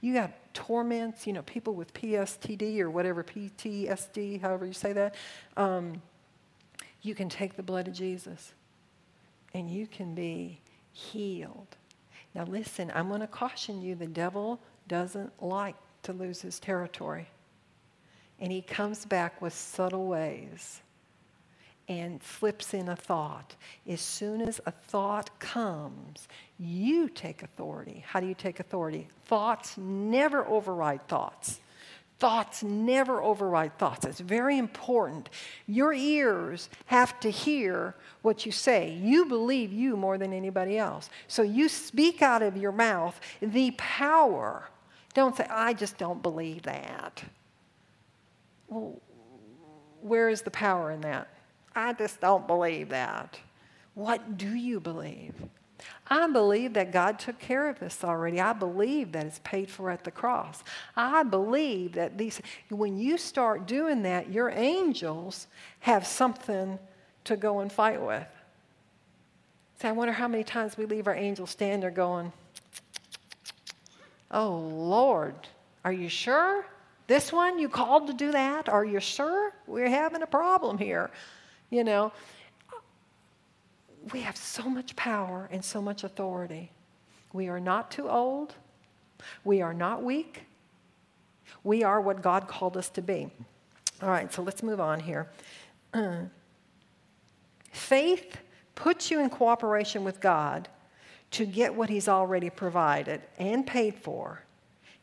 [0.01, 5.15] You got torments, you know, people with PSTD or whatever, PTSD, however you say that.
[5.55, 6.01] Um,
[7.01, 8.53] you can take the blood of Jesus
[9.53, 10.59] and you can be
[10.91, 11.77] healed.
[12.35, 17.27] Now, listen, I'm going to caution you the devil doesn't like to lose his territory.
[18.39, 20.81] And he comes back with subtle ways
[21.89, 23.55] and slips in a thought.
[23.87, 26.27] As soon as a thought comes,
[26.59, 28.03] you take authority.
[28.07, 29.07] How do you take authority?
[29.25, 31.59] Thoughts never override thoughts.
[32.19, 34.05] Thoughts never override thoughts.
[34.05, 35.29] It's very important.
[35.67, 38.91] Your ears have to hear what you say.
[39.01, 41.09] You believe you more than anybody else.
[41.27, 44.69] So you speak out of your mouth the power.
[45.13, 47.23] Don't say, I just don't believe that.
[48.67, 48.99] Well,
[50.01, 51.29] where is the power in that?
[51.73, 53.39] I just don't believe that.
[53.93, 55.33] What do you believe?
[56.07, 58.41] I believe that God took care of this already.
[58.41, 60.63] I believe that it's paid for at the cross.
[60.95, 65.47] I believe that these, when you start doing that, your angels
[65.81, 66.79] have something
[67.25, 68.27] to go and fight with.
[69.81, 72.33] See, I wonder how many times we leave our angels stand there going,
[74.31, 75.35] Oh, Lord,
[75.83, 76.65] are you sure?
[77.07, 78.69] This one, you called to do that?
[78.69, 79.53] Are you sure?
[79.65, 81.09] We're having a problem here.
[81.71, 82.11] You know,
[84.11, 86.71] we have so much power and so much authority.
[87.33, 88.55] We are not too old.
[89.43, 90.43] We are not weak.
[91.63, 93.29] We are what God called us to be.
[94.01, 95.29] All right, so let's move on here.
[97.71, 98.37] Faith
[98.75, 100.69] puts you in cooperation with God
[101.31, 104.41] to get what He's already provided and paid for.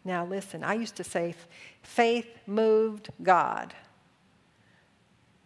[0.04, 1.34] Now, listen, I used to say
[1.82, 3.74] faith moved God.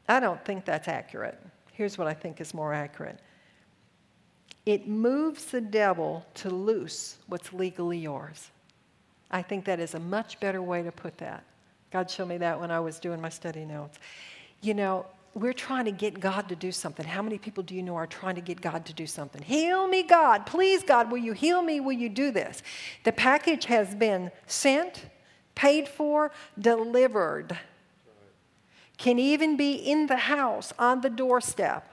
[0.06, 1.38] I don't think that's accurate.
[1.72, 3.20] Here's what I think is more accurate
[4.66, 8.50] it moves the devil to loose what's legally yours.
[9.30, 11.44] I think that is a much better way to put that.
[11.90, 13.98] God showed me that when I was doing my study notes.
[14.60, 17.06] You know, we're trying to get God to do something.
[17.06, 19.42] How many people do you know are trying to get God to do something?
[19.42, 20.44] Heal me, God.
[20.44, 21.80] Please, God, will you heal me?
[21.80, 22.62] Will you do this?
[23.04, 25.06] The package has been sent,
[25.54, 27.56] paid for, delivered.
[28.98, 31.88] Can even be in the house, on the doorstep,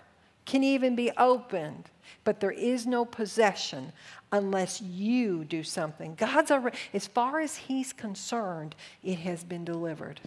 [0.45, 1.89] can even be opened
[2.24, 3.91] but there is no possession
[4.32, 6.16] unless you do something.
[6.16, 10.20] God's already, as far as He's concerned, it has been delivered.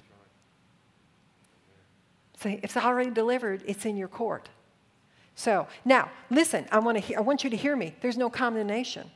[2.39, 4.49] So it's already delivered, it's in your court.
[5.35, 7.95] So now, listen, I want, to I want you to hear me.
[8.01, 9.11] There's no condemnation.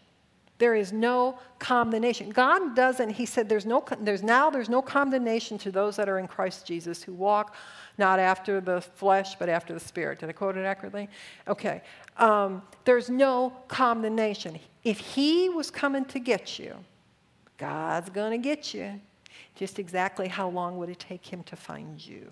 [0.58, 2.30] There is no condemnation.
[2.30, 6.18] God doesn't, He said, there's, no, there's now there's no condemnation to those that are
[6.18, 7.56] in Christ Jesus who walk
[7.98, 10.20] not after the flesh, but after the spirit.
[10.20, 11.08] Did I quote it accurately?
[11.48, 11.82] Okay.
[12.16, 14.58] Um, there's no condemnation.
[14.82, 16.76] If He was coming to get you,
[17.58, 19.00] God's going to get you.
[19.56, 22.30] Just exactly how long would it take Him to find you?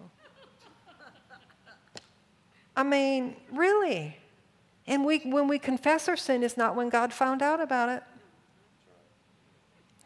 [2.77, 4.17] I mean, really.
[4.87, 8.03] And we, when we confess our sin, it's not when God found out about it.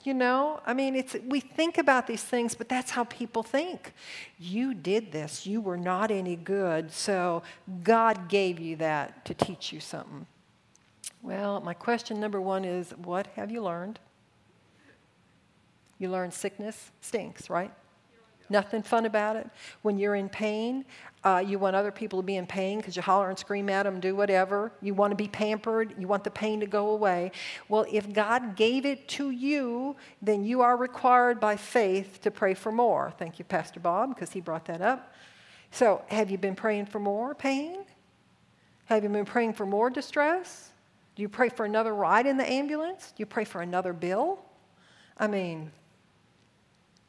[0.06, 3.92] You know, I mean, it's, we think about these things, but that's how people think.
[4.38, 7.42] You did this, you were not any good, so
[7.82, 10.28] God gave you that to teach you something.
[11.22, 13.98] Well, my question number one is what have you learned?
[15.98, 17.72] You learn sickness stinks, right?
[18.48, 19.50] Nothing fun about it.
[19.82, 20.84] When you're in pain,
[21.26, 23.82] uh, you want other people to be in pain because you holler and scream at
[23.82, 24.70] them, do whatever.
[24.80, 25.92] You want to be pampered.
[25.98, 27.32] You want the pain to go away.
[27.68, 32.54] Well, if God gave it to you, then you are required by faith to pray
[32.54, 33.12] for more.
[33.18, 35.12] Thank you, Pastor Bob, because he brought that up.
[35.72, 37.78] So, have you been praying for more pain?
[38.84, 40.70] Have you been praying for more distress?
[41.16, 43.08] Do you pray for another ride in the ambulance?
[43.08, 44.38] Do you pray for another bill?
[45.18, 45.72] I mean,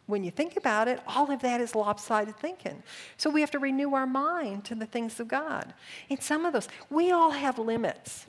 [0.08, 2.82] when you think about it, all of that is lopsided thinking.
[3.18, 5.74] So we have to renew our mind to the things of God.
[6.10, 8.26] And some of those, we all have limits.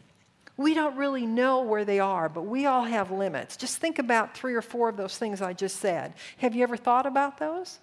[0.57, 3.57] We don't really know where they are, but we all have limits.
[3.57, 6.14] Just think about three or four of those things I just said.
[6.39, 7.79] Have you ever thought about those?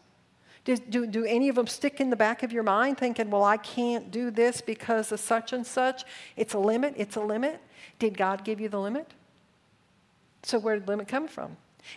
[0.66, 3.44] Do, do, do, any of them stick in the back of your mind thinking, well,
[3.44, 6.04] I can't do this because of such and such?
[6.36, 7.62] It's a limit, it's a limit.
[7.98, 9.14] Did God give you the limit?
[10.44, 11.56] So, where did the limit come from?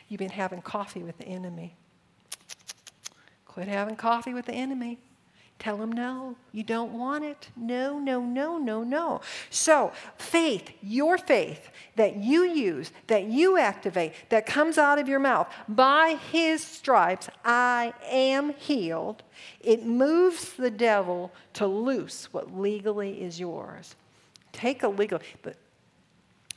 [0.08, 1.74] You've been having coffee with the enemy.
[3.58, 5.00] Quit having coffee with the enemy.
[5.58, 7.48] Tell him no, you don't want it.
[7.56, 9.20] No, no, no, no, no.
[9.50, 15.18] So, faith, your faith that you use, that you activate, that comes out of your
[15.18, 19.24] mouth, by his stripes I am healed,
[19.58, 23.96] it moves the devil to loose what legally is yours.
[24.52, 25.56] Take a legal, but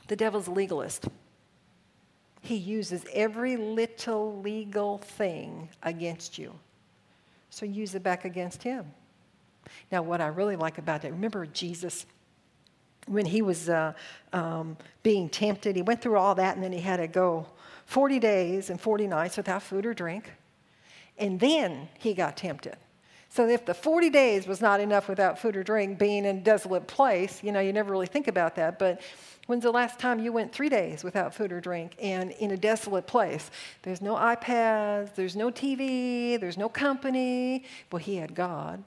[0.06, 1.08] the devil's a legalist.
[2.42, 6.54] He uses every little legal thing against you.
[7.52, 8.86] So use it back against him.
[9.92, 12.06] Now, what I really like about that, remember Jesus
[13.06, 13.92] when he was uh,
[14.32, 15.76] um, being tempted.
[15.76, 17.46] He went through all that and then he had to go
[17.84, 20.32] 40 days and 40 nights without food or drink.
[21.18, 22.76] And then he got tempted.
[23.28, 26.40] So if the 40 days was not enough without food or drink, being in a
[26.40, 28.78] desolate place, you know, you never really think about that.
[28.78, 29.02] But
[29.46, 32.56] when's the last time you went three days without food or drink and in a
[32.56, 33.50] desolate place?
[33.82, 37.64] There's no iPads, there's no TV, there's no company.
[37.90, 38.82] Well, he had God.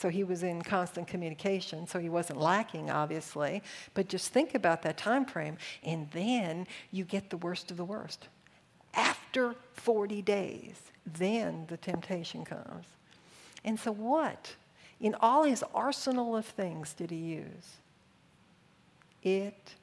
[0.00, 3.62] So he was in constant communication, so he wasn't lacking, obviously.
[3.92, 7.84] But just think about that time frame, and then you get the worst of the
[7.84, 8.28] worst.
[8.94, 12.86] After 40 days, then the temptation comes.
[13.62, 14.54] And so, what
[15.00, 17.79] in all his arsenal of things did he use?
[19.22, 19.74] It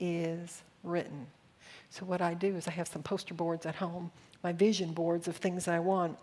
[0.00, 1.26] is written.
[1.90, 4.10] So, what I do is I have some poster boards at home,
[4.42, 6.16] my vision boards of things I want.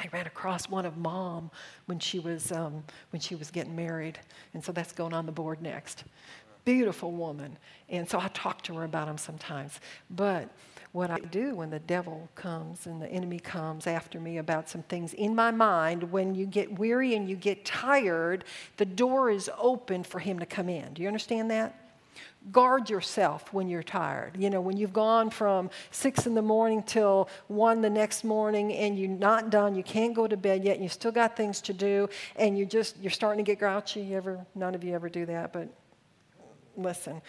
[0.00, 1.50] I ran across one of mom
[1.86, 4.18] when she was um, when she was getting married,
[4.54, 6.04] and so that's going on the board next.
[6.64, 7.56] Beautiful woman,
[7.88, 9.80] and so I talk to her about them sometimes.
[10.10, 10.50] But
[10.92, 14.82] what I do when the devil comes and the enemy comes after me about some
[14.84, 18.44] things in my mind, when you get weary and you get tired,
[18.78, 20.94] the door is open for him to come in.
[20.94, 21.87] Do you understand that?
[22.52, 24.36] Guard yourself when you're tired.
[24.38, 28.72] You know, when you've gone from six in the morning till one the next morning
[28.72, 31.60] and you're not done, you can't go to bed yet, and you still got things
[31.62, 34.00] to do, and you're just you're starting to get grouchy.
[34.00, 35.68] You ever none of you ever do that, but
[36.76, 37.20] listen.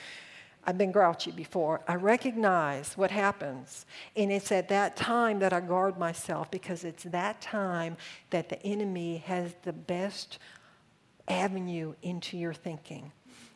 [0.66, 1.82] I've been grouchy before.
[1.88, 3.86] I recognize what happens.
[4.16, 7.98] And it's at that time that I guard myself because it's that time
[8.30, 10.38] that the enemy has the best
[11.28, 13.12] avenue into your thinking.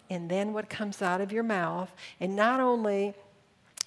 [0.10, 3.14] And then what comes out of your mouth, and not only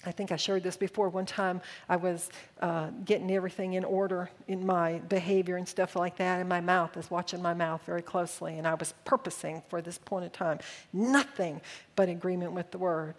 [0.05, 1.09] I think I shared this before.
[1.09, 1.59] One time
[1.89, 2.29] I was
[2.61, 6.95] uh, getting everything in order in my behavior and stuff like that, and my mouth
[6.95, 10.59] is watching my mouth very closely, and I was purposing for this point in time
[10.93, 11.61] nothing
[11.95, 13.15] but agreement with the word.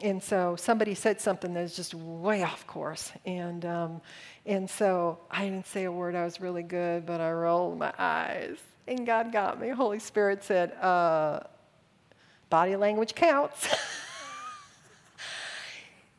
[0.00, 4.00] And so somebody said something that was just way off course, and um,
[4.46, 6.14] and so I didn't say a word.
[6.14, 9.70] I was really good, but I rolled my eyes, and God got me.
[9.70, 11.40] Holy Spirit said, uh,
[12.50, 13.68] "Body language counts."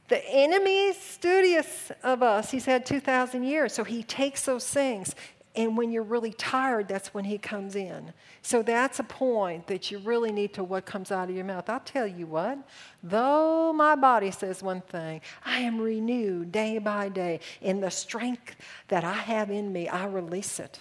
[0.09, 2.49] The enemy's studious of us.
[2.49, 3.73] He's had 2,000 years.
[3.73, 5.13] So he takes those things.
[5.55, 8.13] And when you're really tired, that's when he comes in.
[8.41, 11.69] So that's a point that you really need to what comes out of your mouth.
[11.69, 12.59] I'll tell you what,
[13.03, 17.39] though my body says one thing, I am renewed day by day.
[17.61, 18.55] In the strength
[18.87, 20.79] that I have in me, I release it.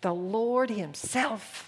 [0.00, 1.67] The Lord Himself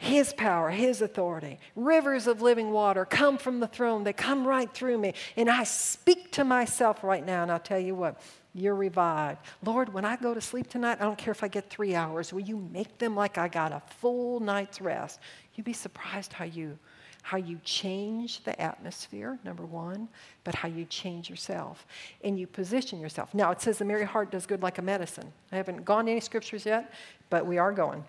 [0.00, 1.58] his power, His authority.
[1.76, 4.02] Rivers of living water come from the throne.
[4.02, 5.12] They come right through me.
[5.36, 8.18] And I speak to myself right now, and I'll tell you what,
[8.54, 9.40] you're revived.
[9.62, 12.32] Lord, when I go to sleep tonight, I don't care if I get three hours.
[12.32, 15.20] Will you make them like I got a full night's rest?
[15.54, 16.78] You'd be surprised how you
[17.22, 20.08] how you change the atmosphere, number one,
[20.44, 21.86] but how you change yourself
[22.24, 23.34] and you position yourself.
[23.34, 25.30] Now, it says the merry heart does good like a medicine.
[25.52, 26.94] I haven't gone to any scriptures yet,
[27.28, 28.02] but we are going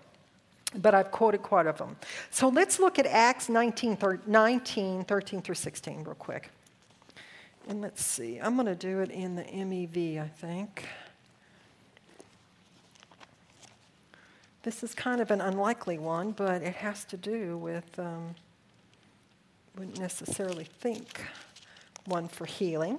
[0.76, 1.96] but I've quoted quite of them.
[2.30, 6.50] So let's look at Acts 19, 19 13 through 16, real quick.
[7.68, 10.84] And let's see, I'm going to do it in the MEV, I think.
[14.62, 18.34] This is kind of an unlikely one, but it has to do with, um,
[19.76, 21.24] wouldn't necessarily think
[22.04, 22.98] one for healing.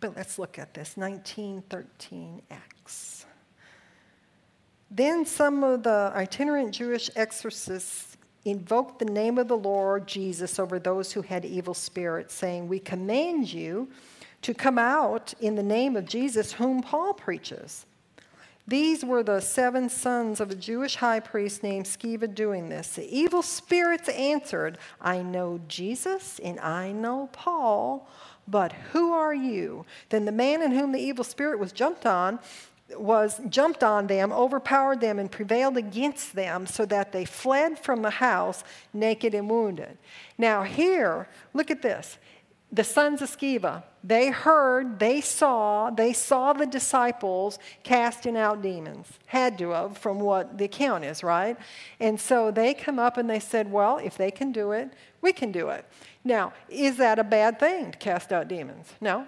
[0.00, 3.21] But let's look at this 1913 Acts.
[4.94, 10.78] Then some of the itinerant Jewish exorcists invoked the name of the Lord Jesus over
[10.78, 13.88] those who had evil spirits, saying, We command you
[14.42, 17.86] to come out in the name of Jesus, whom Paul preaches.
[18.68, 22.94] These were the seven sons of a Jewish high priest named Sceva doing this.
[22.94, 28.08] The evil spirits answered, I know Jesus and I know Paul,
[28.46, 29.86] but who are you?
[30.10, 32.38] Then the man in whom the evil spirit was jumped on
[32.96, 38.02] was jumped on them, overpowered them, and prevailed against them so that they fled from
[38.02, 39.98] the house naked and wounded.
[40.38, 42.18] Now, here, look at this.
[42.74, 49.08] The sons of Sceva, they heard, they saw, they saw the disciples casting out demons.
[49.26, 51.58] Had to have, from what the account is, right?
[52.00, 54.90] And so they come up and they said, Well, if they can do it,
[55.20, 55.84] we can do it.
[56.24, 58.88] Now, is that a bad thing to cast out demons?
[59.02, 59.26] No.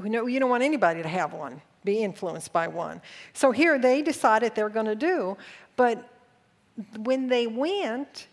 [0.00, 3.00] You don't want anybody to have one be influenced by one.
[3.32, 5.38] So here they decided they're going to do,
[5.76, 6.06] but
[6.98, 8.26] when they went,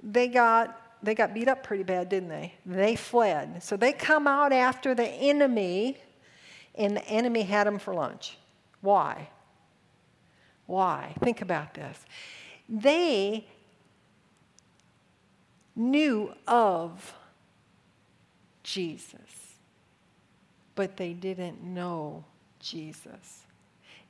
[0.00, 2.54] they got they got beat up pretty bad, didn't they?
[2.66, 3.62] They fled.
[3.62, 5.96] So they come out after the enemy,
[6.74, 8.36] and the enemy had them for lunch.
[8.82, 9.30] Why?
[10.66, 11.14] Why?
[11.20, 11.98] Think about this.
[12.68, 13.46] They
[15.74, 17.14] knew of
[18.62, 19.56] Jesus,
[20.74, 22.24] but they didn't know
[22.60, 23.44] Jesus.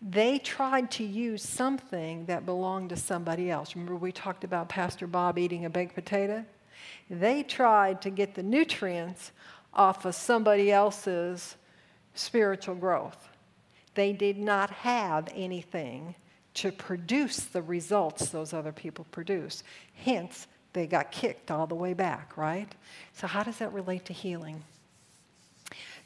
[0.02, 3.74] They tried to use something that belonged to somebody else.
[3.74, 6.44] Remember, we talked about Pastor Bob eating a baked potato?
[7.10, 9.32] They tried to get the nutrients
[9.74, 11.56] off of somebody else's
[12.14, 13.28] spiritual growth.
[13.94, 16.14] They did not have anything
[16.54, 19.62] to produce the results those other people produce.
[19.94, 22.72] Hence, they got kicked all the way back, right?
[23.12, 24.62] So, how does that relate to healing?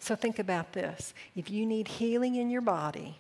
[0.05, 1.15] So, think about this.
[1.35, 3.17] If you need healing in your body,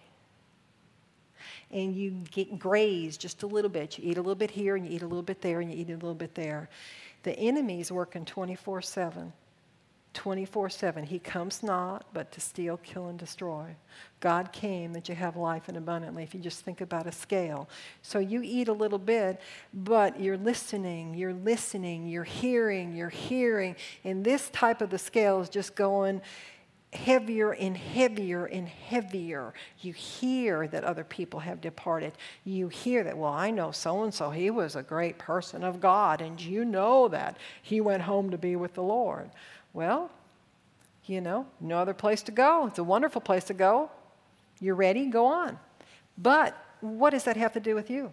[1.70, 4.86] and you get grazed just a little bit, you eat a little bit here, and
[4.86, 6.68] you eat a little bit there, and you eat a little bit there,
[7.22, 9.32] the enemy's working 24 7.
[10.12, 11.04] 24 7.
[11.04, 13.74] He comes not, but to steal, kill, and destroy.
[14.20, 17.66] God came that you have life and abundantly, if you just think about a scale.
[18.02, 19.40] So you eat a little bit,
[19.72, 23.74] but you're listening, you're listening, you're hearing, you're hearing.
[24.04, 26.22] And this type of the scale is just going
[26.94, 29.52] heavier and heavier and heavier.
[29.80, 32.12] You hear that other people have departed.
[32.44, 35.80] You hear that, well, I know so and so, he was a great person of
[35.80, 39.30] God, and you know that he went home to be with the Lord.
[39.72, 40.10] Well,
[41.06, 42.66] you know, no other place to go.
[42.66, 43.90] It's a wonderful place to go.
[44.60, 45.58] You're ready, go on.
[46.16, 48.12] But what does that have to do with you?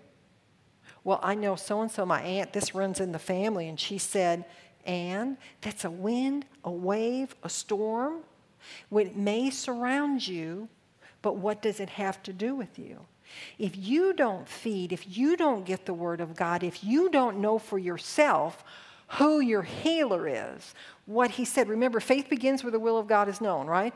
[1.03, 3.97] Well, I know so and so, my aunt, this runs in the family, and she
[3.97, 4.45] said,
[4.85, 8.21] and that's a wind, a wave, a storm.
[8.91, 10.69] It may surround you,
[11.21, 13.05] but what does it have to do with you?
[13.57, 17.39] If you don't feed, if you don't get the Word of God, if you don't
[17.39, 18.63] know for yourself
[19.17, 20.73] who your healer is,
[21.05, 21.67] what he said.
[21.67, 23.95] Remember, faith begins where the will of God is known, right?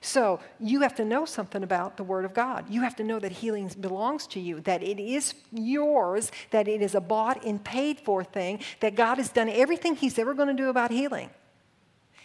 [0.00, 2.68] So you have to know something about the Word of God.
[2.70, 6.82] You have to know that healing belongs to you, that it is yours, that it
[6.82, 10.48] is a bought and paid for thing, that God has done everything He's ever going
[10.48, 11.30] to do about healing.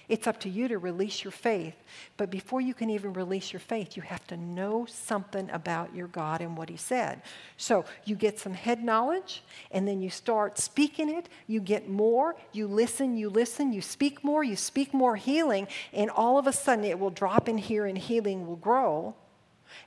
[0.10, 1.76] It's up to you to release your faith.
[2.18, 6.08] But before you can even release your faith, you have to know something about your
[6.08, 7.22] God and what He said.
[7.58, 11.30] So you get some head knowledge, and then you start speaking it.
[11.46, 12.36] You get more.
[12.52, 16.54] You listen, you listen, you speak more, you speak more healing, and all of a
[16.54, 19.14] sudden it will drop in here and healing will grow,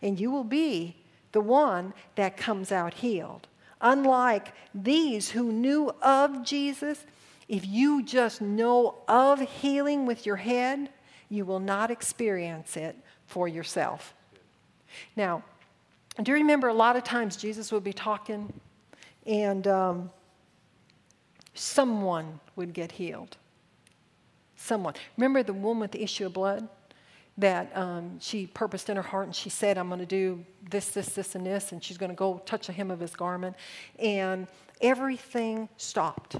[0.00, 0.96] and you will be
[1.32, 3.48] the one that comes out healed.
[3.80, 7.04] Unlike these who knew of Jesus,
[7.52, 10.88] if you just know of healing with your head,
[11.28, 12.96] you will not experience it
[13.26, 14.14] for yourself.
[15.16, 15.44] Now,
[16.22, 18.50] do you remember a lot of times Jesus would be talking
[19.26, 20.10] and um,
[21.52, 23.36] someone would get healed?
[24.56, 24.94] Someone.
[25.18, 26.66] Remember the woman with the issue of blood?
[27.36, 30.88] That um, she purposed in her heart and she said, I'm going to do this,
[30.88, 33.56] this, this, and this, and she's going to go touch the hem of his garment.
[33.98, 34.46] And
[34.80, 36.36] everything stopped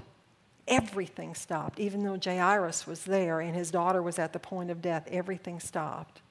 [0.67, 1.79] Everything stopped.
[1.79, 5.59] Even though Jairus was there and his daughter was at the point of death, everything
[5.59, 6.21] stopped.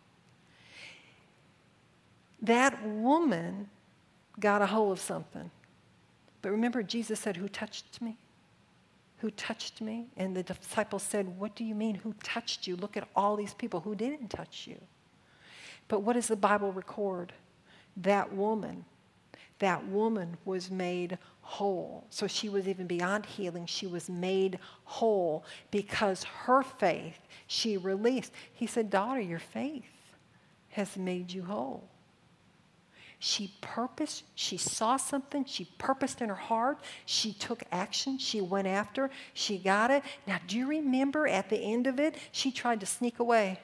[2.40, 3.68] That woman
[4.40, 5.50] got a hold of something.
[6.40, 8.16] But remember, Jesus said, Who touched me?
[9.18, 10.06] Who touched me?
[10.16, 11.94] And the disciples said, What do you mean?
[11.96, 12.74] Who touched you?
[12.74, 14.80] Look at all these people who didn't touch you.
[15.86, 17.32] But what does the Bible record?
[17.96, 18.84] That woman,
[19.58, 22.06] that woman was made whole.
[22.10, 23.66] So she was even beyond healing.
[23.66, 28.32] She was made whole because her faith, she released.
[28.52, 29.84] He said, Daughter, your faith
[30.70, 31.84] has made you whole.
[33.18, 38.66] She purposed, she saw something, she purposed in her heart, she took action, she went
[38.66, 40.02] after, she got it.
[40.26, 43.60] Now, do you remember at the end of it, she tried to sneak away?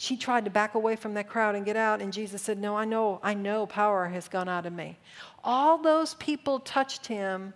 [0.00, 2.76] She tried to back away from that crowd and get out, and Jesus said, No,
[2.76, 4.96] I know, I know power has gone out of me.
[5.42, 7.52] All those people touched him,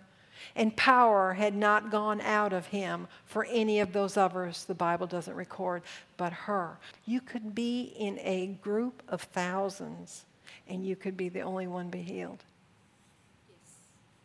[0.53, 5.07] and power had not gone out of him for any of those others the Bible
[5.07, 5.83] doesn't record,
[6.17, 6.77] but her.
[7.05, 10.25] You could be in a group of thousands,
[10.67, 12.43] and you could be the only one be healed.
[13.47, 13.71] Yes.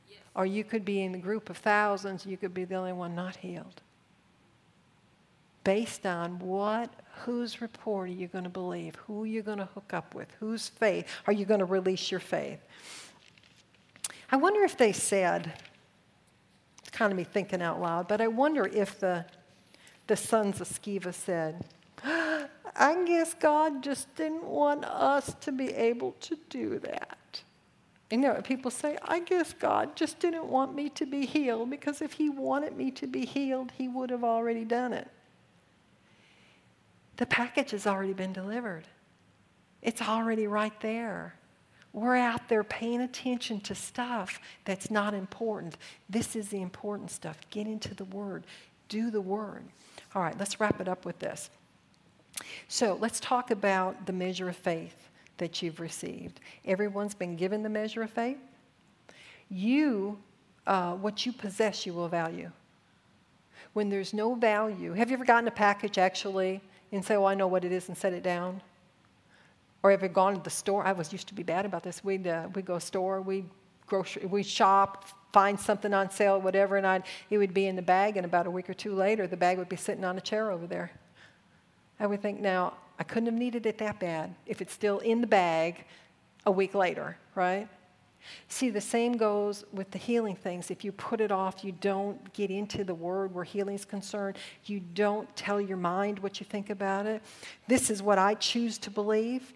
[0.08, 0.18] Yes.
[0.34, 3.14] Or you could be in the group of thousands, you could be the only one
[3.14, 3.80] not healed
[5.68, 6.88] based on what,
[7.26, 8.94] whose report are you going to believe?
[9.06, 10.28] Who are you going to hook up with?
[10.40, 12.58] Whose faith are you going to release your faith?
[14.32, 15.52] I wonder if they said,
[16.78, 19.26] it's kind of me thinking out loud, but I wonder if the,
[20.06, 21.62] the sons of Sceva said,
[22.02, 27.42] I guess God just didn't want us to be able to do that.
[28.10, 32.00] You know, people say, I guess God just didn't want me to be healed because
[32.00, 35.08] if He wanted me to be healed, He would have already done it.
[37.18, 38.84] The package has already been delivered,
[39.82, 41.34] it's already right there.
[41.94, 45.78] We're out there paying attention to stuff that's not important.
[46.08, 47.38] This is the important stuff.
[47.50, 48.44] Get into the Word,
[48.88, 49.64] do the Word.
[50.14, 51.50] All right, let's wrap it up with this.
[52.68, 55.08] So let's talk about the measure of faith
[55.38, 56.40] that you've received.
[56.66, 58.38] Everyone's been given the measure of faith.
[59.48, 60.18] You,
[60.66, 62.50] uh, what you possess, you will value.
[63.72, 66.60] When there's no value, have you ever gotten a package actually
[66.92, 68.60] and say, "Oh, I know what it is," and set it down?
[69.82, 70.84] Or have you gone to the store?
[70.84, 72.02] I was used to be bad about this.
[72.02, 73.48] We'd uh, we'd go store, we'd
[73.88, 77.82] grocery, we shop, find something on sale, whatever, and I'd, it would be in the
[77.82, 80.20] bag, and about a week or two later, the bag would be sitting on a
[80.20, 80.92] chair over there.
[81.98, 85.20] I would think, now, I couldn't have needed it that bad if it's still in
[85.20, 85.84] the bag
[86.46, 87.68] a week later, right?
[88.48, 90.70] See, the same goes with the healing things.
[90.70, 94.36] If you put it off, you don't get into the word where healing is concerned,
[94.64, 97.22] you don't tell your mind what you think about it.
[97.66, 99.52] This is what I choose to believe.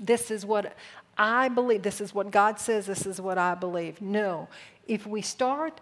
[0.00, 0.74] This is what
[1.16, 1.82] I believe.
[1.82, 2.86] This is what God says.
[2.86, 4.00] This is what I believe.
[4.00, 4.48] No.
[4.86, 5.80] If we start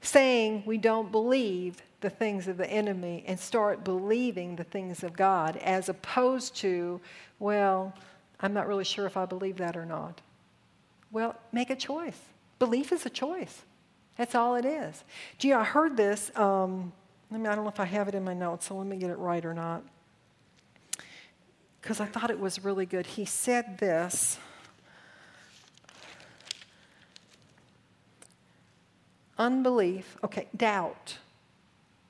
[0.00, 5.14] saying we don't believe the things of the enemy and start believing the things of
[5.14, 7.00] God, as opposed to,
[7.38, 7.94] well,
[8.40, 10.20] I'm not really sure if I believe that or not.
[11.12, 12.18] Well, make a choice.
[12.58, 13.62] Belief is a choice.
[14.16, 15.04] That's all it is.
[15.38, 16.36] Gee, I heard this.
[16.36, 16.92] Um,
[17.30, 19.18] I, don't know if I have it in my notes, so let me get it
[19.18, 19.82] right or not.
[21.80, 23.06] Because I thought it was really good.
[23.06, 24.38] He said this.
[29.38, 31.18] Unbelief, okay, doubt.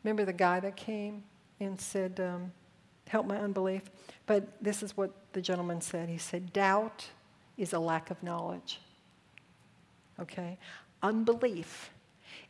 [0.05, 1.23] Remember the guy that came
[1.61, 2.53] and said, um,
[3.09, 3.83] Help my unbelief?
[4.27, 6.09] But this is what the gentleman said.
[6.09, 7.09] He said, Doubt
[7.59, 8.81] is a lack of knowledge.
[10.21, 10.59] Okay?
[11.03, 11.91] Unbelief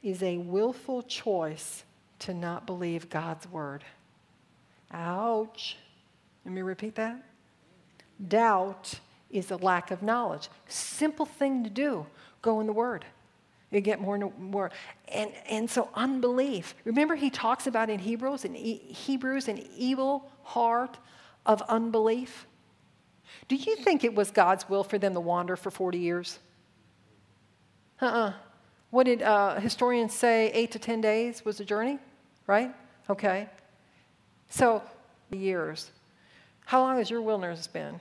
[0.02, 1.84] is a willful choice
[2.20, 3.84] to not believe God's word.
[4.92, 5.76] Ouch.
[6.44, 7.22] Let me repeat that.
[8.28, 10.48] Doubt is a lack of knowledge.
[10.68, 12.06] Simple thing to do
[12.42, 13.04] go in the word.
[13.70, 14.70] You get more and more.
[15.08, 16.74] And, and so unbelief.
[16.84, 20.98] Remember, he talks about in Hebrews, in e- Hebrews, an evil heart
[21.46, 22.46] of unbelief.
[23.48, 26.38] Do you think it was God's will for them to wander for 40 years?
[28.02, 28.28] Uh uh-uh.
[28.28, 28.32] uh
[28.90, 30.50] What did uh, historians say?
[30.52, 31.98] Eight to 10 days was the journey,
[32.46, 32.74] right?
[33.08, 33.48] Okay.
[34.48, 34.82] So,
[35.30, 35.90] years.
[36.66, 38.00] How long has your wilderness been?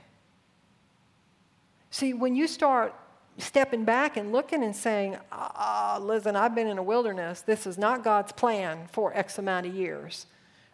[1.92, 2.96] See, when you start
[3.38, 7.42] stepping back and looking and saying, ah, listen, I've been in a wilderness.
[7.42, 10.26] This is not God's plan for X amount of years.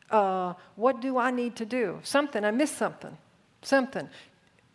[0.10, 2.00] Uh, what do I need to do?
[2.04, 3.18] Something, I missed something.
[3.62, 4.10] Something.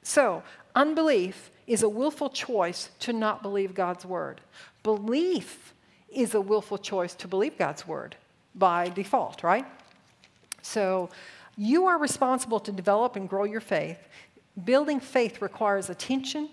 [0.03, 0.43] So,
[0.75, 4.41] unbelief is a willful choice to not believe God's word.
[4.83, 5.75] Belief
[6.09, 8.17] is a willful choice to believe God's word
[8.55, 9.67] by default, right?
[10.61, 11.11] So,
[11.57, 13.99] you are responsible to develop and grow your faith.
[14.65, 16.49] Building faith requires attention,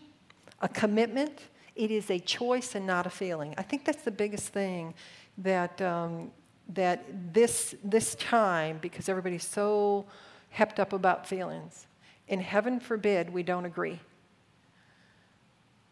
[0.62, 1.48] a commitment.
[1.76, 3.54] It is a choice and not a feeling.
[3.58, 4.94] I think that's the biggest thing
[5.38, 6.32] that, um,
[6.70, 10.06] that this, this time, because everybody's so
[10.54, 11.88] hepped up about feelings,
[12.28, 14.00] and heaven forbid we don't agree.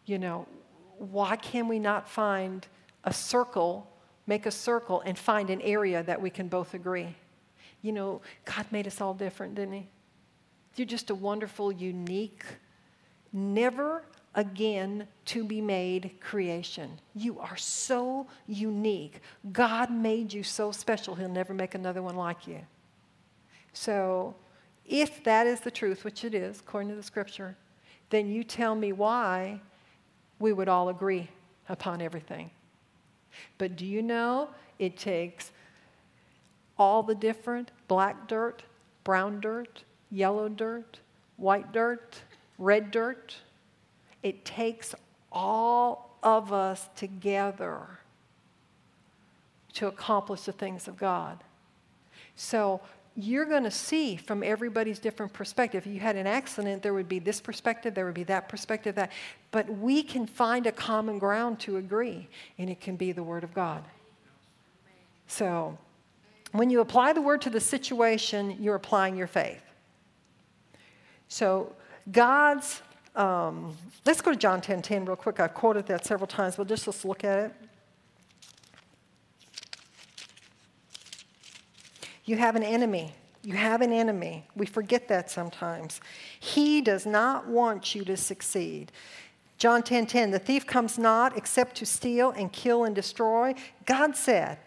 [0.08, 0.46] You know,
[0.96, 2.66] why can we not find
[3.04, 3.86] a circle,
[4.26, 7.14] make a circle, and find an area that we can both agree?
[7.82, 9.86] You know, God made us all different, didn't He?
[10.76, 12.44] You're just a wonderful, unique,
[13.34, 14.02] never
[14.34, 17.00] again to be made creation.
[17.14, 19.20] You are so unique.
[19.52, 22.60] God made you so special, He'll never make another one like you.
[23.74, 24.34] So,
[24.86, 27.58] if that is the truth, which it is, according to the scripture,
[28.08, 29.60] then you tell me why
[30.38, 31.28] we would all agree
[31.68, 32.50] upon everything.
[33.58, 34.48] But do you know
[34.78, 35.52] it takes
[36.78, 38.62] all the different black dirt,
[39.04, 40.98] brown dirt, yellow dirt,
[41.36, 42.22] white dirt,
[42.58, 43.36] red dirt,
[44.22, 44.94] it takes
[45.30, 47.80] all of us together
[49.74, 51.42] to accomplish the things of God.
[52.34, 52.80] So
[53.20, 55.84] you're going to see from everybody's different perspective.
[55.84, 58.94] If you had an accident, there would be this perspective, there would be that perspective,
[58.94, 59.10] that.
[59.50, 62.28] But we can find a common ground to agree,
[62.58, 63.82] and it can be the Word of God.
[65.26, 65.76] So
[66.52, 69.62] when you apply the Word to the situation, you're applying your faith.
[71.26, 71.74] So
[72.12, 72.82] God's
[73.16, 73.76] um,
[74.06, 75.40] let's go to John 10 10 real quick.
[75.40, 77.67] I've quoted that several times, but just let's look at it.
[82.28, 83.14] You have an enemy.
[83.42, 84.46] You have an enemy.
[84.54, 86.00] We forget that sometimes.
[86.38, 88.92] He does not want you to succeed.
[89.56, 93.54] John 10 10, the thief comes not except to steal and kill and destroy.
[93.86, 94.58] God said,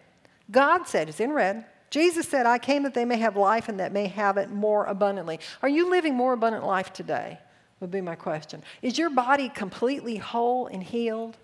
[0.50, 1.64] God said, it's in red.
[1.90, 4.86] Jesus said, I came that they may have life and that may have it more
[4.86, 5.38] abundantly.
[5.62, 7.38] Are you living more abundant life today?
[7.82, 8.62] would be my question.
[8.80, 11.36] Is your body completely whole and healed?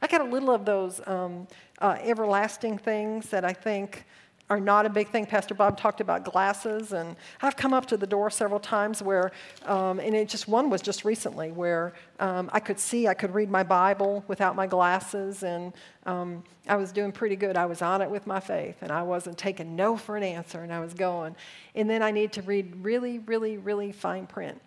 [0.00, 1.48] I got a little of those um,
[1.80, 4.06] uh, everlasting things that I think
[4.50, 5.24] are not a big thing.
[5.24, 9.30] Pastor Bob talked about glasses, and I've come up to the door several times where,
[9.64, 13.32] um, and it just one was just recently where um, I could see, I could
[13.32, 15.72] read my Bible without my glasses, and
[16.04, 17.56] um, I was doing pretty good.
[17.56, 20.62] I was on it with my faith, and I wasn't taking no for an answer,
[20.62, 21.36] and I was going.
[21.76, 24.60] And then I need to read really, really, really fine print.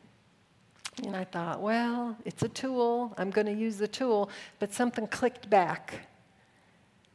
[1.04, 3.14] And I thought, well, it's a tool.
[3.18, 4.30] I'm going to use the tool,
[4.60, 6.08] but something clicked back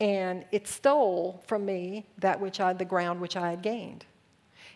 [0.00, 4.04] and it stole from me that which I, the ground which I had gained.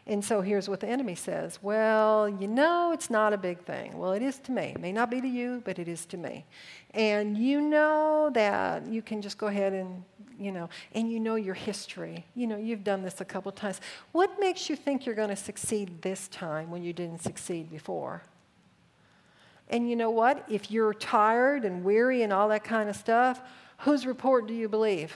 [0.05, 3.97] And so here's what the enemy says Well, you know, it's not a big thing.
[3.97, 4.73] Well, it is to me.
[4.75, 6.45] It may not be to you, but it is to me.
[6.93, 10.03] And you know that you can just go ahead and,
[10.39, 12.27] you know, and you know your history.
[12.35, 13.81] You know, you've done this a couple times.
[14.11, 18.23] What makes you think you're going to succeed this time when you didn't succeed before?
[19.69, 20.45] And you know what?
[20.49, 23.41] If you're tired and weary and all that kind of stuff,
[23.83, 25.15] Whose report do you believe?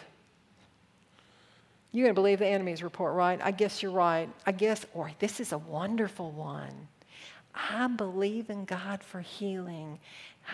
[1.93, 3.41] You're going to believe the enemy's report, right?
[3.43, 4.29] I guess you're right.
[4.45, 6.89] I guess, or this is a wonderful one.
[7.55, 9.99] I believe in God for healing.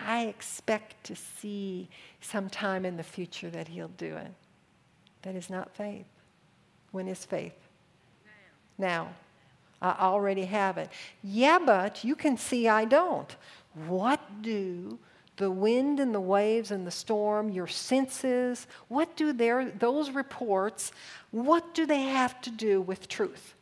[0.06, 1.88] I expect to see
[2.20, 4.30] sometime in the future that He'll do it.
[5.22, 6.06] That is not faith.
[6.90, 7.56] When is faith?
[8.78, 9.04] Now.
[9.04, 9.08] now.
[9.80, 10.90] I already have it.
[11.24, 13.34] Yeah, but you can see I don't.
[13.88, 14.98] What do
[15.36, 20.92] the wind and the waves and the storm, your senses, what do their, those reports,
[21.30, 23.54] what do they have to do with truth?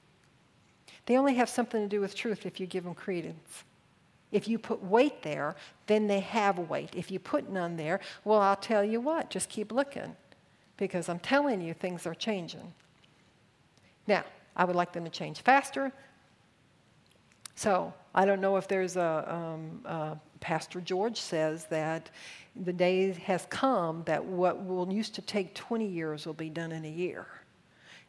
[1.07, 3.65] They only have something to do with truth if you give them credence.
[4.33, 5.57] If you put weight there,
[5.87, 6.91] then they have weight.
[6.95, 10.17] If you put none there, well, I'll tell you what, just keep looking
[10.77, 12.73] because I'm telling you things are changing.
[14.07, 14.25] Now,
[14.57, 15.93] I would like them to change faster.
[17.55, 22.11] So I don't know if there's a, um, a Pastor George says that
[22.57, 26.73] the day has come that what will used to take 20 years will be done
[26.73, 27.27] in a year.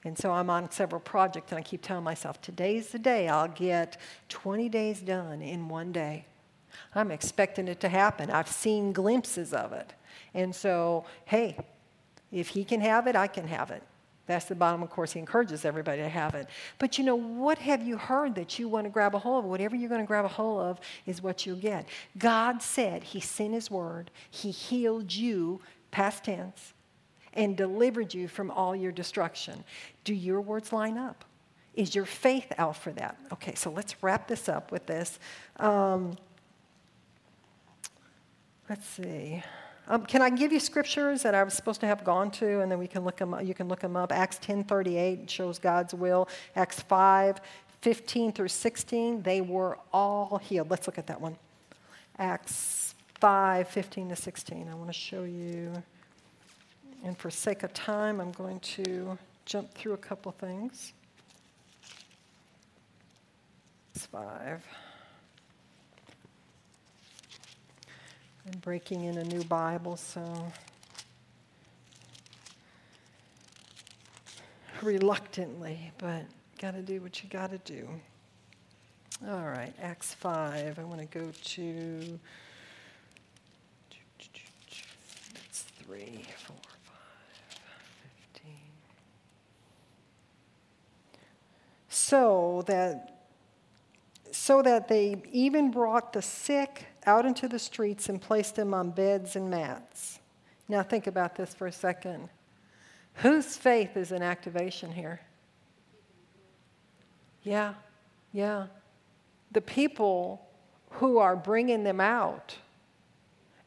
[0.03, 3.47] And so I'm on several projects, and I keep telling myself, today's the day I'll
[3.47, 3.97] get
[4.29, 6.25] 20 days done in one day.
[6.95, 8.31] I'm expecting it to happen.
[8.31, 9.93] I've seen glimpses of it.
[10.33, 11.57] And so, hey,
[12.31, 13.83] if he can have it, I can have it.
[14.31, 14.81] That's the bottom.
[14.81, 16.47] Of course, he encourages everybody to have it.
[16.79, 19.49] But you know, what have you heard that you want to grab a hold of?
[19.49, 21.85] Whatever you're going to grab a hold of is what you'll get.
[22.17, 25.59] God said He sent His word, He healed you,
[25.91, 26.73] past tense,
[27.33, 29.65] and delivered you from all your destruction.
[30.05, 31.25] Do your words line up?
[31.73, 33.17] Is your faith out for that?
[33.33, 35.19] Okay, so let's wrap this up with this.
[35.57, 36.15] Um,
[38.69, 39.43] let's see.
[39.91, 42.71] Um, can I give you scriptures that I was supposed to have gone to, and
[42.71, 43.35] then we can look them.
[43.43, 44.13] You can look them up.
[44.13, 46.29] Acts 10:38 shows God's will.
[46.55, 47.41] Acts 5,
[47.81, 50.69] 15 through 16, they were all healed.
[50.69, 51.35] Let's look at that one.
[52.17, 54.69] Acts 5, 15 to 16.
[54.69, 55.83] I want to show you.
[57.03, 60.93] And for sake of time, I'm going to jump through a couple things.
[63.93, 64.65] Acts 5.
[68.45, 70.51] I'm breaking in a new Bible, so
[74.81, 76.23] reluctantly, but
[76.59, 77.87] got to do what you got to do.
[79.27, 80.79] All right, Acts 5.
[80.79, 82.19] I want to go to.
[85.35, 86.85] That's 3, 4, 5,
[88.33, 88.53] 15.
[91.89, 93.27] So that
[94.31, 98.91] so that they even brought the sick out into the streets and placed them on
[98.91, 100.19] beds and mats.
[100.67, 102.29] Now, think about this for a second.
[103.15, 105.21] Whose faith is in activation here?
[107.43, 107.73] Yeah,
[108.31, 108.67] yeah.
[109.51, 110.45] The people
[110.91, 112.55] who are bringing them out,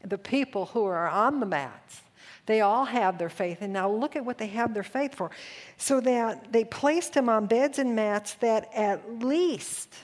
[0.02, 2.00] the people who are on the mats,
[2.46, 3.58] they all have their faith.
[3.60, 5.30] And now look at what they have their faith for.
[5.76, 9.94] So that they placed them on beds and mats that at least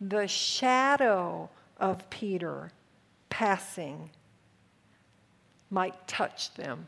[0.00, 2.70] the shadow of Peter
[3.30, 4.10] passing
[5.70, 6.86] might touch them.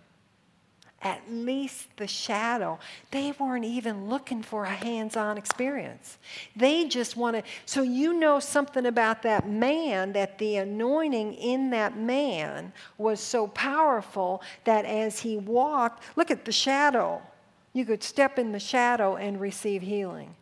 [1.02, 2.78] At least the shadow.
[3.10, 6.18] They weren't even looking for a hands on experience.
[6.54, 11.96] They just wanted, so you know something about that man, that the anointing in that
[11.96, 17.22] man was so powerful that as he walked, look at the shadow.
[17.72, 20.34] You could step in the shadow and receive healing.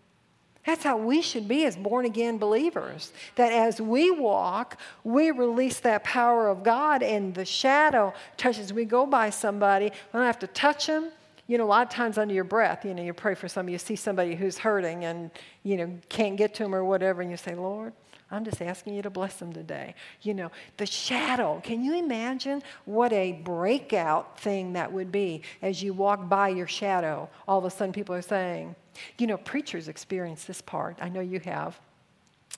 [0.69, 3.11] That's how we should be as born again believers.
[3.37, 8.71] That as we walk, we release that power of God, and the shadow touches.
[8.71, 11.11] We go by somebody, we don't have to touch them.
[11.49, 13.73] you know, a lot of times under your breath, you know, you pray for somebody,
[13.73, 15.31] you see somebody who's hurting and,
[15.63, 17.95] you know, can't get to them or whatever, and you say, Lord,
[18.31, 19.95] I'm just asking you to bless them today.
[20.21, 21.63] You know, the shadow.
[21.65, 26.67] Can you imagine what a breakout thing that would be as you walk by your
[26.67, 27.31] shadow?
[27.49, 28.77] All of a sudden, people are saying,
[29.19, 30.99] you know, preachers experience this part.
[31.01, 31.79] I know you have.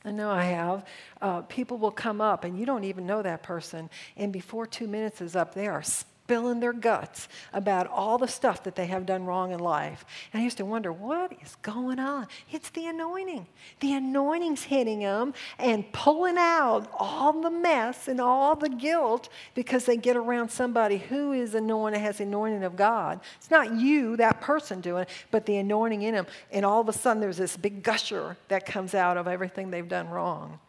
[0.05, 0.87] I know I have.
[1.21, 4.87] Uh, people will come up and you don't even know that person, and before two
[4.87, 5.83] minutes is up, they are
[6.31, 10.05] spilling their guts about all the stuff that they have done wrong in life.
[10.33, 12.29] And I used to wonder, what is going on?
[12.53, 13.49] It's the anointing.
[13.81, 19.87] The anointing's hitting them and pulling out all the mess and all the guilt because
[19.87, 23.19] they get around somebody who is anointed, has the anointing of God.
[23.37, 26.29] It's not you, that person doing it, but the anointing in them.
[26.53, 29.89] And all of a sudden, there's this big gusher that comes out of everything they've
[29.89, 30.61] done wrong.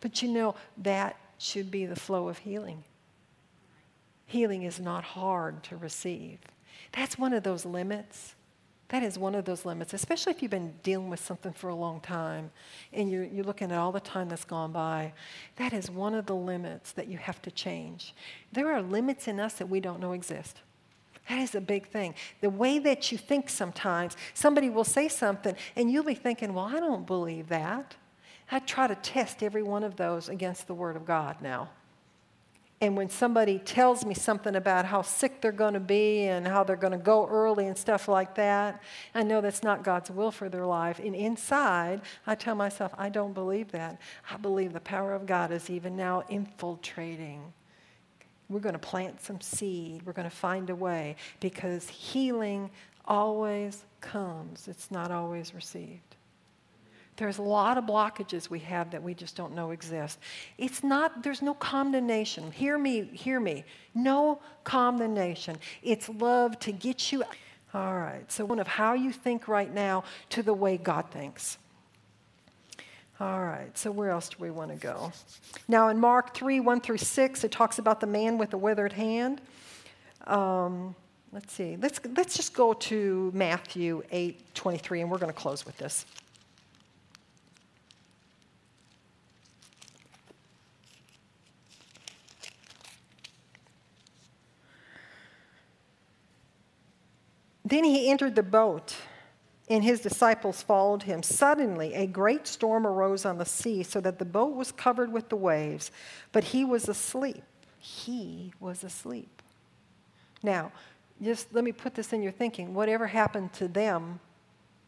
[0.00, 2.84] But you know, that should be the flow of healing
[4.30, 6.38] healing is not hard to receive.
[6.92, 8.36] That's one of those limits.
[8.88, 11.74] That is one of those limits, especially if you've been dealing with something for a
[11.74, 12.50] long time
[12.92, 15.12] and you're, you're looking at all the time that's gone by.
[15.56, 18.14] That is one of the limits that you have to change.
[18.52, 20.60] There are limits in us that we don't know exist.
[21.28, 22.14] That is a big thing.
[22.40, 26.66] The way that you think sometimes, somebody will say something and you'll be thinking, well,
[26.66, 27.96] I don't believe that.
[28.50, 31.70] I try to test every one of those against the Word of God now.
[32.82, 36.64] And when somebody tells me something about how sick they're going to be and how
[36.64, 38.82] they're going to go early and stuff like that,
[39.14, 40.98] I know that's not God's will for their life.
[40.98, 44.00] And inside, I tell myself, I don't believe that.
[44.30, 47.52] I believe the power of God is even now infiltrating.
[48.48, 50.02] We're going to plant some seed.
[50.06, 52.70] We're going to find a way because healing
[53.04, 56.16] always comes, it's not always received.
[57.20, 60.18] There's a lot of blockages we have that we just don't know exist.
[60.56, 62.50] It's not, there's no condemnation.
[62.50, 63.66] Hear me, hear me.
[63.94, 65.58] No condemnation.
[65.82, 67.22] It's love to get you.
[67.74, 71.58] All right, so one of how you think right now to the way God thinks.
[73.20, 75.12] All right, so where else do we want to go?
[75.68, 78.94] Now, in Mark 3 1 through 6, it talks about the man with the withered
[78.94, 79.42] hand.
[80.26, 80.94] Um,
[81.34, 85.66] let's see, let's, let's just go to Matthew 8 23, and we're going to close
[85.66, 86.06] with this.
[97.70, 98.96] Then he entered the boat,
[99.68, 101.22] and his disciples followed him.
[101.22, 105.28] Suddenly, a great storm arose on the sea, so that the boat was covered with
[105.28, 105.92] the waves,
[106.32, 107.44] but he was asleep.
[107.78, 109.40] He was asleep.
[110.42, 110.72] Now,
[111.22, 112.74] just let me put this in your thinking.
[112.74, 114.18] Whatever happened to them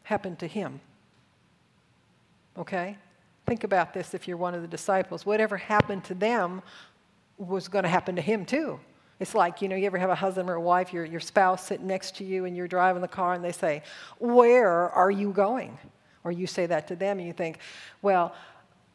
[0.03, 0.81] happened to him.
[2.57, 2.97] Okay?
[3.45, 5.25] Think about this if you're one of the disciples.
[5.25, 6.61] Whatever happened to them
[7.37, 8.79] was going to happen to him too.
[9.23, 11.65] It's like, you know, you ever have a husband or a wife, your, your spouse
[11.65, 13.81] sitting next to you and you're driving the car and they say,
[14.19, 15.79] Where are you going?
[16.25, 17.59] Or you say that to them and you think,
[18.01, 18.35] Well,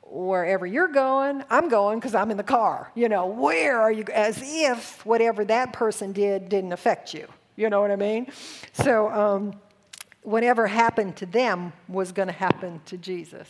[0.02, 2.92] wherever you're going, I'm going because I'm in the car.
[2.94, 4.04] You know, where are you?
[4.12, 7.26] As if whatever that person did didn't affect you.
[7.56, 8.30] You know what I mean?
[8.74, 9.54] So, um,
[10.24, 13.48] whatever happened to them was going to happen to Jesus.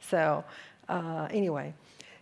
[0.00, 0.42] So,
[0.88, 1.74] uh, anyway.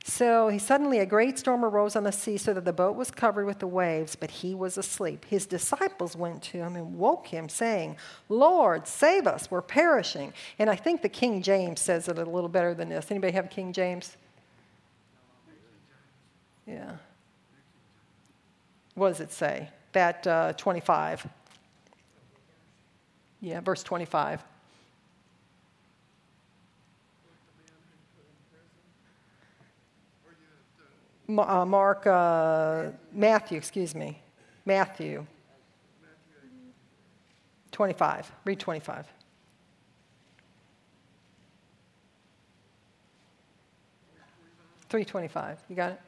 [0.09, 3.11] So he suddenly a great storm arose on the sea so that the boat was
[3.11, 5.25] covered with the waves, but he was asleep.
[5.25, 7.97] His disciples went to him and woke him, saying,
[8.29, 10.33] Lord, save us, we're perishing.
[10.61, 13.11] And I think the King James says it a little better than this.
[13.11, 14.17] Anybody have King James?
[16.69, 16.93] Yeah.
[18.95, 19.71] What does it say?
[19.91, 21.27] That uh, 25.
[23.41, 24.41] Yeah, verse 25.
[31.29, 34.21] Uh, Mark, uh, Matthew, excuse me.
[34.65, 35.27] Matthew
[37.73, 38.33] 25.
[38.45, 39.07] Read 25.
[44.89, 45.59] Three twenty-five.
[45.69, 46.01] You got it.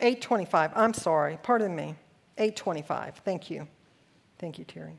[0.00, 0.72] Eight twenty-five.
[0.74, 1.38] I'm sorry.
[1.42, 1.94] Pardon me.
[2.36, 3.20] Eight twenty-five.
[3.24, 3.66] Thank you.
[4.38, 4.98] Thank you, Terry.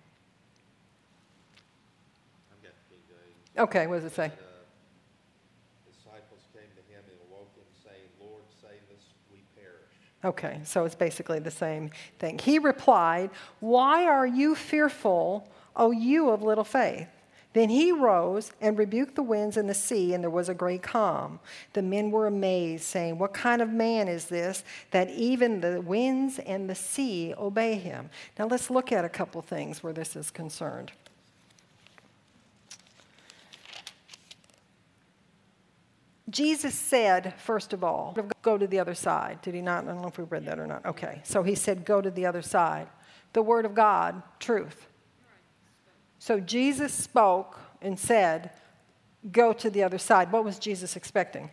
[3.58, 3.88] Okay.
[3.88, 4.32] What does it say?
[10.26, 12.40] Okay, so it's basically the same thing.
[12.40, 13.30] He replied,
[13.60, 17.08] Why are you fearful, O you of little faith?
[17.54, 20.84] Then he rose and rebuked the winds and the sea, and there was a great
[20.84, 21.40] calm.
[21.74, 26.40] The men were amazed, saying, What kind of man is this that even the winds
[26.40, 28.10] and the sea obey him?
[28.38, 30.92] Now let's look at a couple things where this is concerned.
[36.30, 39.42] Jesus said, first of all, go to the other side.
[39.42, 39.86] Did he not?
[39.86, 40.86] I don't know if we read that or not.
[40.86, 41.22] Okay.
[41.24, 42.88] So he said, go to the other side.
[43.34, 44.88] the Word of God truth.
[46.20, 48.52] So Jesus spoke and said,
[49.32, 50.32] Go to the other side.
[50.32, 51.50] What was Jesus expecting?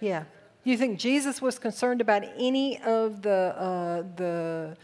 [0.00, 0.24] Yeah.
[0.62, 4.76] You think Jesus was concerned about any of the, uh, the,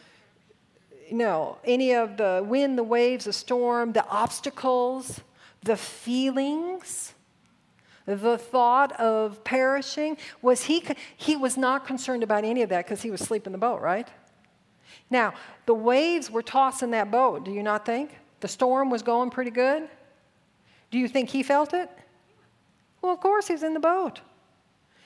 [1.11, 5.21] no, any of the wind, the waves, the storm, the obstacles,
[5.63, 7.15] the feelings,
[8.07, 10.17] the thought of perishing?
[10.43, 10.85] Was he,
[11.17, 13.81] he was not concerned about any of that because he was sleeping in the boat,
[13.81, 14.09] right?
[15.11, 15.35] Now,
[15.67, 18.17] the waves were tossing that boat, do you not think?
[18.41, 19.89] The storm was going pretty good.
[20.91, 21.91] Do you think he felt it?
[23.03, 24.21] Well, of course, he's in the boat.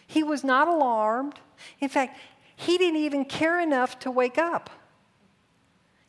[0.06, 1.40] He was not alarmed.
[1.80, 2.18] In fact,
[2.56, 4.70] he didn't even care enough to wake up.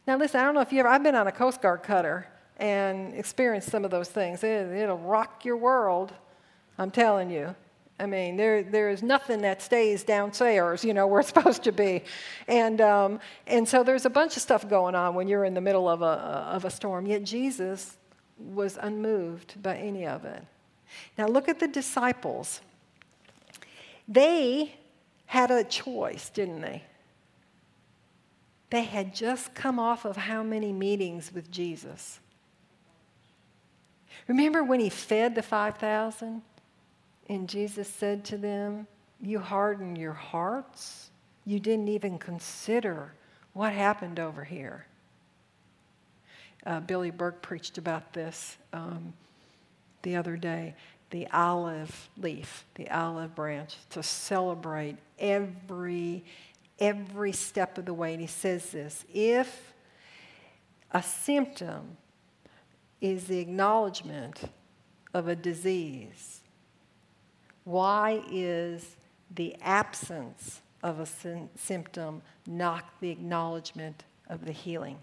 [0.08, 2.28] Now, listen, I don't know if you ever, I've been on a Coast Guard cutter
[2.58, 4.44] and experience some of those things.
[4.44, 6.14] It, it'll rock your world,
[6.78, 7.56] I'm telling you.
[7.98, 11.72] I mean, there, there is nothing that stays downstairs, you know, where it's supposed to
[11.72, 12.04] be.
[12.48, 15.62] And, um, and so there's a bunch of stuff going on when you're in the
[15.62, 17.06] middle of a, of a storm.
[17.06, 17.98] Yet Jesus
[18.38, 20.44] was unmoved by any of it.
[21.18, 22.62] Now, look at the disciples.
[24.08, 24.76] They
[25.26, 26.84] had a choice, didn't they?
[28.70, 32.20] They had just come off of how many meetings with Jesus?
[34.28, 36.42] Remember when he fed the 5,000?
[37.30, 38.88] And Jesus said to them,
[39.22, 41.10] You hardened your hearts.
[41.46, 43.14] You didn't even consider
[43.54, 44.86] what happened over here.
[46.66, 49.14] Uh, Billy Burke preached about this um,
[50.02, 50.76] the other day
[51.12, 56.24] the olive leaf, the olive branch, to celebrate every
[56.80, 58.14] every step of the way.
[58.14, 59.74] And he says this: if
[60.92, 61.98] a symptom
[63.02, 64.50] is the acknowledgement
[65.14, 66.42] of a disease,
[67.64, 68.96] why is
[69.34, 71.08] the absence of a
[71.56, 74.98] symptom not the acknowledgement of the healing?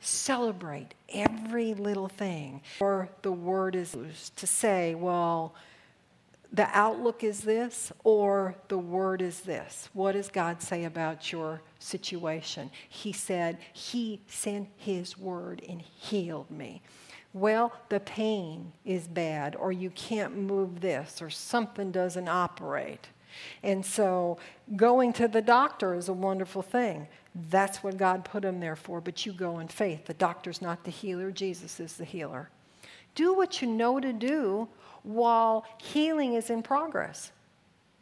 [0.00, 2.62] Celebrate every little thing.
[2.80, 3.96] Or the word is
[4.36, 5.54] to say, well,
[6.56, 9.90] the outlook is this, or the word is this.
[9.92, 12.70] What does God say about your situation?
[12.88, 16.80] He said, He sent His word and healed me.
[17.34, 23.08] Well, the pain is bad, or you can't move this, or something doesn't operate.
[23.62, 24.38] And so
[24.76, 27.06] going to the doctor is a wonderful thing.
[27.50, 30.06] That's what God put him there for, but you go in faith.
[30.06, 32.48] The doctor's not the healer, Jesus is the healer.
[33.14, 34.68] Do what you know to do
[35.06, 37.30] while healing is in progress.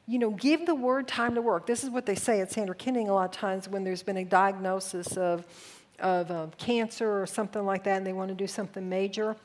[0.08, 1.66] You know, give the word time to work.
[1.66, 4.16] This is what they say at Sandra Kenning a lot of times when there's been
[4.16, 5.46] a diagnosis of,
[5.98, 9.36] of uh, cancer or something like that and they want to do something major.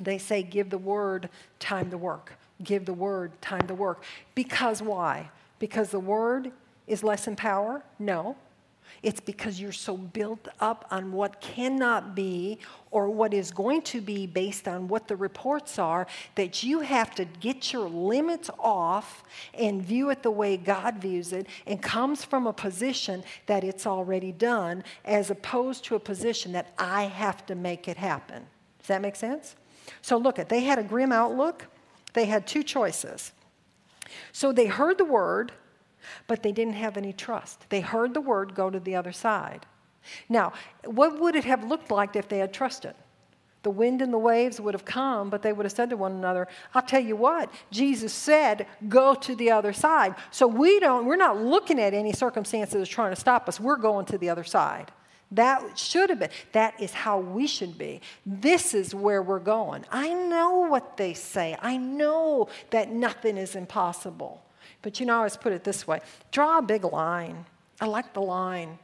[0.00, 1.28] They say, give the word
[1.58, 2.32] time to work.
[2.62, 4.04] Give the word time to work.
[4.34, 5.30] Because why?
[5.58, 6.52] Because the word
[6.86, 7.82] is less in power?
[7.98, 8.36] No.
[9.02, 12.58] It's because you're so built up on what cannot be
[12.92, 16.06] or what is going to be based on what the reports are
[16.36, 19.24] that you have to get your limits off
[19.54, 23.88] and view it the way God views it and comes from a position that it's
[23.88, 28.46] already done as opposed to a position that I have to make it happen.
[28.78, 29.56] Does that make sense?
[30.00, 31.66] So look at they had a grim outlook.
[32.12, 33.32] They had two choices.
[34.30, 35.52] So they heard the word
[36.26, 37.66] but they didn't have any trust.
[37.68, 39.66] They heard the word go to the other side.
[40.28, 40.52] Now,
[40.84, 42.94] what would it have looked like if they had trusted?
[43.62, 46.12] The wind and the waves would have come, but they would have said to one
[46.12, 50.16] another, I'll tell you what, Jesus said, go to the other side.
[50.32, 53.60] So we don't, we're not looking at any circumstances trying to stop us.
[53.60, 54.90] We're going to the other side.
[55.30, 56.30] That should have been.
[56.52, 58.02] That is how we should be.
[58.26, 59.84] This is where we're going.
[59.90, 61.56] I know what they say.
[61.62, 64.42] I know that nothing is impossible.
[64.82, 66.00] But you know, I always put it this way
[66.30, 67.44] draw a big line.
[67.80, 68.78] I like the line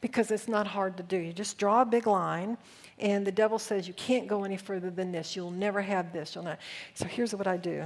[0.00, 1.16] because it's not hard to do.
[1.16, 2.58] You just draw a big line,
[2.98, 5.34] and the devil says, You can't go any further than this.
[5.34, 6.34] You'll never have this.
[6.34, 6.58] You'll not.
[6.94, 7.84] So here's what I do.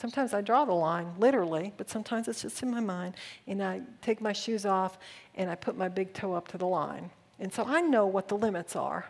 [0.00, 3.16] Sometimes I draw the line, literally, but sometimes it's just in my mind.
[3.48, 4.96] And I take my shoes off
[5.34, 7.10] and I put my big toe up to the line.
[7.40, 9.06] And so I know what the limits are.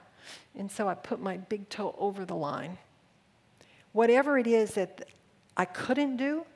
[0.56, 2.78] And so I put my big toe over the line.
[3.92, 5.08] Whatever it is that
[5.58, 6.46] I couldn't do,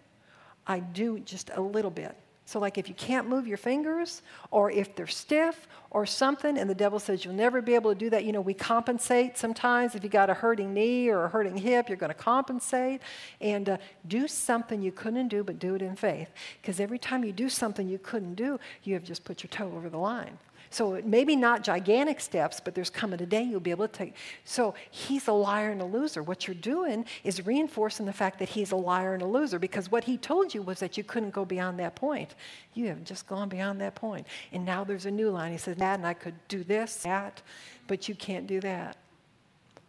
[0.67, 2.17] I do just a little bit.
[2.45, 4.21] So, like if you can't move your fingers,
[4.51, 7.99] or if they're stiff, or something, and the devil says you'll never be able to
[7.99, 9.95] do that, you know, we compensate sometimes.
[9.95, 13.01] If you got a hurting knee or a hurting hip, you're going to compensate
[13.41, 13.77] and uh,
[14.07, 16.31] do something you couldn't do, but do it in faith.
[16.61, 19.73] Because every time you do something you couldn't do, you have just put your toe
[19.77, 20.37] over the line.
[20.73, 24.15] So maybe not gigantic steps, but there's coming a day you'll be able to take.
[24.45, 26.23] So he's a liar and a loser.
[26.23, 29.91] What you're doing is reinforcing the fact that he's a liar and a loser because
[29.91, 32.35] what he told you was that you couldn't go beyond that point.
[32.73, 34.27] You have just gone beyond that point.
[34.51, 35.53] And now there's a new line.
[35.53, 37.43] He says, that, and I could do this, that,
[37.87, 38.97] but you can't do that.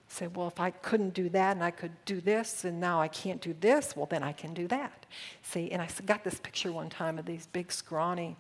[0.10, 3.08] Say, well, if I couldn't do that and I could do this and now I
[3.08, 5.06] can't do this, well, then I can do that.
[5.44, 8.36] See, and I got this picture one time of these big, scrawny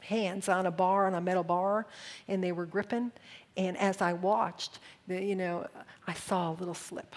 [0.00, 1.86] hands on a bar, on a metal bar,
[2.28, 3.12] and they were gripping.
[3.56, 5.66] And as I watched, the, you know,
[6.06, 7.14] I saw a little slip.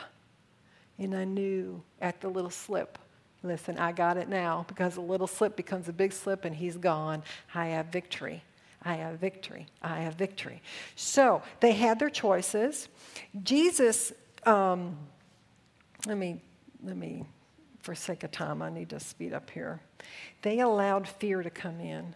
[0.98, 2.98] And I knew at the little slip,
[3.44, 6.78] listen, I got it now because a little slip becomes a big slip and he's
[6.78, 7.24] gone.
[7.54, 8.44] I have victory.
[8.84, 9.68] I have victory.
[9.82, 10.62] I have victory.
[10.96, 12.90] So they had their choices.
[13.44, 14.12] Jesus,
[14.46, 14.98] um,
[16.06, 16.42] let me,
[16.84, 17.26] let me,
[17.82, 19.80] for sake of time, I need to speed up here.
[20.42, 22.16] They allowed fear to come in.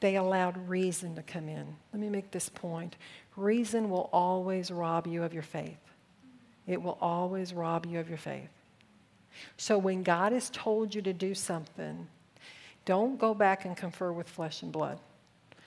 [0.00, 1.76] They allowed reason to come in.
[1.92, 2.96] Let me make this point.
[3.36, 5.78] Reason will always rob you of your faith.
[6.66, 8.50] It will always rob you of your faith.
[9.56, 12.06] So when God has told you to do something,
[12.84, 15.00] don't go back and confer with flesh and blood.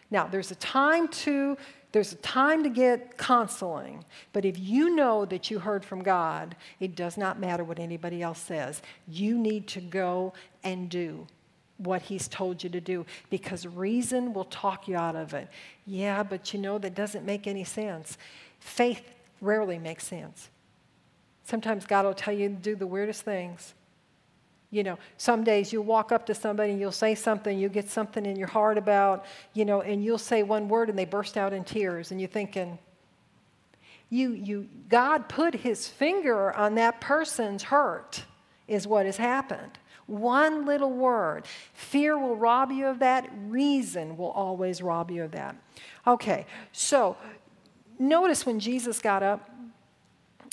[0.09, 1.57] Now, there's a time to
[1.93, 6.55] there's a time to get counseling, but if you know that you heard from God,
[6.79, 8.81] it does not matter what anybody else says.
[9.07, 10.33] You need to go
[10.63, 11.25] and do
[11.77, 15.47] what he's told you to do because reason will talk you out of it.
[15.85, 18.17] Yeah, but you know that doesn't make any sense.
[18.59, 19.03] Faith
[19.41, 20.49] rarely makes sense.
[21.43, 23.73] Sometimes God will tell you to do the weirdest things.
[24.69, 27.89] You know, some days you'll walk up to somebody and you'll say something, you'll get
[27.89, 31.37] something in your heart about, you know, and you'll say one word and they burst
[31.37, 32.77] out in tears and you're thinking,
[34.09, 38.23] you, you, God put his finger on that person's hurt,
[38.67, 39.77] is what has happened.
[40.07, 41.45] One little word.
[41.73, 45.55] Fear will rob you of that, reason will always rob you of that.
[46.05, 47.17] Okay, so
[47.99, 49.49] notice when Jesus got up,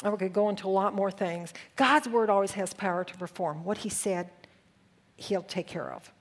[0.02, 1.54] going to go into a lot more things.
[1.76, 3.64] God's word always has power to perform.
[3.64, 4.28] What he said,
[5.16, 6.12] he'll take care of.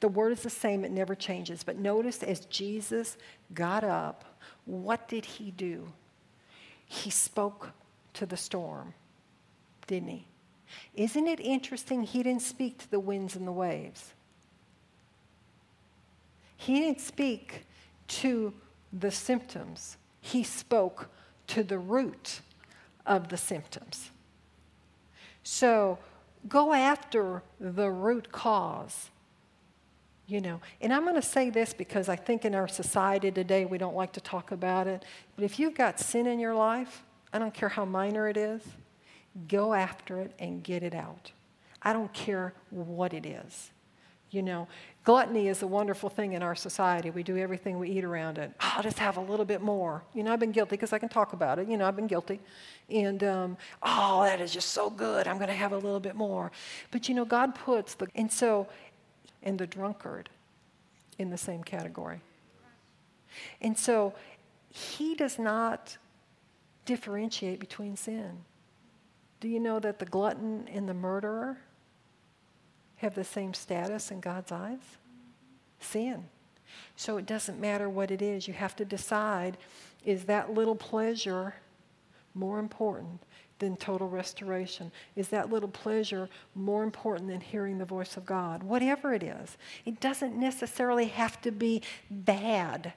[0.00, 1.64] The word is the same, it never changes.
[1.64, 3.16] But notice as Jesus
[3.54, 4.24] got up,
[4.66, 5.92] what did he do?
[6.86, 7.72] He spoke
[8.12, 8.94] to the storm,
[9.86, 10.26] didn't he?
[10.94, 12.02] Isn't it interesting?
[12.02, 14.12] He didn't speak to the winds and the waves.
[16.56, 17.66] He didn't speak
[18.08, 18.54] to
[18.92, 19.96] the symptoms.
[20.20, 21.08] He spoke
[21.48, 22.40] to the root
[23.06, 24.10] of the symptoms.
[25.42, 25.98] So
[26.48, 29.10] go after the root cause.
[30.26, 33.66] You know, and I'm going to say this because I think in our society today
[33.66, 35.04] we don't like to talk about it.
[35.36, 38.62] But if you've got sin in your life, I don't care how minor it is,
[39.48, 41.32] go after it and get it out.
[41.82, 43.70] I don't care what it is.
[44.30, 44.66] You know,
[45.04, 47.10] gluttony is a wonderful thing in our society.
[47.10, 48.50] We do everything we eat around it.
[48.60, 50.02] Oh, I'll just have a little bit more.
[50.12, 51.68] You know, I've been guilty because I can talk about it.
[51.68, 52.40] You know, I've been guilty.
[52.90, 55.28] And, um, oh, that is just so good.
[55.28, 56.50] I'm going to have a little bit more.
[56.90, 58.66] But, you know, God puts the, and so,
[59.44, 60.30] and the drunkard
[61.18, 62.20] in the same category.
[63.60, 64.14] And so,
[64.70, 65.96] He does not
[66.86, 68.38] differentiate between sin.
[69.44, 71.58] Do you know that the glutton and the murderer
[72.96, 74.78] have the same status in God's eyes?
[75.80, 76.24] Sin.
[76.96, 78.48] So it doesn't matter what it is.
[78.48, 79.58] You have to decide
[80.02, 81.56] is that little pleasure
[82.32, 83.22] more important
[83.58, 84.90] than total restoration?
[85.14, 88.62] Is that little pleasure more important than hearing the voice of God?
[88.62, 92.94] Whatever it is, it doesn't necessarily have to be bad.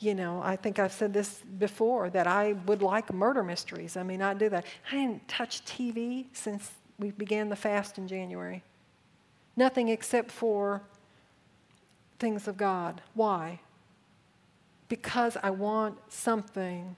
[0.00, 3.96] You know, I think I've said this before that I would like murder mysteries.
[3.96, 4.64] I mean, I do that.
[4.90, 8.62] I didn't touch TV since we began the fast in January.
[9.56, 10.82] Nothing except for
[12.20, 13.00] things of God.
[13.14, 13.60] Why?
[14.88, 16.96] Because I want something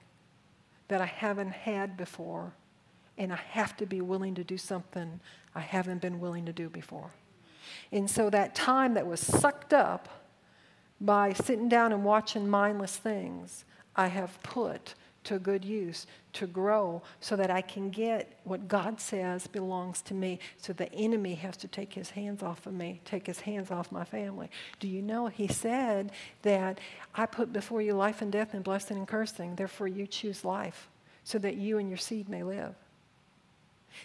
[0.87, 2.53] that I haven't had before,
[3.17, 5.19] and I have to be willing to do something
[5.55, 7.11] I haven't been willing to do before.
[7.91, 10.20] And so that time that was sucked up
[11.01, 13.65] by sitting down and watching mindless things,
[13.95, 18.99] I have put to good use to grow so that I can get what God
[18.99, 20.39] says belongs to me.
[20.57, 23.91] So the enemy has to take his hands off of me, take his hands off
[23.91, 24.49] my family.
[24.79, 26.11] Do you know he said
[26.41, 26.79] that
[27.13, 30.89] I put before you life and death and blessing and cursing, therefore you choose life
[31.23, 32.73] so that you and your seed may live.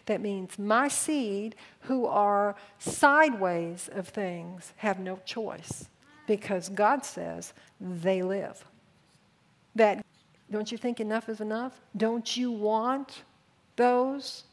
[0.07, 5.89] That means my seed, who are sideways of things, have no choice
[6.27, 8.65] because God says they live.
[9.75, 10.05] That
[10.51, 11.81] don't you think enough is enough?
[11.97, 13.23] Don't you want
[13.77, 14.45] those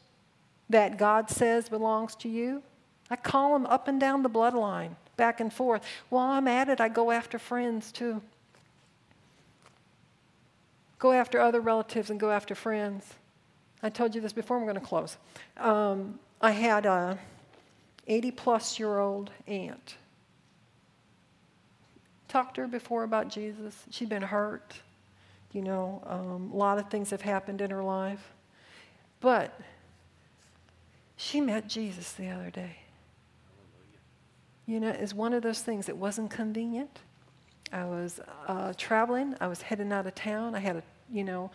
[0.68, 2.62] that God says belongs to you?
[3.10, 5.84] I call them up and down the bloodline, back and forth.
[6.08, 8.20] While I'm at it, I go after friends too.
[10.98, 13.14] go after other relatives and go after friends.
[13.82, 15.18] I told you this before, I'm going to close.
[15.58, 17.18] Um, I had a
[18.06, 19.96] 80 plus year old aunt.
[22.34, 23.84] Talked to her before about Jesus.
[23.90, 24.74] She'd been hurt.
[25.52, 28.32] You know, um, a lot of things have happened in her life.
[29.20, 29.56] But
[31.14, 32.78] she met Jesus the other day.
[34.66, 36.98] You know, it's one of those things that wasn't convenient.
[37.72, 39.36] I was uh, traveling.
[39.40, 40.56] I was heading out of town.
[40.56, 40.82] I had a,
[41.12, 41.52] you know,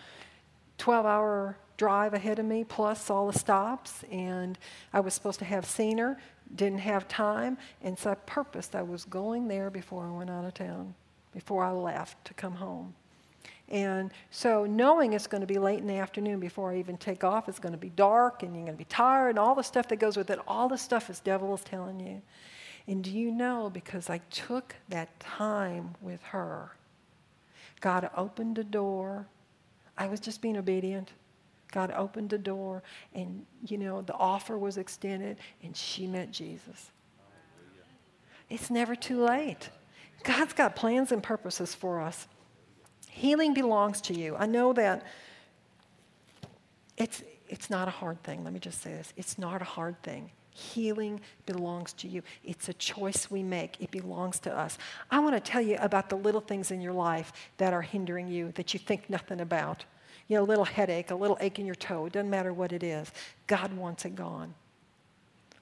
[0.78, 4.06] 12 hour drive ahead of me, plus all the stops.
[4.14, 4.58] And
[4.94, 6.18] I was supposed to have seen her,
[6.56, 7.58] didn't have time.
[7.82, 10.96] And so I purposed I was going there before I went out of town,
[11.34, 12.94] before I left to come home.
[13.70, 17.24] And so, knowing it's going to be late in the afternoon before I even take
[17.24, 19.62] off, it's going to be dark and you're going to be tired and all the
[19.62, 22.22] stuff that goes with it, all the stuff is devil is telling you.
[22.88, 26.72] And do you know, because I took that time with her,
[27.80, 29.28] God opened a door.
[29.96, 31.12] I was just being obedient.
[31.72, 32.84] God opened a door,
[33.14, 36.92] and you know, the offer was extended, and she met Jesus.
[38.50, 39.70] It's never too late.
[40.24, 42.28] God's got plans and purposes for us.
[43.10, 44.36] Healing belongs to you.
[44.36, 45.06] I know that
[46.98, 48.44] it's, it's not a hard thing.
[48.44, 50.32] Let me just say this it's not a hard thing.
[50.52, 52.22] Healing belongs to you.
[52.44, 53.78] It's a choice we make.
[53.80, 54.78] It belongs to us.
[55.10, 58.28] I want to tell you about the little things in your life that are hindering
[58.28, 59.86] you that you think nothing about.
[60.30, 62.72] You know, a little headache, a little ache in your toe, it doesn't matter what
[62.72, 63.12] it is.
[63.48, 64.54] God wants it gone.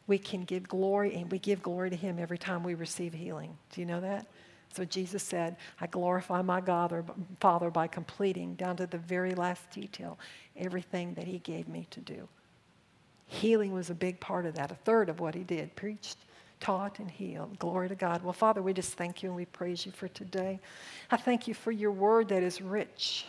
[0.08, 3.58] We can give glory, and we give glory to Him every time we receive healing.
[3.72, 4.28] Do you know that?
[4.74, 9.70] So Jesus said, I glorify my God Father by completing down to the very last
[9.72, 10.20] detail
[10.58, 12.28] everything that He gave me to do.
[13.26, 16.18] Healing was a big part of that, a third of what He did preached,
[16.60, 17.58] taught, and healed.
[17.58, 18.22] Glory to God.
[18.22, 20.60] Well, Father, we just thank you and we praise you for today.
[21.10, 23.26] I thank you for your word that is rich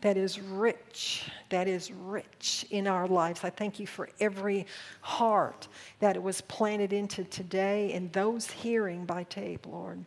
[0.00, 3.42] that is rich, that is rich in our lives.
[3.42, 4.66] I thank you for every
[5.00, 5.66] heart
[5.98, 10.04] that it was planted into today and those hearing by tape, Lord.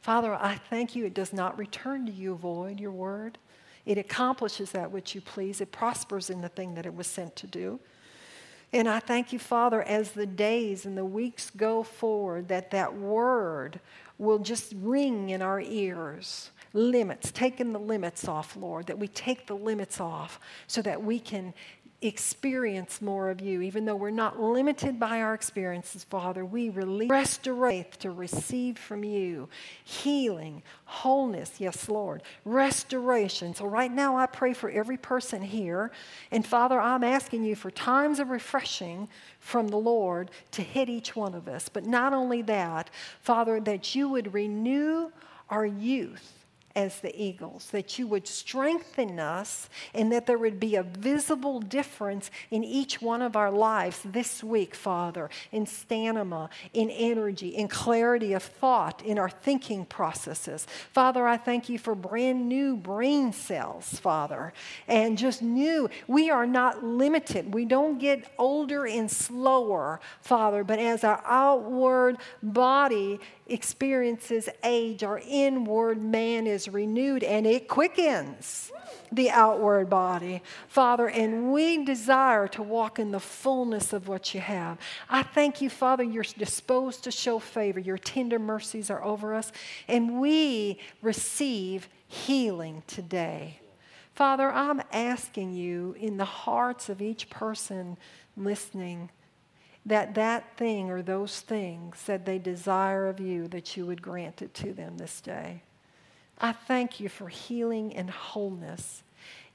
[0.00, 1.04] Father, I thank you.
[1.04, 3.38] It does not return to you void, your word.
[3.84, 5.60] It accomplishes that which you please.
[5.60, 7.78] It prospers in the thing that it was sent to do.
[8.72, 12.96] And I thank you, Father, as the days and the weeks go forward, that that
[12.96, 13.80] word
[14.18, 16.50] will just ring in our ears.
[16.76, 21.18] Limits, taking the limits off, Lord, that we take the limits off so that we
[21.18, 21.54] can
[22.02, 23.62] experience more of you.
[23.62, 29.04] Even though we're not limited by our experiences, Father, we release restoration to receive from
[29.04, 29.48] you
[29.84, 33.54] healing, wholeness, yes, Lord, restoration.
[33.54, 35.90] So, right now, I pray for every person here.
[36.30, 39.08] And, Father, I'm asking you for times of refreshing
[39.40, 41.68] from the Lord to hit each one of us.
[41.68, 42.90] But not only that,
[43.22, 45.10] Father, that you would renew
[45.48, 46.45] our youth
[46.76, 51.58] as the eagles, that you would strengthen us, and that there would be a visible
[51.58, 57.66] difference in each one of our lives this week, Father, in stamina, in energy, in
[57.66, 60.66] clarity of thought, in our thinking processes.
[60.92, 64.52] Father, I thank you for brand new brain cells, Father,
[64.86, 65.88] and just new.
[66.06, 67.54] We are not limited.
[67.54, 75.20] We don't get older and slower, Father, but as our outward body experiences age, our
[75.26, 78.72] inward man is renewed and it quickens
[79.12, 84.40] the outward body, Father, and we desire to walk in the fullness of what you
[84.40, 84.78] have.
[85.08, 87.78] I thank you, Father, you're disposed to show favor.
[87.78, 89.52] Your tender mercies are over us,
[89.86, 93.60] and we receive healing today.
[94.14, 97.98] Father, I'm asking you in the hearts of each person
[98.36, 99.10] listening
[99.86, 104.42] that that thing or those things that they desire of you, that you would grant
[104.42, 105.62] it to them this day.
[106.38, 109.02] I thank you for healing and wholeness.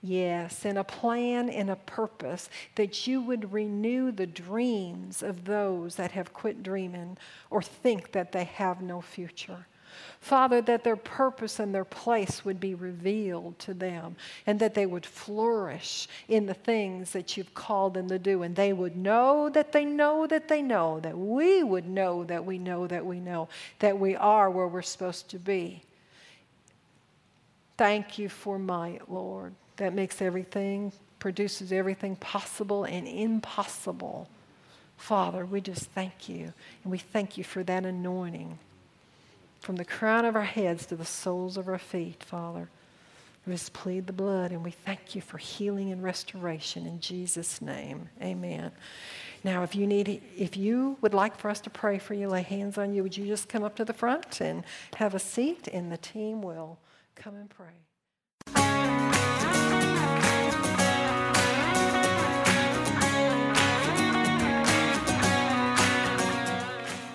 [0.02, 5.96] Yes, and a plan and a purpose that you would renew the dreams of those
[5.96, 7.18] that have quit dreaming
[7.52, 9.68] or think that they have no future.
[10.20, 14.16] Father, that their purpose and their place would be revealed to them
[14.46, 18.44] and that they would flourish in the things that you've called them to do.
[18.44, 22.46] And they would know that they know that they know, that we would know that
[22.46, 23.50] we know that we know
[23.80, 25.82] that we are where we're supposed to be.
[27.78, 29.54] Thank you for might, Lord.
[29.78, 34.30] That makes everything, produces everything possible and impossible.
[34.98, 36.54] Father, we just thank you.
[36.84, 38.60] And we thank you for that anointing
[39.62, 42.68] from the crown of our heads to the soles of our feet, Father.
[43.46, 47.62] We just plead the blood and we thank you for healing and restoration in Jesus'
[47.62, 48.10] name.
[48.22, 48.72] Amen.
[49.44, 52.44] Now, if you need, if you would like for us to pray for you, lay
[52.44, 54.64] hands on you, would you just come up to the front and
[54.98, 56.78] have a seat, and the team will
[57.16, 57.82] come and pray.